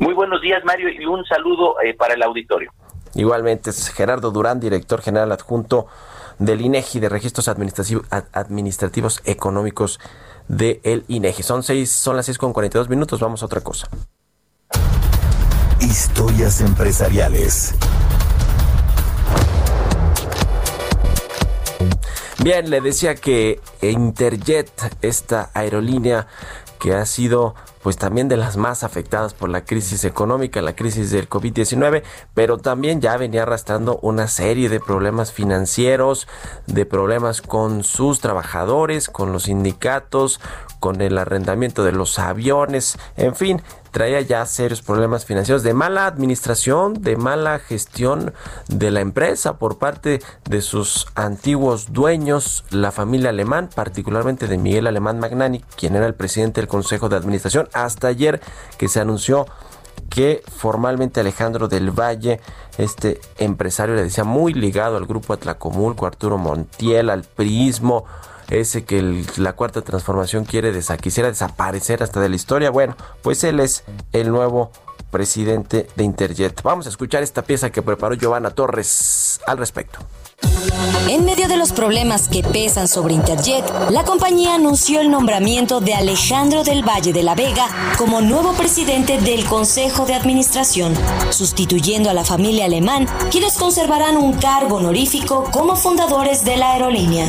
Muy 0.00 0.14
buenos 0.14 0.42
días 0.42 0.64
Mario 0.64 0.88
y 0.90 1.04
un 1.06 1.24
saludo 1.24 1.76
para 1.96 2.14
el 2.14 2.22
auditorio. 2.22 2.72
Igualmente 3.14 3.70
es 3.70 3.88
Gerardo 3.88 4.30
Durán, 4.30 4.60
director 4.60 5.00
general 5.00 5.32
adjunto 5.32 5.86
del 6.38 6.60
INEGI 6.60 7.00
de 7.00 7.08
registros 7.08 7.48
administrativos 7.48 9.20
económicos 9.24 9.98
del 10.48 10.80
de 10.80 11.04
INEGI. 11.08 11.42
Son 11.42 11.62
seis, 11.62 11.90
son 11.90 12.16
las 12.16 12.26
6 12.26 12.38
con 12.38 12.52
42 12.52 12.88
minutos, 12.88 13.20
vamos 13.20 13.42
a 13.42 13.46
otra 13.46 13.60
cosa. 13.60 13.88
Historias 15.80 16.60
empresariales. 16.60 17.74
Bien, 22.40 22.70
le 22.70 22.80
decía 22.80 23.16
que 23.16 23.60
Interjet, 23.82 24.70
esta 25.02 25.50
aerolínea 25.54 26.28
que 26.78 26.94
ha 26.94 27.04
sido 27.06 27.54
pues 27.82 27.96
también 27.96 28.28
de 28.28 28.36
las 28.36 28.56
más 28.56 28.84
afectadas 28.84 29.34
por 29.34 29.48
la 29.48 29.64
crisis 29.64 30.04
económica, 30.04 30.60
la 30.62 30.74
crisis 30.74 31.10
del 31.10 31.28
COVID-19, 31.28 32.02
pero 32.34 32.58
también 32.58 33.00
ya 33.00 33.16
venía 33.16 33.42
arrastrando 33.42 33.98
una 34.02 34.28
serie 34.28 34.68
de 34.68 34.80
problemas 34.80 35.32
financieros, 35.32 36.28
de 36.66 36.86
problemas 36.86 37.40
con 37.40 37.84
sus 37.84 38.20
trabajadores, 38.20 39.08
con 39.08 39.32
los 39.32 39.44
sindicatos, 39.44 40.40
con 40.80 41.00
el 41.00 41.18
arrendamiento 41.18 41.84
de 41.84 41.92
los 41.92 42.18
aviones, 42.18 42.98
en 43.16 43.34
fin, 43.34 43.62
traía 43.98 44.20
ya 44.20 44.46
serios 44.46 44.80
problemas 44.80 45.24
financieros 45.24 45.64
de 45.64 45.74
mala 45.74 46.06
administración, 46.06 47.02
de 47.02 47.16
mala 47.16 47.58
gestión 47.58 48.32
de 48.68 48.92
la 48.92 49.00
empresa 49.00 49.58
por 49.58 49.78
parte 49.78 50.20
de 50.48 50.62
sus 50.62 51.08
antiguos 51.16 51.92
dueños, 51.92 52.64
la 52.70 52.92
familia 52.92 53.30
Alemán, 53.30 53.68
particularmente 53.74 54.46
de 54.46 54.56
Miguel 54.56 54.86
Alemán 54.86 55.18
Magnani, 55.18 55.64
quien 55.76 55.96
era 55.96 56.06
el 56.06 56.14
presidente 56.14 56.60
del 56.60 56.68
Consejo 56.68 57.08
de 57.08 57.16
Administración, 57.16 57.68
hasta 57.72 58.06
ayer 58.06 58.40
que 58.78 58.86
se 58.86 59.00
anunció 59.00 59.46
que 60.08 60.44
formalmente 60.46 61.18
Alejandro 61.18 61.66
del 61.66 61.90
Valle, 61.90 62.40
este 62.78 63.20
empresario, 63.38 63.96
le 63.96 64.04
decía 64.04 64.22
muy 64.22 64.54
ligado 64.54 64.96
al 64.96 65.06
grupo 65.06 65.32
Atlacomulco, 65.32 66.06
Arturo 66.06 66.38
Montiel, 66.38 67.10
al 67.10 67.24
Prismo, 67.24 68.04
ese 68.50 68.84
que 68.84 69.24
la 69.36 69.54
cuarta 69.54 69.82
transformación 69.82 70.44
quiere 70.44 70.72
quisiera 71.00 71.28
desaparecer 71.28 72.02
hasta 72.02 72.20
de 72.20 72.28
la 72.28 72.36
historia. 72.36 72.70
Bueno, 72.70 72.96
pues 73.22 73.44
él 73.44 73.60
es 73.60 73.84
el 74.12 74.30
nuevo 74.30 74.70
presidente 75.10 75.86
de 75.96 76.04
Interjet. 76.04 76.62
Vamos 76.62 76.86
a 76.86 76.90
escuchar 76.90 77.22
esta 77.22 77.42
pieza 77.42 77.70
que 77.70 77.82
preparó 77.82 78.14
Giovanna 78.14 78.50
Torres 78.50 79.40
al 79.46 79.58
respecto. 79.58 79.98
En 81.08 81.24
medio 81.24 81.48
de 81.48 81.56
los 81.56 81.72
problemas 81.72 82.28
que 82.28 82.42
pesan 82.42 82.86
sobre 82.86 83.14
Interjet, 83.14 83.64
la 83.90 84.04
compañía 84.04 84.54
anunció 84.54 85.00
el 85.00 85.10
nombramiento 85.10 85.80
de 85.80 85.94
Alejandro 85.94 86.62
del 86.64 86.86
Valle 86.86 87.12
de 87.12 87.22
la 87.22 87.34
Vega 87.34 87.66
como 87.96 88.20
nuevo 88.20 88.52
presidente 88.52 89.18
del 89.18 89.44
Consejo 89.46 90.04
de 90.04 90.14
Administración, 90.14 90.94
sustituyendo 91.30 92.10
a 92.10 92.14
la 92.14 92.24
familia 92.24 92.66
alemán, 92.66 93.06
quienes 93.30 93.56
conservarán 93.56 94.16
un 94.16 94.34
cargo 94.34 94.76
honorífico 94.76 95.44
como 95.50 95.76
fundadores 95.76 96.44
de 96.44 96.56
la 96.56 96.72
aerolínea. 96.72 97.26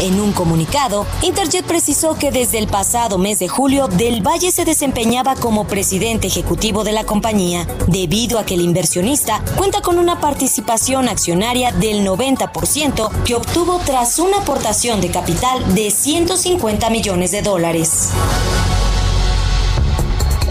En 0.00 0.20
un 0.20 0.32
comunicado, 0.32 1.06
Interjet 1.22 1.64
precisó 1.64 2.16
que 2.16 2.30
desde 2.30 2.58
el 2.58 2.68
pasado 2.68 3.16
mes 3.16 3.38
de 3.38 3.48
julio 3.48 3.88
Del 3.88 4.20
Valle 4.20 4.50
se 4.50 4.66
desempeñaba 4.66 5.36
como 5.36 5.66
presidente 5.66 6.26
ejecutivo 6.26 6.84
de 6.84 6.92
la 6.92 7.04
compañía, 7.04 7.66
debido 7.86 8.38
a 8.38 8.44
que 8.44 8.54
el 8.54 8.60
inversionista 8.60 9.42
cuenta 9.56 9.80
con 9.80 9.98
una 9.98 10.20
participación 10.20 11.08
accionaria 11.08 11.72
del 11.72 12.06
90% 12.06 13.24
que 13.24 13.34
obtuvo 13.36 13.80
tras 13.86 14.18
una 14.18 14.38
aportación 14.38 15.00
de 15.00 15.08
capital 15.08 15.74
de 15.74 15.90
150 15.90 16.90
millones 16.90 17.30
de 17.32 17.40
dólares. 17.40 18.10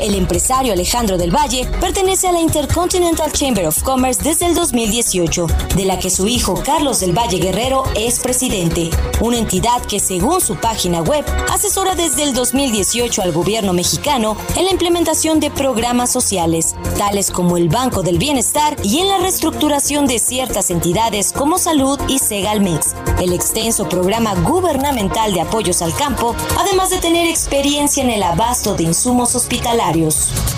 El 0.05 0.13
empresario 0.13 0.71
Alejandro 0.71 1.17
del 1.17 1.35
Valle 1.35 1.67
pertenece 1.81 2.27
a 2.27 2.31
la 2.31 2.39
Intercontinental 2.39 3.31
Chamber 3.31 3.65
of 3.65 3.81
Commerce 3.81 4.21
desde 4.21 4.45
el 4.45 4.53
2018, 4.53 5.47
de 5.75 5.85
la 5.85 5.97
que 5.97 6.11
su 6.11 6.27
hijo 6.27 6.61
Carlos 6.63 6.99
del 6.99 7.17
Valle 7.17 7.39
Guerrero 7.39 7.85
es 7.95 8.19
presidente, 8.19 8.91
una 9.19 9.39
entidad 9.39 9.81
que 9.81 9.99
según 9.99 10.41
su 10.41 10.57
página 10.57 11.01
web 11.01 11.25
asesora 11.51 11.95
desde 11.95 12.21
el 12.21 12.35
2018 12.35 13.23
al 13.23 13.31
gobierno 13.31 13.73
mexicano 13.73 14.37
en 14.55 14.65
la 14.65 14.71
implementación 14.71 15.39
de 15.39 15.49
programas 15.49 16.11
sociales, 16.11 16.75
tales 16.99 17.31
como 17.31 17.57
el 17.57 17.69
Banco 17.69 18.03
del 18.03 18.19
Bienestar 18.19 18.75
y 18.83 18.99
en 18.99 19.07
la 19.07 19.17
reestructuración 19.17 20.05
de 20.05 20.19
ciertas 20.19 20.69
entidades 20.69 21.33
como 21.33 21.57
Salud 21.57 21.99
y 22.07 22.19
Segalmex, 22.19 22.93
el 23.19 23.33
extenso 23.33 23.89
programa 23.89 24.35
gubernamental 24.35 25.33
de 25.33 25.41
apoyos 25.41 25.81
al 25.81 25.95
campo, 25.95 26.35
además 26.59 26.91
de 26.91 26.99
tener 26.99 27.27
experiencia 27.27 28.03
en 28.03 28.11
el 28.11 28.21
abasto 28.21 28.75
de 28.75 28.83
insumos 28.83 29.33
hospitalarios 29.33 29.94
diarios. 29.95 30.54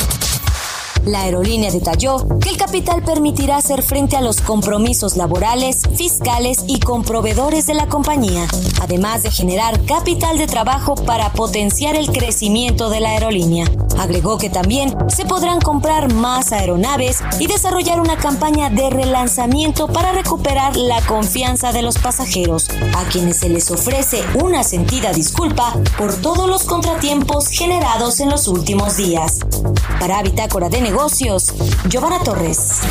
La 1.07 1.21
aerolínea 1.21 1.71
detalló 1.71 2.17
que 2.39 2.49
el 2.49 2.57
capital 2.57 3.03
permitirá 3.03 3.57
hacer 3.57 3.81
frente 3.81 4.15
a 4.15 4.21
los 4.21 4.41
compromisos 4.41 5.15
laborales, 5.15 5.81
fiscales 5.95 6.63
y 6.67 6.79
con 6.79 7.03
proveedores 7.03 7.65
de 7.65 7.73
la 7.73 7.87
compañía, 7.87 8.47
además 8.81 9.23
de 9.23 9.31
generar 9.31 9.83
capital 9.85 10.37
de 10.37 10.47
trabajo 10.47 10.95
para 10.95 11.31
potenciar 11.33 11.95
el 11.95 12.11
crecimiento 12.11 12.89
de 12.89 12.99
la 12.99 13.11
aerolínea. 13.11 13.65
Agregó 13.97 14.37
que 14.37 14.49
también 14.49 14.95
se 15.07 15.25
podrán 15.25 15.59
comprar 15.59 16.13
más 16.13 16.51
aeronaves 16.51 17.19
y 17.39 17.47
desarrollar 17.47 17.99
una 17.99 18.17
campaña 18.17 18.69
de 18.69 18.89
relanzamiento 18.89 19.87
para 19.87 20.11
recuperar 20.11 20.75
la 20.75 21.01
confianza 21.01 21.71
de 21.71 21.81
los 21.81 21.97
pasajeros, 21.97 22.67
a 22.95 23.05
quienes 23.05 23.37
se 23.37 23.49
les 23.49 23.71
ofrece 23.71 24.23
una 24.35 24.63
sentida 24.63 25.13
disculpa 25.13 25.73
por 25.97 26.15
todos 26.15 26.47
los 26.47 26.63
contratiempos 26.63 27.47
generados 27.47 28.19
en 28.19 28.29
los 28.29 28.47
últimos 28.47 28.97
días. 28.97 29.39
Para 29.99 30.21
Bitácora 30.21 30.69
de 30.69 30.81
Negocios, 30.81 30.96
Giovanna 31.87 32.17
Torres. 32.23 32.81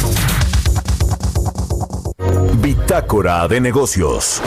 Bitácora 2.60 3.48
de 3.48 3.60
Negocios. 3.60 4.40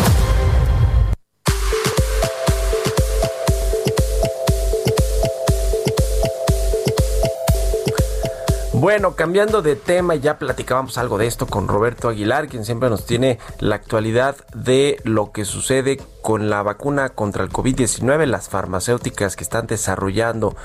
Bueno, 8.80 9.14
cambiando 9.14 9.62
de 9.62 9.76
tema, 9.76 10.16
ya 10.16 10.40
platicábamos 10.40 10.98
algo 10.98 11.18
de 11.18 11.28
esto 11.28 11.48
con 11.48 11.68
Roberto 11.68 12.08
Aguilar, 12.08 12.48
quien 12.48 12.64
siempre 12.64 12.90
nos 12.90 13.06
tiene 13.06 13.38
la 13.60 13.76
actualidad 13.76 14.38
de 14.56 15.02
lo 15.04 15.34
que 15.34 15.44
sucede 15.44 16.00
con 16.22 16.50
la 16.50 16.64
vacuna 16.64 17.10
contra 17.10 17.44
el 17.44 17.50
COVID-19, 17.50 18.26
las 18.26 18.48
farmacéuticas 18.48 19.36
que 19.36 19.44
están 19.44 19.68
desarrollando 19.68 20.56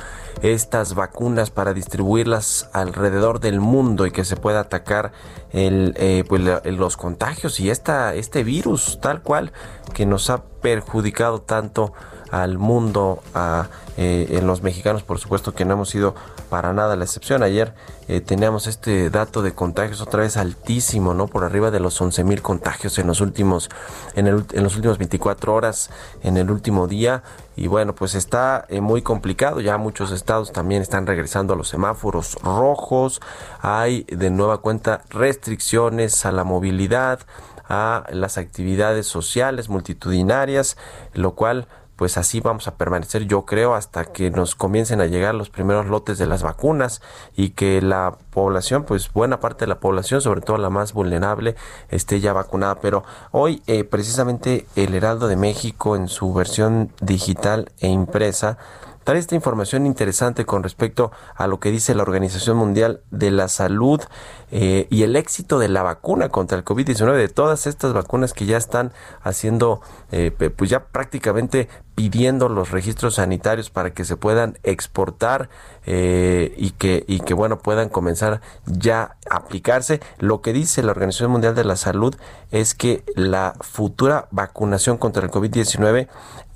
estas 0.43 0.95
vacunas 0.95 1.51
para 1.51 1.75
distribuirlas 1.75 2.71
alrededor 2.73 3.41
del 3.41 3.59
mundo 3.59 4.07
y 4.07 4.13
que 4.13 4.25
se 4.25 4.37
pueda 4.37 4.61
atacar 4.61 5.11
el, 5.51 5.95
eh, 5.97 6.23
pues, 6.29 6.41
los 6.65 6.97
contagios 6.97 7.59
y 7.59 7.69
esta, 7.69 8.15
este 8.15 8.45
virus 8.45 9.01
tal 9.01 9.23
cual 9.23 9.51
que 9.93 10.07
nos 10.07 10.31
ha 10.31 10.45
perjudicado 10.45 11.41
tanto 11.41 11.93
al 12.31 12.59
mundo, 12.59 13.25
a 13.35 13.67
eh, 13.97 14.39
en 14.39 14.47
los 14.47 14.63
mexicanos 14.63 15.05
por 15.05 15.19
supuesto 15.21 15.55
que 15.55 15.65
no 15.65 15.75
hemos 15.75 15.89
sido 15.89 16.17
para 16.49 16.73
nada 16.73 16.97
la 16.97 17.05
excepción. 17.05 17.43
Ayer 17.43 17.75
eh, 18.09 18.21
teníamos 18.21 18.67
este 18.67 19.11
dato 19.11 19.43
de 19.43 19.53
contagios 19.53 20.01
otra 20.01 20.21
vez 20.21 20.37
altísimo, 20.37 21.15
¿no? 21.15 21.27
Por 21.27 21.45
arriba 21.45 21.71
de 21.71 21.81
los 21.81 22.01
11 22.01 22.25
mil 22.25 22.43
contagios 22.43 22.99
en 22.99 23.07
los 23.07 23.21
últimos, 23.21 23.71
en, 24.15 24.27
el, 24.27 24.45
en 24.53 24.63
los 24.63 24.77
últimos 24.77 24.99
24 24.99 25.55
horas, 25.55 25.91
en 26.23 26.37
el 26.37 26.51
último 26.51 26.87
día. 26.87 27.23
Y 27.57 27.69
bueno, 27.69 27.95
pues 27.95 28.15
está 28.15 28.67
eh, 28.69 28.81
muy 28.81 29.03
complicado. 29.03 29.61
Ya 29.61 29.79
muchos 29.79 30.11
estados 30.11 30.53
también 30.53 30.83
están 30.83 31.07
regresando 31.07 31.55
a 31.55 31.57
los 31.57 31.69
semáforos 31.69 32.37
rojos. 32.43 33.21
Hay 33.61 34.05
de 34.05 34.31
nueva 34.31 34.59
cuenta 34.59 35.03
restricciones 35.11 36.27
a 36.27 36.33
la 36.33 36.45
movilidad, 36.45 37.21
a 37.69 38.05
las 38.11 38.39
actividades 38.39 39.07
sociales 39.07 39.69
multitudinarias, 39.69 40.77
lo 41.15 41.35
cual 41.35 41.67
pues 42.05 42.19
así 42.19 42.41
vamos 42.41 42.69
a 42.69 42.75
permanecer 42.75 43.27
yo 43.27 43.47
creo 43.47 43.75
hasta 43.75 44.05
que 44.05 44.31
nos 44.31 44.55
comiencen 44.55 45.01
a 45.01 45.07
llegar 45.07 45.35
los 45.35 45.49
primeros 45.49 45.87
lotes 45.87 46.19
de 46.19 46.27
las 46.27 46.43
vacunas 46.43 47.01
y 47.35 47.53
que 47.53 47.81
la 47.81 48.19
población 48.29 48.85
pues 48.85 49.11
buena 49.11 49.41
parte 49.41 49.65
de 49.65 49.69
la 49.69 49.81
población 49.81 50.21
sobre 50.21 50.43
todo 50.43 50.59
la 50.59 50.69
más 50.69 50.93
vulnerable 50.93 51.57
esté 51.89 52.21
ya 52.21 52.35
vacunada. 52.35 52.75
Pero 52.81 53.05
hoy 53.31 53.63
eh, 53.67 53.85
precisamente 53.85 54.67
el 54.77 54.95
Heraldo 54.95 55.29
de 55.29 55.37
México 55.37 55.97
en 55.97 56.09
su 56.09 56.35
versión 56.35 56.93
digital 57.01 57.73
e 57.81 57.89
impresa 57.89 58.59
trae 59.05 59.19
esta 59.19 59.35
información 59.35 59.87
interesante 59.87 60.45
con 60.45 60.63
respecto 60.63 61.13
a 61.37 61.47
lo 61.47 61.61
que 61.61 61.71
dice 61.71 61.95
la 61.95 62.03
Organización 62.03 62.57
Mundial 62.57 63.03
de 63.11 63.31
la 63.31 63.49
Salud 63.49 64.01
eh, 64.51 64.87
y 64.91 65.03
el 65.03 65.15
éxito 65.15 65.59
de 65.59 65.69
la 65.69 65.83
vacuna 65.83 66.31
contra 66.31 66.59
el 66.59 66.65
COVID-19, 66.65 67.15
de 67.15 67.29
todas 67.29 67.67
estas 67.67 67.93
vacunas 67.93 68.33
que 68.33 68.47
ya 68.47 68.57
están 68.57 68.93
haciendo, 69.23 69.83
eh, 70.11 70.31
pues 70.31 70.71
ya 70.71 70.87
prácticamente 70.87 71.69
pidiendo 71.95 72.49
los 72.49 72.71
registros 72.71 73.17
sanitarios 73.17 73.71
para 73.71 73.93
que 73.93 74.05
se 74.05 74.17
puedan 74.17 74.59
exportar 74.63 75.49
eh, 75.87 76.55
y 76.57 76.71
que 76.71 77.05
y 77.07 77.21
que 77.21 77.35
bueno 77.35 77.59
puedan 77.59 77.89
comenzar 77.89 78.41
ya 78.67 79.17
a 79.31 79.37
aplicarse. 79.37 80.01
Lo 80.19 80.41
que 80.41 80.53
dice 80.53 80.83
la 80.83 80.93
Organización 80.93 81.31
Mundial 81.31 81.55
de 81.55 81.65
la 81.65 81.77
Salud 81.77 82.17
es 82.51 82.75
que 82.75 83.05
la 83.15 83.55
futura 83.61 84.29
vacunación 84.31 84.99
contra 84.99 85.25
el 85.25 85.31
COVID-19 85.31 86.09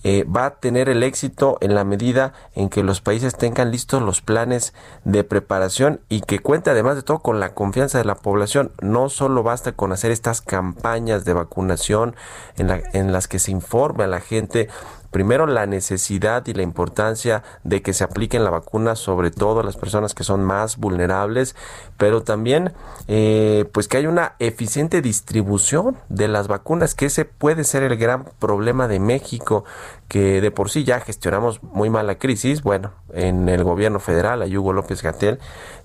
eh, 0.04 0.24
va 0.24 0.46
a 0.46 0.54
tener 0.60 0.88
el 0.88 1.02
éxito 1.02 1.58
en 1.60 1.74
la 1.74 1.82
medida 1.82 2.32
en 2.54 2.68
que 2.68 2.84
los 2.84 3.00
países 3.00 3.34
tengan 3.34 3.72
listos 3.72 4.00
los 4.00 4.22
planes 4.22 4.72
de 5.04 5.24
preparación 5.24 6.00
y 6.08 6.20
que 6.20 6.38
cuente 6.38 6.70
además 6.70 6.94
de 6.94 7.02
todo 7.02 7.18
con 7.18 7.40
la 7.40 7.52
confianza 7.52 7.98
de 7.98 8.04
la 8.04 8.14
población. 8.14 8.70
No 8.80 9.08
solo 9.08 9.42
basta 9.42 9.72
con 9.72 9.92
hacer 9.92 10.12
estas 10.12 10.40
campañas 10.40 11.24
de 11.24 11.32
vacunación 11.32 12.14
en, 12.56 12.70
en 12.92 13.12
las 13.12 13.26
que 13.26 13.40
se 13.40 13.50
informe 13.50 14.04
a 14.04 14.06
la 14.08 14.20
gente 14.20 14.68
primero 15.10 15.46
la 15.46 15.66
necesidad 15.66 16.46
y 16.46 16.54
la 16.54 16.62
importancia 16.62 17.42
de 17.64 17.82
que 17.82 17.92
se 17.92 18.04
apliquen 18.04 18.44
la 18.44 18.50
vacuna 18.50 18.96
sobre 18.96 19.30
todo 19.30 19.60
a 19.60 19.62
las 19.64 19.76
personas 19.76 20.14
que 20.14 20.24
son 20.24 20.44
más 20.44 20.76
vulnerables, 20.76 21.56
pero 21.96 22.22
también 22.22 22.72
eh, 23.06 23.64
pues 23.72 23.88
que 23.88 23.96
hay 23.96 24.06
una 24.06 24.34
eficiente 24.38 25.00
distribución 25.02 25.96
de 26.08 26.28
las 26.28 26.48
vacunas, 26.48 26.94
que 26.94 27.06
ese 27.06 27.24
puede 27.24 27.64
ser 27.64 27.82
el 27.82 27.96
gran 27.96 28.24
problema 28.38 28.88
de 28.88 29.00
México, 29.00 29.64
que 30.08 30.40
de 30.40 30.50
por 30.50 30.70
sí 30.70 30.84
ya 30.84 31.00
gestionamos 31.00 31.62
muy 31.62 31.90
mal 31.90 32.06
la 32.06 32.18
crisis, 32.18 32.62
bueno, 32.62 32.92
en 33.12 33.48
el 33.48 33.64
gobierno 33.64 34.00
federal, 34.00 34.42
a 34.42 34.46
Hugo 34.46 34.72
López 34.72 35.02
Gatel, 35.02 35.38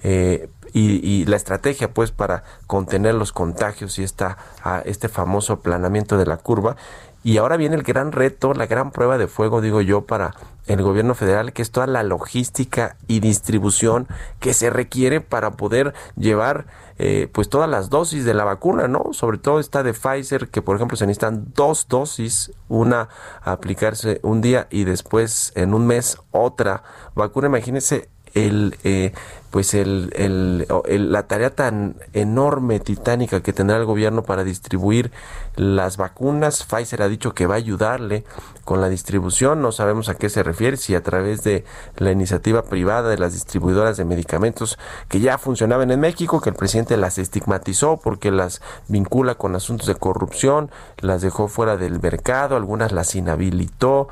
eh, 0.04 0.50
y, 0.74 1.26
la 1.26 1.36
estrategia 1.36 1.94
pues 1.94 2.12
para 2.12 2.44
contener 2.66 3.14
los 3.14 3.32
contagios 3.32 4.00
y 4.00 4.04
esta, 4.04 4.38
este 4.86 5.08
famoso 5.08 5.54
aplanamiento 5.54 6.18
de 6.18 6.26
la 6.26 6.38
curva 6.38 6.76
y 7.24 7.38
ahora 7.38 7.58
viene 7.58 7.76
el 7.76 7.84
gran 7.84 8.12
reto, 8.12 8.54
la 8.54 8.66
gran 8.66 8.92
prueba 8.92 9.18
de 9.18 9.28
fuego, 9.28 9.62
digo 9.62 9.82
yo, 9.82 10.02
para 10.02 10.36
el 10.68 10.82
gobierno 10.82 11.16
federal, 11.16 11.54
que 11.54 11.62
es 11.62 11.72
toda 11.72 11.88
la 11.88 12.04
logística 12.04 12.98
y 13.08 13.20
distribución 13.20 14.08
que 14.40 14.54
se 14.54 14.70
requiere 14.70 15.22
para 15.22 15.52
poder 15.52 15.94
llevar 16.16 16.66
eh, 17.00 17.28
pues 17.32 17.50
todas 17.50 17.70
las 17.70 17.90
dosis 17.90 18.24
de 18.26 18.34
la 18.34 18.44
vacuna, 18.44 18.88
¿no? 18.88 19.14
Sobre 19.14 19.38
todo 19.38 19.60
esta 19.60 19.84
de 19.84 19.94
Pfizer, 19.94 20.50
que 20.50 20.62
por 20.62 20.76
ejemplo 20.76 20.96
se 20.96 21.08
necesitan 21.08 21.48
dos 21.56 21.88
dosis, 21.88 22.52
una 22.68 23.10
aplicarse 23.42 24.20
un 24.22 24.42
día 24.42 24.68
y 24.70 24.84
después 24.84 25.54
en 25.56 25.74
un 25.74 25.88
mes 25.88 26.18
otra 26.32 26.84
vacuna. 27.16 27.48
Imagínense 27.48 28.10
el, 28.34 28.78
eh, 28.84 29.14
pues 29.52 29.76
el, 29.76 30.12
el, 30.16 31.12
la 31.12 31.28
tarea 31.28 31.52
tan 31.52 31.96
enorme, 32.14 32.80
titánica 32.80 33.42
que 33.42 33.54
tendrá 33.54 33.78
el 33.78 33.86
gobierno 33.86 34.24
para 34.24 34.44
distribuir 34.44 35.12
las 35.56 35.98
vacunas. 35.98 36.64
Pfizer 36.64 37.04
ha 37.04 37.08
dicho 37.08 37.36
que 37.36 37.46
va 37.46 37.54
a 37.54 37.58
ayudarle 37.58 38.24
con 38.66 38.82
la 38.82 38.90
distribución. 38.90 39.62
No 39.62 39.72
sabemos 39.72 40.10
a 40.10 40.16
qué 40.16 40.30
se 40.30 40.42
refiere, 40.42 40.78
si 40.78 40.96
a 40.96 41.04
través 41.04 41.44
de 41.44 41.66
la 41.98 42.12
iniciativa 42.12 42.64
privada 42.64 43.10
de 43.10 43.20
las 43.20 43.34
distribuidoras 43.34 43.98
de 43.98 44.06
medicamentos 44.06 44.80
que 45.08 45.20
ya 45.20 45.38
funcionaban 45.38 45.92
en 45.92 46.00
México, 46.00 46.42
que 46.42 46.50
el 46.50 46.56
presidente 46.56 46.98
las 46.98 47.20
estigmatizó 47.20 47.98
porque 47.98 48.32
las 48.32 48.62
vincula 48.88 49.36
con 49.36 49.56
asuntos 49.56 49.86
de 49.86 49.96
corrupción, 49.96 50.72
las 51.00 51.22
dejó 51.22 51.48
fuera 51.48 51.78
del 51.78 52.02
mercado, 52.02 52.56
algunas 52.56 52.92
las 52.92 53.14
inhabilitó 53.14 54.08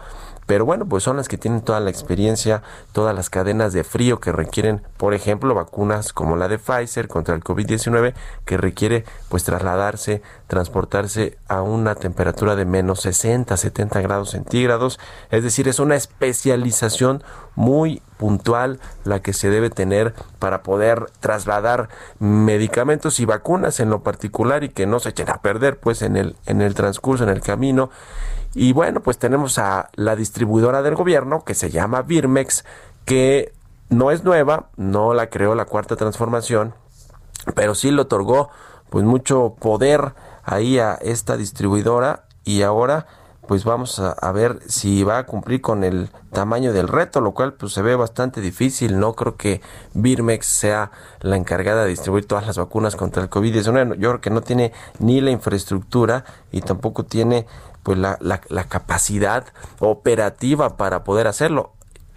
pero 0.51 0.65
bueno, 0.65 0.85
pues 0.85 1.05
son 1.05 1.15
las 1.15 1.29
que 1.29 1.37
tienen 1.37 1.61
toda 1.61 1.79
la 1.79 1.89
experiencia, 1.89 2.61
todas 2.91 3.15
las 3.15 3.29
cadenas 3.29 3.71
de 3.71 3.85
frío 3.85 4.19
que 4.19 4.33
requieren, 4.33 4.81
por 4.97 5.13
ejemplo, 5.13 5.55
vacunas 5.55 6.11
como 6.11 6.35
la 6.35 6.49
de 6.49 6.59
Pfizer 6.59 7.07
contra 7.07 7.35
el 7.35 7.41
COVID-19, 7.41 8.13
que 8.43 8.57
requiere 8.57 9.05
pues 9.29 9.45
trasladarse, 9.45 10.21
transportarse 10.47 11.37
a 11.47 11.61
una 11.61 11.95
temperatura 11.95 12.57
de 12.57 12.65
menos 12.65 12.99
60, 12.99 13.55
70 13.55 14.01
grados 14.01 14.31
centígrados, 14.31 14.99
es 15.29 15.41
decir, 15.41 15.69
es 15.69 15.79
una 15.79 15.95
especialización 15.95 17.23
muy 17.55 18.01
puntual 18.17 18.81
la 19.05 19.21
que 19.21 19.31
se 19.31 19.49
debe 19.49 19.69
tener 19.69 20.13
para 20.37 20.63
poder 20.63 21.05
trasladar 21.21 21.87
medicamentos 22.19 23.21
y 23.21 23.25
vacunas 23.25 23.79
en 23.79 23.89
lo 23.89 24.03
particular 24.03 24.65
y 24.65 24.69
que 24.69 24.85
no 24.85 24.99
se 24.99 25.09
echen 25.09 25.29
a 25.29 25.41
perder 25.41 25.79
pues 25.79 26.01
en 26.01 26.17
el 26.17 26.35
en 26.45 26.61
el 26.61 26.75
transcurso 26.75 27.23
en 27.23 27.29
el 27.29 27.41
camino 27.41 27.89
y 28.53 28.73
bueno, 28.73 29.01
pues 29.01 29.17
tenemos 29.17 29.57
a 29.57 29.89
la 29.95 30.15
distribuidora 30.15 30.81
del 30.81 30.95
gobierno 30.95 31.43
que 31.43 31.53
se 31.53 31.69
llama 31.69 32.01
Birmex, 32.01 32.65
que 33.05 33.53
no 33.89 34.11
es 34.11 34.23
nueva, 34.23 34.69
no 34.77 35.13
la 35.13 35.29
creó 35.29 35.55
la 35.55 35.65
cuarta 35.65 35.95
transformación, 35.95 36.73
pero 37.55 37.75
sí 37.75 37.91
le 37.91 38.01
otorgó 38.01 38.49
pues 38.89 39.05
mucho 39.05 39.55
poder 39.59 40.13
ahí 40.43 40.79
a 40.79 40.95
esta 40.95 41.37
distribuidora 41.37 42.25
y 42.43 42.61
ahora 42.63 43.07
pues 43.47 43.65
vamos 43.65 43.99
a, 43.99 44.31
ver 44.31 44.59
si 44.67 45.03
va 45.03 45.17
a 45.17 45.25
cumplir 45.25 45.59
con 45.59 45.83
el 45.83 46.09
tamaño 46.31 46.71
del 46.71 46.87
reto, 46.87 47.19
lo 47.19 47.33
cual 47.33 47.53
pues 47.53 47.73
se 47.73 47.81
ve 47.81 47.97
bastante 47.97 48.39
difícil. 48.39 48.97
No 48.97 49.13
creo 49.13 49.35
que 49.35 49.59
Birmex 49.93 50.45
sea 50.45 50.91
la 51.19 51.35
encargada 51.35 51.83
de 51.83 51.89
distribuir 51.89 52.25
todas 52.25 52.47
las 52.47 52.57
vacunas 52.57 52.95
contra 52.95 53.21
el 53.21 53.29
COVID-19. 53.29 53.97
Yo 53.97 54.09
creo 54.09 54.21
que 54.21 54.29
no 54.29 54.39
tiene 54.39 54.71
ni 54.99 55.19
la 55.19 55.31
infraestructura 55.31 56.23
y 56.53 56.61
tampoco 56.61 57.03
tiene 57.03 57.45
pues 57.83 57.97
la, 57.97 58.17
la, 58.21 58.63
capacidad 58.65 59.45
operativa 59.79 60.77
para 60.77 61.03
poder 61.03 61.27
hacerlo. 61.27 61.71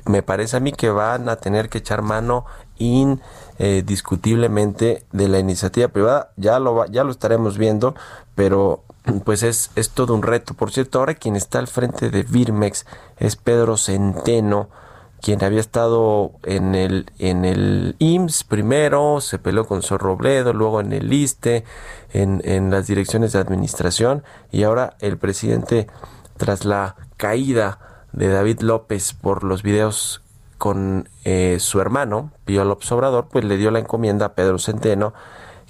Me 0.06 0.22
parece 0.22 0.56
a 0.56 0.60
mí 0.60 0.72
que 0.72 0.90
van 0.90 1.28
a 1.28 1.36
tener 1.36 1.68
que 1.68 1.78
echar 1.78 2.02
mano 2.02 2.44
indiscutiblemente 2.78 5.04
de 5.12 5.28
la 5.28 5.38
iniciativa 5.38 5.88
privada. 5.88 6.32
Ya 6.36 6.58
lo, 6.58 6.84
ya 6.86 7.04
lo 7.04 7.10
estaremos 7.10 7.56
viendo, 7.56 7.94
pero 8.34 8.82
pues 9.24 9.42
es, 9.42 9.70
es 9.76 9.90
todo 9.90 10.14
un 10.14 10.22
reto. 10.22 10.54
Por 10.54 10.70
cierto, 10.70 10.98
ahora 10.98 11.14
quien 11.14 11.36
está 11.36 11.58
al 11.58 11.68
frente 11.68 12.10
de 12.10 12.22
Birmex 12.22 12.86
es 13.18 13.36
Pedro 13.36 13.76
Centeno, 13.76 14.68
quien 15.24 15.42
había 15.42 15.60
estado 15.60 16.32
en 16.42 16.74
el, 16.74 17.06
en 17.18 17.46
el 17.46 17.96
IMSS 17.98 18.44
primero, 18.44 19.22
se 19.22 19.38
peleó 19.38 19.66
con 19.66 19.80
Sor 19.80 20.02
Robledo, 20.02 20.52
luego 20.52 20.82
en 20.82 20.92
el 20.92 21.10
ISTE, 21.10 21.64
en, 22.12 22.42
en 22.44 22.70
las 22.70 22.86
direcciones 22.88 23.32
de 23.32 23.38
administración, 23.38 24.22
y 24.52 24.64
ahora 24.64 24.98
el 25.00 25.16
presidente, 25.16 25.86
tras 26.36 26.66
la 26.66 26.96
caída 27.16 27.78
de 28.12 28.28
David 28.28 28.60
López 28.60 29.14
por 29.14 29.44
los 29.44 29.62
videos 29.62 30.20
con 30.58 31.08
eh, 31.24 31.56
su 31.58 31.80
hermano, 31.80 32.30
Pío 32.44 32.62
López 32.66 32.92
Obrador, 32.92 33.28
pues 33.32 33.46
le 33.46 33.56
dio 33.56 33.70
la 33.70 33.78
encomienda 33.78 34.26
a 34.26 34.34
Pedro 34.34 34.58
Centeno, 34.58 35.14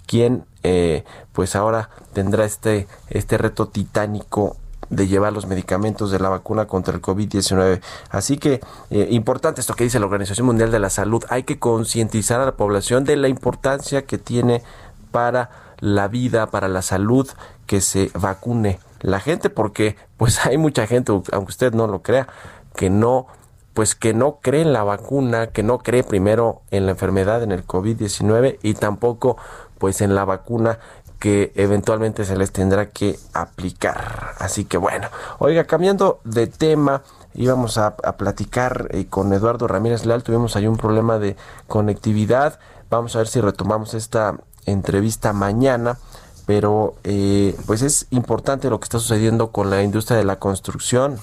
quien 0.04 0.46
eh, 0.64 1.04
pues 1.32 1.54
ahora 1.54 1.90
tendrá 2.12 2.44
este, 2.44 2.88
este 3.08 3.38
reto 3.38 3.68
titánico 3.68 4.56
de 4.90 5.06
llevar 5.06 5.32
los 5.32 5.46
medicamentos 5.46 6.10
de 6.10 6.18
la 6.18 6.28
vacuna 6.28 6.66
contra 6.66 6.94
el 6.94 7.02
COVID-19. 7.02 7.80
Así 8.10 8.38
que 8.38 8.60
eh, 8.90 9.08
importante 9.10 9.60
esto 9.60 9.74
que 9.74 9.84
dice 9.84 9.98
la 9.98 10.06
Organización 10.06 10.46
Mundial 10.46 10.70
de 10.70 10.78
la 10.78 10.90
Salud. 10.90 11.24
Hay 11.28 11.44
que 11.44 11.58
concientizar 11.58 12.40
a 12.40 12.46
la 12.46 12.56
población 12.56 13.04
de 13.04 13.16
la 13.16 13.28
importancia 13.28 14.02
que 14.02 14.18
tiene 14.18 14.62
para 15.10 15.50
la 15.80 16.08
vida, 16.08 16.46
para 16.46 16.68
la 16.68 16.82
salud, 16.82 17.28
que 17.66 17.80
se 17.80 18.10
vacune 18.14 18.78
la 19.00 19.20
gente, 19.20 19.50
porque 19.50 19.96
pues 20.16 20.44
hay 20.46 20.58
mucha 20.58 20.86
gente, 20.86 21.12
aunque 21.12 21.50
usted 21.50 21.72
no 21.72 21.86
lo 21.86 22.02
crea, 22.02 22.28
que 22.74 22.90
no 22.90 23.26
pues 23.74 23.96
que 23.96 24.14
no 24.14 24.38
cree 24.40 24.62
en 24.62 24.72
la 24.72 24.84
vacuna, 24.84 25.48
que 25.48 25.64
no 25.64 25.78
cree 25.78 26.04
primero 26.04 26.62
en 26.70 26.86
la 26.86 26.92
enfermedad, 26.92 27.42
en 27.42 27.50
el 27.50 27.66
COVID-19 27.66 28.58
y 28.62 28.74
tampoco 28.74 29.36
pues 29.78 30.00
en 30.00 30.14
la 30.14 30.24
vacuna 30.24 30.78
que 31.24 31.52
eventualmente 31.54 32.26
se 32.26 32.36
les 32.36 32.52
tendrá 32.52 32.90
que 32.90 33.18
aplicar. 33.32 34.34
Así 34.40 34.66
que 34.66 34.76
bueno, 34.76 35.08
oiga, 35.38 35.64
cambiando 35.64 36.20
de 36.24 36.48
tema, 36.48 37.00
íbamos 37.32 37.78
a, 37.78 37.96
platicar 37.96 38.88
eh, 38.90 39.06
con 39.08 39.32
Eduardo 39.32 39.66
Ramírez 39.66 40.04
Leal, 40.04 40.22
tuvimos 40.22 40.54
ahí 40.54 40.66
un 40.66 40.76
problema 40.76 41.18
de 41.18 41.34
conectividad, 41.66 42.58
vamos 42.90 43.16
a 43.16 43.20
ver 43.20 43.28
si 43.28 43.40
retomamos 43.40 43.94
esta 43.94 44.36
entrevista 44.66 45.32
mañana 45.32 45.96
pero 46.44 46.94
eh, 47.04 47.56
pues 47.64 47.80
es 47.80 48.06
importante 48.10 48.68
lo 48.68 48.78
que 48.78 48.84
está 48.84 48.98
sucediendo 48.98 49.50
con 49.50 49.70
la 49.70 49.82
industria 49.82 50.18
de 50.18 50.24
la 50.24 50.38
construcción 50.38 51.18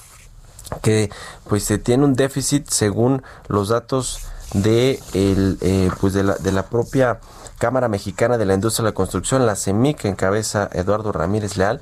que 0.82 1.12
pues 1.48 1.64
se 1.64 1.78
tiene 1.78 2.06
un 2.06 2.16
déficit 2.16 2.68
según 2.70 3.22
los 3.48 3.70
datos 3.70 4.22
de 4.54 5.00
el, 5.14 5.60
eh, 5.62 5.92
pues 6.00 6.14
de 6.14 6.24
la, 6.24 6.34
de 6.38 6.52
la 6.52 6.64
propia 6.64 7.20
Cámara 7.62 7.90
Mexicana 7.90 8.40
de 8.40 8.48
la 8.48 8.56
Industria 8.56 8.86
de 8.86 8.90
la 8.90 8.96
Construcción, 8.96 9.46
la 9.46 9.56
CEMIC, 9.56 10.00
que 10.00 10.08
encabeza 10.08 10.68
Eduardo 10.74 11.12
Ramírez 11.12 11.58
Leal, 11.58 11.80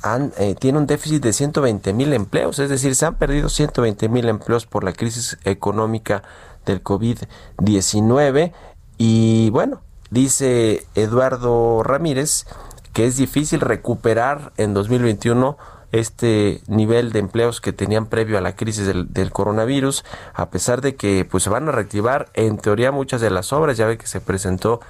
han, 0.00 0.32
eh, 0.38 0.54
tiene 0.54 0.78
un 0.78 0.86
déficit 0.86 1.20
de 1.20 1.32
120 1.32 1.92
mil 1.92 2.12
empleos, 2.12 2.60
es 2.60 2.70
decir, 2.70 2.94
se 2.94 3.06
han 3.06 3.16
perdido 3.16 3.48
120 3.48 4.08
mil 4.08 4.28
empleos 4.28 4.64
por 4.64 4.84
la 4.84 4.92
crisis 4.92 5.38
económica 5.42 6.22
del 6.66 6.84
COVID-19 6.84 8.52
y 8.96 9.50
bueno, 9.50 9.80
dice 10.10 10.86
Eduardo 10.94 11.82
Ramírez 11.82 12.46
que 12.92 13.04
es 13.04 13.16
difícil 13.16 13.60
recuperar 13.60 14.52
en 14.56 14.72
2021 14.72 15.56
este 15.92 16.62
nivel 16.66 17.12
de 17.12 17.20
empleos 17.20 17.60
que 17.60 17.72
tenían 17.72 18.06
previo 18.06 18.38
a 18.38 18.40
la 18.40 18.56
crisis 18.56 18.86
del, 18.86 19.30
coronavirus, 19.30 20.04
a 20.34 20.50
pesar 20.50 20.80
de 20.80 20.96
que 20.96 21.26
pues 21.30 21.44
se 21.44 21.50
van 21.50 21.68
a 21.68 21.72
reactivar 21.72 22.30
en 22.34 22.58
teoría 22.58 22.90
muchas 22.90 23.20
de 23.20 23.30
las 23.30 23.52
obras, 23.52 23.76
ya 23.76 23.86
ve 23.86 23.98
que 23.98 24.06
se 24.06 24.20
presentó 24.20 24.80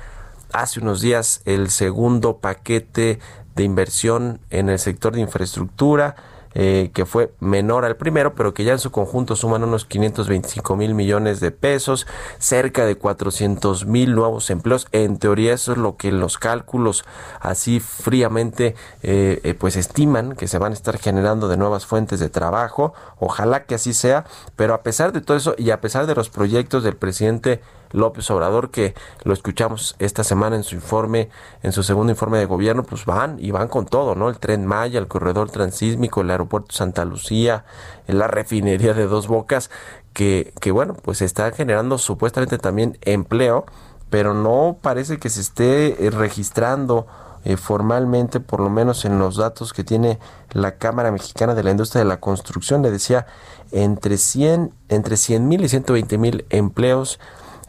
hace 0.53 0.81
unos 0.81 1.01
días 1.01 1.43
el 1.45 1.71
segundo 1.71 2.39
paquete 2.39 3.19
de 3.57 3.65
inversión 3.65 4.41
en 4.51 4.69
el 4.69 4.79
sector 4.79 5.15
de 5.15 5.21
infraestructura, 5.21 6.15
eh, 6.55 6.91
que 6.93 7.07
fue 7.07 7.33
menor 7.41 7.85
al 7.85 7.97
primero, 7.97 8.35
pero 8.35 8.55
que 8.55 8.65
ya 8.65 8.73
en 8.73 8.79
su 8.79 8.91
conjunto 8.91 9.37
suman 9.37 9.65
unos 9.65 9.85
525 9.85 10.77
mil 10.77 10.95
millones 10.95 11.41
de 11.41 11.51
pesos, 11.51 12.07
cerca 12.39 12.85
de 12.85 12.97
400 12.97 13.87
mil 13.87 14.15
nuevos 14.15 14.51
empleos. 14.51 14.87
En 14.93 15.19
teoría 15.19 15.55
eso 15.55 15.73
es 15.73 15.79
lo 15.79 15.97
que 15.97 16.13
los 16.13 16.39
cálculos 16.39 17.05
así 17.41 17.81
fríamente 17.81 18.75
eh, 19.03 19.41
eh, 19.45 19.55
pues 19.55 19.77
estiman 19.77 20.35
que 20.35 20.49
se 20.49 20.59
van 20.59 20.73
a 20.73 20.75
estar 20.75 20.99
generando 20.99 21.49
de 21.49 21.57
nuevas 21.57 21.87
fuentes 21.87 22.21
de 22.21 22.29
trabajo. 22.29 22.95
Ojalá 23.19 23.65
que 23.65 23.75
así 23.75 23.93
sea, 23.93 24.25
pero 24.57 24.75
a 24.75 24.83
pesar 24.83 25.13
de 25.13 25.21
todo 25.21 25.37
eso 25.37 25.55
y 25.59 25.71
a 25.71 25.81
pesar 25.81 26.07
de 26.07 26.15
los 26.15 26.31
proyectos 26.31 26.83
del 26.85 26.97
presidente 26.97 27.61
López 27.93 28.31
Obrador, 28.31 28.71
que 28.71 28.95
lo 29.25 29.33
escuchamos 29.33 29.97
esta 29.99 30.25
semana 30.25 30.57
en 30.57 30.65
su 30.65 30.75
informe, 30.75 31.29
en 31.63 31.73
su 31.73 31.83
segundo 31.83 32.11
informe 32.13 32.39
de 32.39 32.47
gobierno, 32.47 32.83
pues 32.83 33.05
van 33.05 33.37
y 33.39 33.51
van 33.51 33.69
con 33.69 33.87
todo, 33.87 34.15
¿no? 34.15 34.29
El 34.29 34.39
tren 34.39 34.67
Maya, 34.67 34.99
el 34.99 35.09
corredor 35.09 35.51
transísmico, 35.51 36.23
el 36.23 36.31
aeropuerto 36.31 36.75
Santa 36.75 37.05
Lucía, 37.05 37.65
la 38.07 38.27
refinería 38.27 38.95
de 38.95 39.07
Dos 39.07 39.29
Bocas, 39.29 39.71
que, 40.13 40.53
que 40.61 40.71
bueno, 40.71 40.95
pues 40.95 41.23
están 41.23 41.53
generando 41.53 41.99
supuestamente 41.99 42.59
también 42.59 42.99
empleo, 43.03 43.67
pero 44.11 44.35
no 44.35 44.77
parece 44.81 45.19
que 45.19 45.31
se 45.31 45.41
esté 45.41 46.07
eh, 46.07 46.11
registrando 46.11 47.07
eh, 47.45 47.57
formalmente, 47.57 48.39
por 48.39 48.61
lo 48.61 48.71
menos 48.71 49.05
en 49.05 49.19
los 49.19 49.37
datos 49.37 49.73
que 49.73 49.83
tiene 49.83 50.21
la 50.53 50.77
Cámara 50.77 51.11
Mexicana 51.11 51.55
de 51.55 51.65
la 51.65 51.73
Industria 51.73 52.05
de 52.05 52.09
la 52.09 52.21
Construcción, 52.21 52.83
le 52.83 52.91
decía 52.93 53.27
entre 53.73 54.17
100 54.17 54.73
entre 54.89 55.17
100 55.17 55.49
mil 55.49 55.65
y 55.65 55.69
120 55.69 56.19
mil 56.19 56.45
empleos 56.51 57.19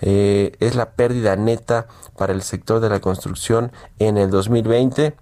eh, 0.06 0.51
es 0.60 0.76
la 0.76 0.91
pérdida 0.91 1.38
neta 1.38 1.88
para 2.18 2.34
el 2.34 2.41
sector 2.41 2.82
de 2.82 2.89
la 2.89 2.99
construcción 2.99 3.72
en 3.99 4.18
el 4.18 4.30
2020. 4.30 5.16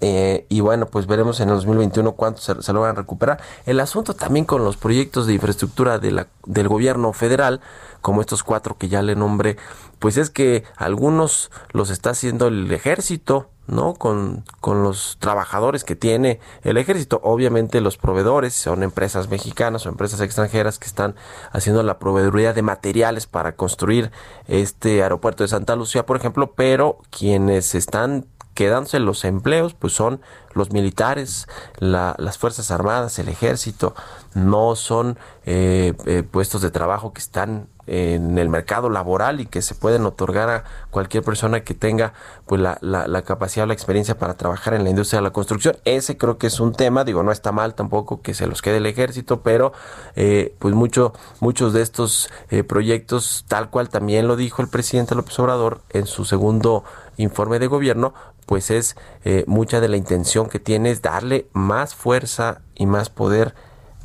Eh, 0.00 0.46
y 0.48 0.60
bueno, 0.60 0.86
pues 0.86 1.06
veremos 1.06 1.40
en 1.40 1.48
el 1.48 1.56
2021 1.56 2.12
cuánto 2.12 2.40
se, 2.40 2.60
se, 2.62 2.72
logran 2.72 2.96
recuperar. 2.96 3.40
El 3.66 3.80
asunto 3.80 4.14
también 4.14 4.44
con 4.44 4.64
los 4.64 4.76
proyectos 4.76 5.26
de 5.26 5.34
infraestructura 5.34 5.98
de 5.98 6.10
la, 6.10 6.26
del 6.46 6.68
gobierno 6.68 7.12
federal, 7.12 7.60
como 8.00 8.20
estos 8.20 8.42
cuatro 8.42 8.76
que 8.78 8.88
ya 8.88 9.02
le 9.02 9.14
nombré, 9.14 9.56
pues 9.98 10.16
es 10.16 10.30
que 10.30 10.64
algunos 10.76 11.50
los 11.72 11.90
está 11.90 12.10
haciendo 12.10 12.46
el 12.46 12.70
ejército, 12.72 13.50
¿no? 13.66 13.94
Con, 13.94 14.44
con 14.60 14.82
los 14.82 15.16
trabajadores 15.20 15.84
que 15.84 15.96
tiene 15.96 16.40
el 16.62 16.76
ejército. 16.76 17.20
Obviamente 17.22 17.80
los 17.80 17.98
proveedores 17.98 18.54
son 18.54 18.82
empresas 18.82 19.28
mexicanas 19.28 19.86
o 19.86 19.90
empresas 19.90 20.20
extranjeras 20.20 20.78
que 20.78 20.86
están 20.86 21.14
haciendo 21.52 21.82
la 21.82 21.98
proveeduría 21.98 22.52
de 22.52 22.62
materiales 22.62 23.26
para 23.26 23.52
construir 23.52 24.10
este 24.48 25.02
aeropuerto 25.02 25.44
de 25.44 25.48
Santa 25.48 25.76
Lucía, 25.76 26.06
por 26.06 26.16
ejemplo, 26.16 26.52
pero 26.54 26.98
quienes 27.10 27.74
están 27.74 28.26
quedándose 28.60 29.00
los 29.00 29.24
empleos, 29.24 29.72
pues 29.72 29.94
son 29.94 30.20
los 30.52 30.70
militares, 30.70 31.48
las 31.78 32.36
Fuerzas 32.36 32.70
Armadas, 32.70 33.18
el 33.18 33.30
ejército, 33.30 33.94
no 34.34 34.76
son 34.76 35.18
eh, 35.46 35.94
eh, 36.04 36.22
puestos 36.30 36.60
de 36.60 36.70
trabajo 36.70 37.14
que 37.14 37.20
están 37.20 37.68
en 37.86 38.36
el 38.36 38.50
mercado 38.50 38.90
laboral 38.90 39.40
y 39.40 39.46
que 39.46 39.62
se 39.62 39.74
pueden 39.74 40.04
otorgar 40.04 40.50
a 40.50 40.64
cualquier 40.90 41.24
persona 41.24 41.60
que 41.60 41.72
tenga 41.74 42.12
pues 42.46 42.60
la, 42.60 42.78
la, 42.82 43.22
capacidad 43.22 43.64
o 43.64 43.66
la 43.66 43.72
experiencia 43.72 44.18
para 44.18 44.34
trabajar 44.34 44.74
en 44.74 44.84
la 44.84 44.90
industria 44.90 45.20
de 45.20 45.24
la 45.24 45.32
construcción. 45.32 45.76
Ese 45.84 46.18
creo 46.18 46.36
que 46.36 46.48
es 46.48 46.60
un 46.60 46.72
tema, 46.72 47.04
digo, 47.04 47.22
no 47.22 47.32
está 47.32 47.50
mal 47.50 47.74
tampoco 47.74 48.20
que 48.20 48.34
se 48.34 48.46
los 48.46 48.60
quede 48.60 48.76
el 48.76 48.86
ejército, 48.86 49.40
pero 49.40 49.72
eh, 50.14 50.54
pues 50.58 50.74
mucho, 50.74 51.14
muchos 51.40 51.72
de 51.72 51.80
estos 51.80 52.30
proyectos, 52.68 53.46
tal 53.48 53.70
cual 53.70 53.88
también 53.88 54.28
lo 54.28 54.36
dijo 54.36 54.60
el 54.60 54.68
presidente 54.68 55.14
López 55.14 55.36
Obrador 55.38 55.80
en 55.88 56.06
su 56.06 56.24
segundo 56.24 56.84
informe 57.16 57.58
de 57.58 57.66
gobierno, 57.66 58.14
pues 58.50 58.72
es 58.72 58.96
eh, 59.24 59.44
mucha 59.46 59.80
de 59.80 59.86
la 59.86 59.96
intención 59.96 60.48
que 60.48 60.58
tiene 60.58 60.90
es 60.90 61.02
darle 61.02 61.46
más 61.52 61.94
fuerza 61.94 62.62
y 62.74 62.86
más 62.86 63.08
poder 63.08 63.54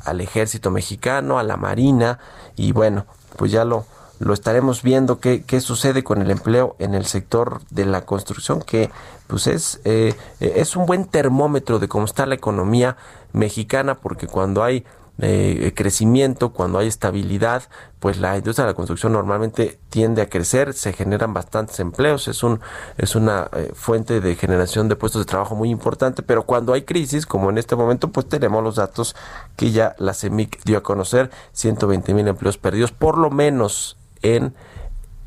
al 0.04 0.20
ejército 0.20 0.70
mexicano, 0.70 1.40
a 1.40 1.42
la 1.42 1.56
marina 1.56 2.20
y 2.54 2.70
bueno, 2.70 3.06
pues 3.34 3.50
ya 3.50 3.64
lo, 3.64 3.86
lo 4.20 4.32
estaremos 4.32 4.84
viendo 4.84 5.18
qué, 5.18 5.42
qué 5.42 5.60
sucede 5.60 6.04
con 6.04 6.22
el 6.22 6.30
empleo 6.30 6.76
en 6.78 6.94
el 6.94 7.06
sector 7.06 7.60
de 7.70 7.86
la 7.86 8.02
construcción, 8.02 8.62
que 8.62 8.88
pues 9.26 9.48
es, 9.48 9.80
eh, 9.82 10.14
es 10.38 10.76
un 10.76 10.86
buen 10.86 11.06
termómetro 11.06 11.80
de 11.80 11.88
cómo 11.88 12.04
está 12.04 12.24
la 12.24 12.36
economía 12.36 12.96
mexicana, 13.32 13.96
porque 13.96 14.28
cuando 14.28 14.62
hay 14.62 14.84
eh, 15.18 15.72
crecimiento, 15.74 16.52
cuando 16.52 16.78
hay 16.78 16.88
estabilidad, 16.88 17.62
pues 18.00 18.18
la 18.18 18.36
industria 18.36 18.66
de 18.66 18.72
la 18.72 18.76
construcción 18.76 19.12
normalmente 19.12 19.78
tiende 19.88 20.20
a 20.20 20.28
crecer, 20.28 20.74
se 20.74 20.92
generan 20.92 21.32
bastantes 21.32 21.80
empleos, 21.80 22.28
es 22.28 22.42
un 22.42 22.60
es 22.98 23.16
una 23.16 23.48
eh, 23.54 23.72
fuente 23.74 24.20
de 24.20 24.36
generación 24.36 24.88
de 24.88 24.96
puestos 24.96 25.22
de 25.22 25.26
trabajo 25.26 25.54
muy 25.54 25.70
importante, 25.70 26.22
pero 26.22 26.42
cuando 26.44 26.74
hay 26.74 26.82
crisis, 26.82 27.24
como 27.24 27.48
en 27.48 27.58
este 27.58 27.76
momento, 27.76 28.08
pues 28.08 28.28
tenemos 28.28 28.62
los 28.62 28.76
datos 28.76 29.16
que 29.56 29.70
ya 29.70 29.96
la 29.98 30.12
CEMIC 30.12 30.62
dio 30.64 30.78
a 30.78 30.82
conocer, 30.82 31.30
120 31.52 32.12
mil 32.12 32.28
empleos 32.28 32.58
perdidos, 32.58 32.92
por 32.92 33.16
lo 33.16 33.30
menos 33.30 33.96
en 34.22 34.54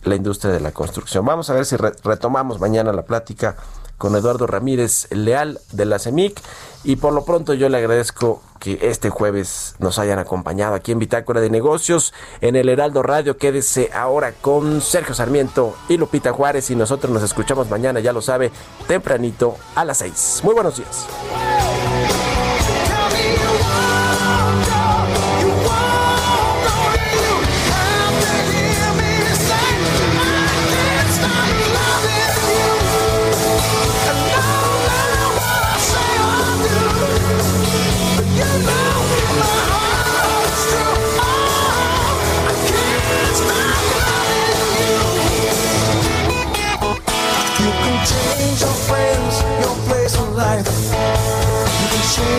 la 0.04 0.16
industria 0.16 0.54
de 0.54 0.60
la 0.60 0.72
construcción. 0.72 1.26
Vamos 1.26 1.50
a 1.50 1.54
ver 1.54 1.66
si 1.66 1.76
retomamos 1.78 2.60
mañana 2.60 2.94
la 2.94 3.04
plática 3.04 3.58
con 4.00 4.16
Eduardo 4.16 4.48
Ramírez 4.48 5.08
Leal 5.12 5.60
de 5.72 5.86
la 5.86 6.00
CEMIC. 6.00 6.42
Y 6.84 6.96
por 6.96 7.14
lo 7.14 7.26
pronto 7.26 7.54
yo 7.54 7.70
le 7.70 7.78
agradezco 7.78 8.42
que 8.60 8.80
este 8.82 9.10
jueves 9.10 9.76
nos 9.80 10.00
hayan 10.00 10.18
acompañado 10.18 10.74
aquí 10.74 10.92
en 10.92 11.00
Bitácora 11.00 11.42
de 11.42 11.50
Negocios, 11.50 12.14
en 12.42 12.56
el 12.56 12.70
Heraldo 12.70 13.04
Radio. 13.04 13.38
Quédese 13.38 13.92
ahora 13.94 14.32
con 14.32 14.82
Sergio 14.82 15.14
Sarmiento 15.14 15.76
y 15.90 15.98
Lupita 15.98 16.32
Juárez 16.32 16.72
y 16.72 16.76
nosotros 16.76 17.12
nos 17.14 17.22
escuchamos 17.22 17.70
mañana, 17.70 18.00
ya 18.00 18.14
lo 18.14 18.22
sabe, 18.22 18.52
tempranito 18.88 19.56
a 19.76 19.86
las 19.86 19.98
seis. 19.98 20.40
Muy 20.44 20.54
buenos 20.54 20.78
días. 20.78 21.06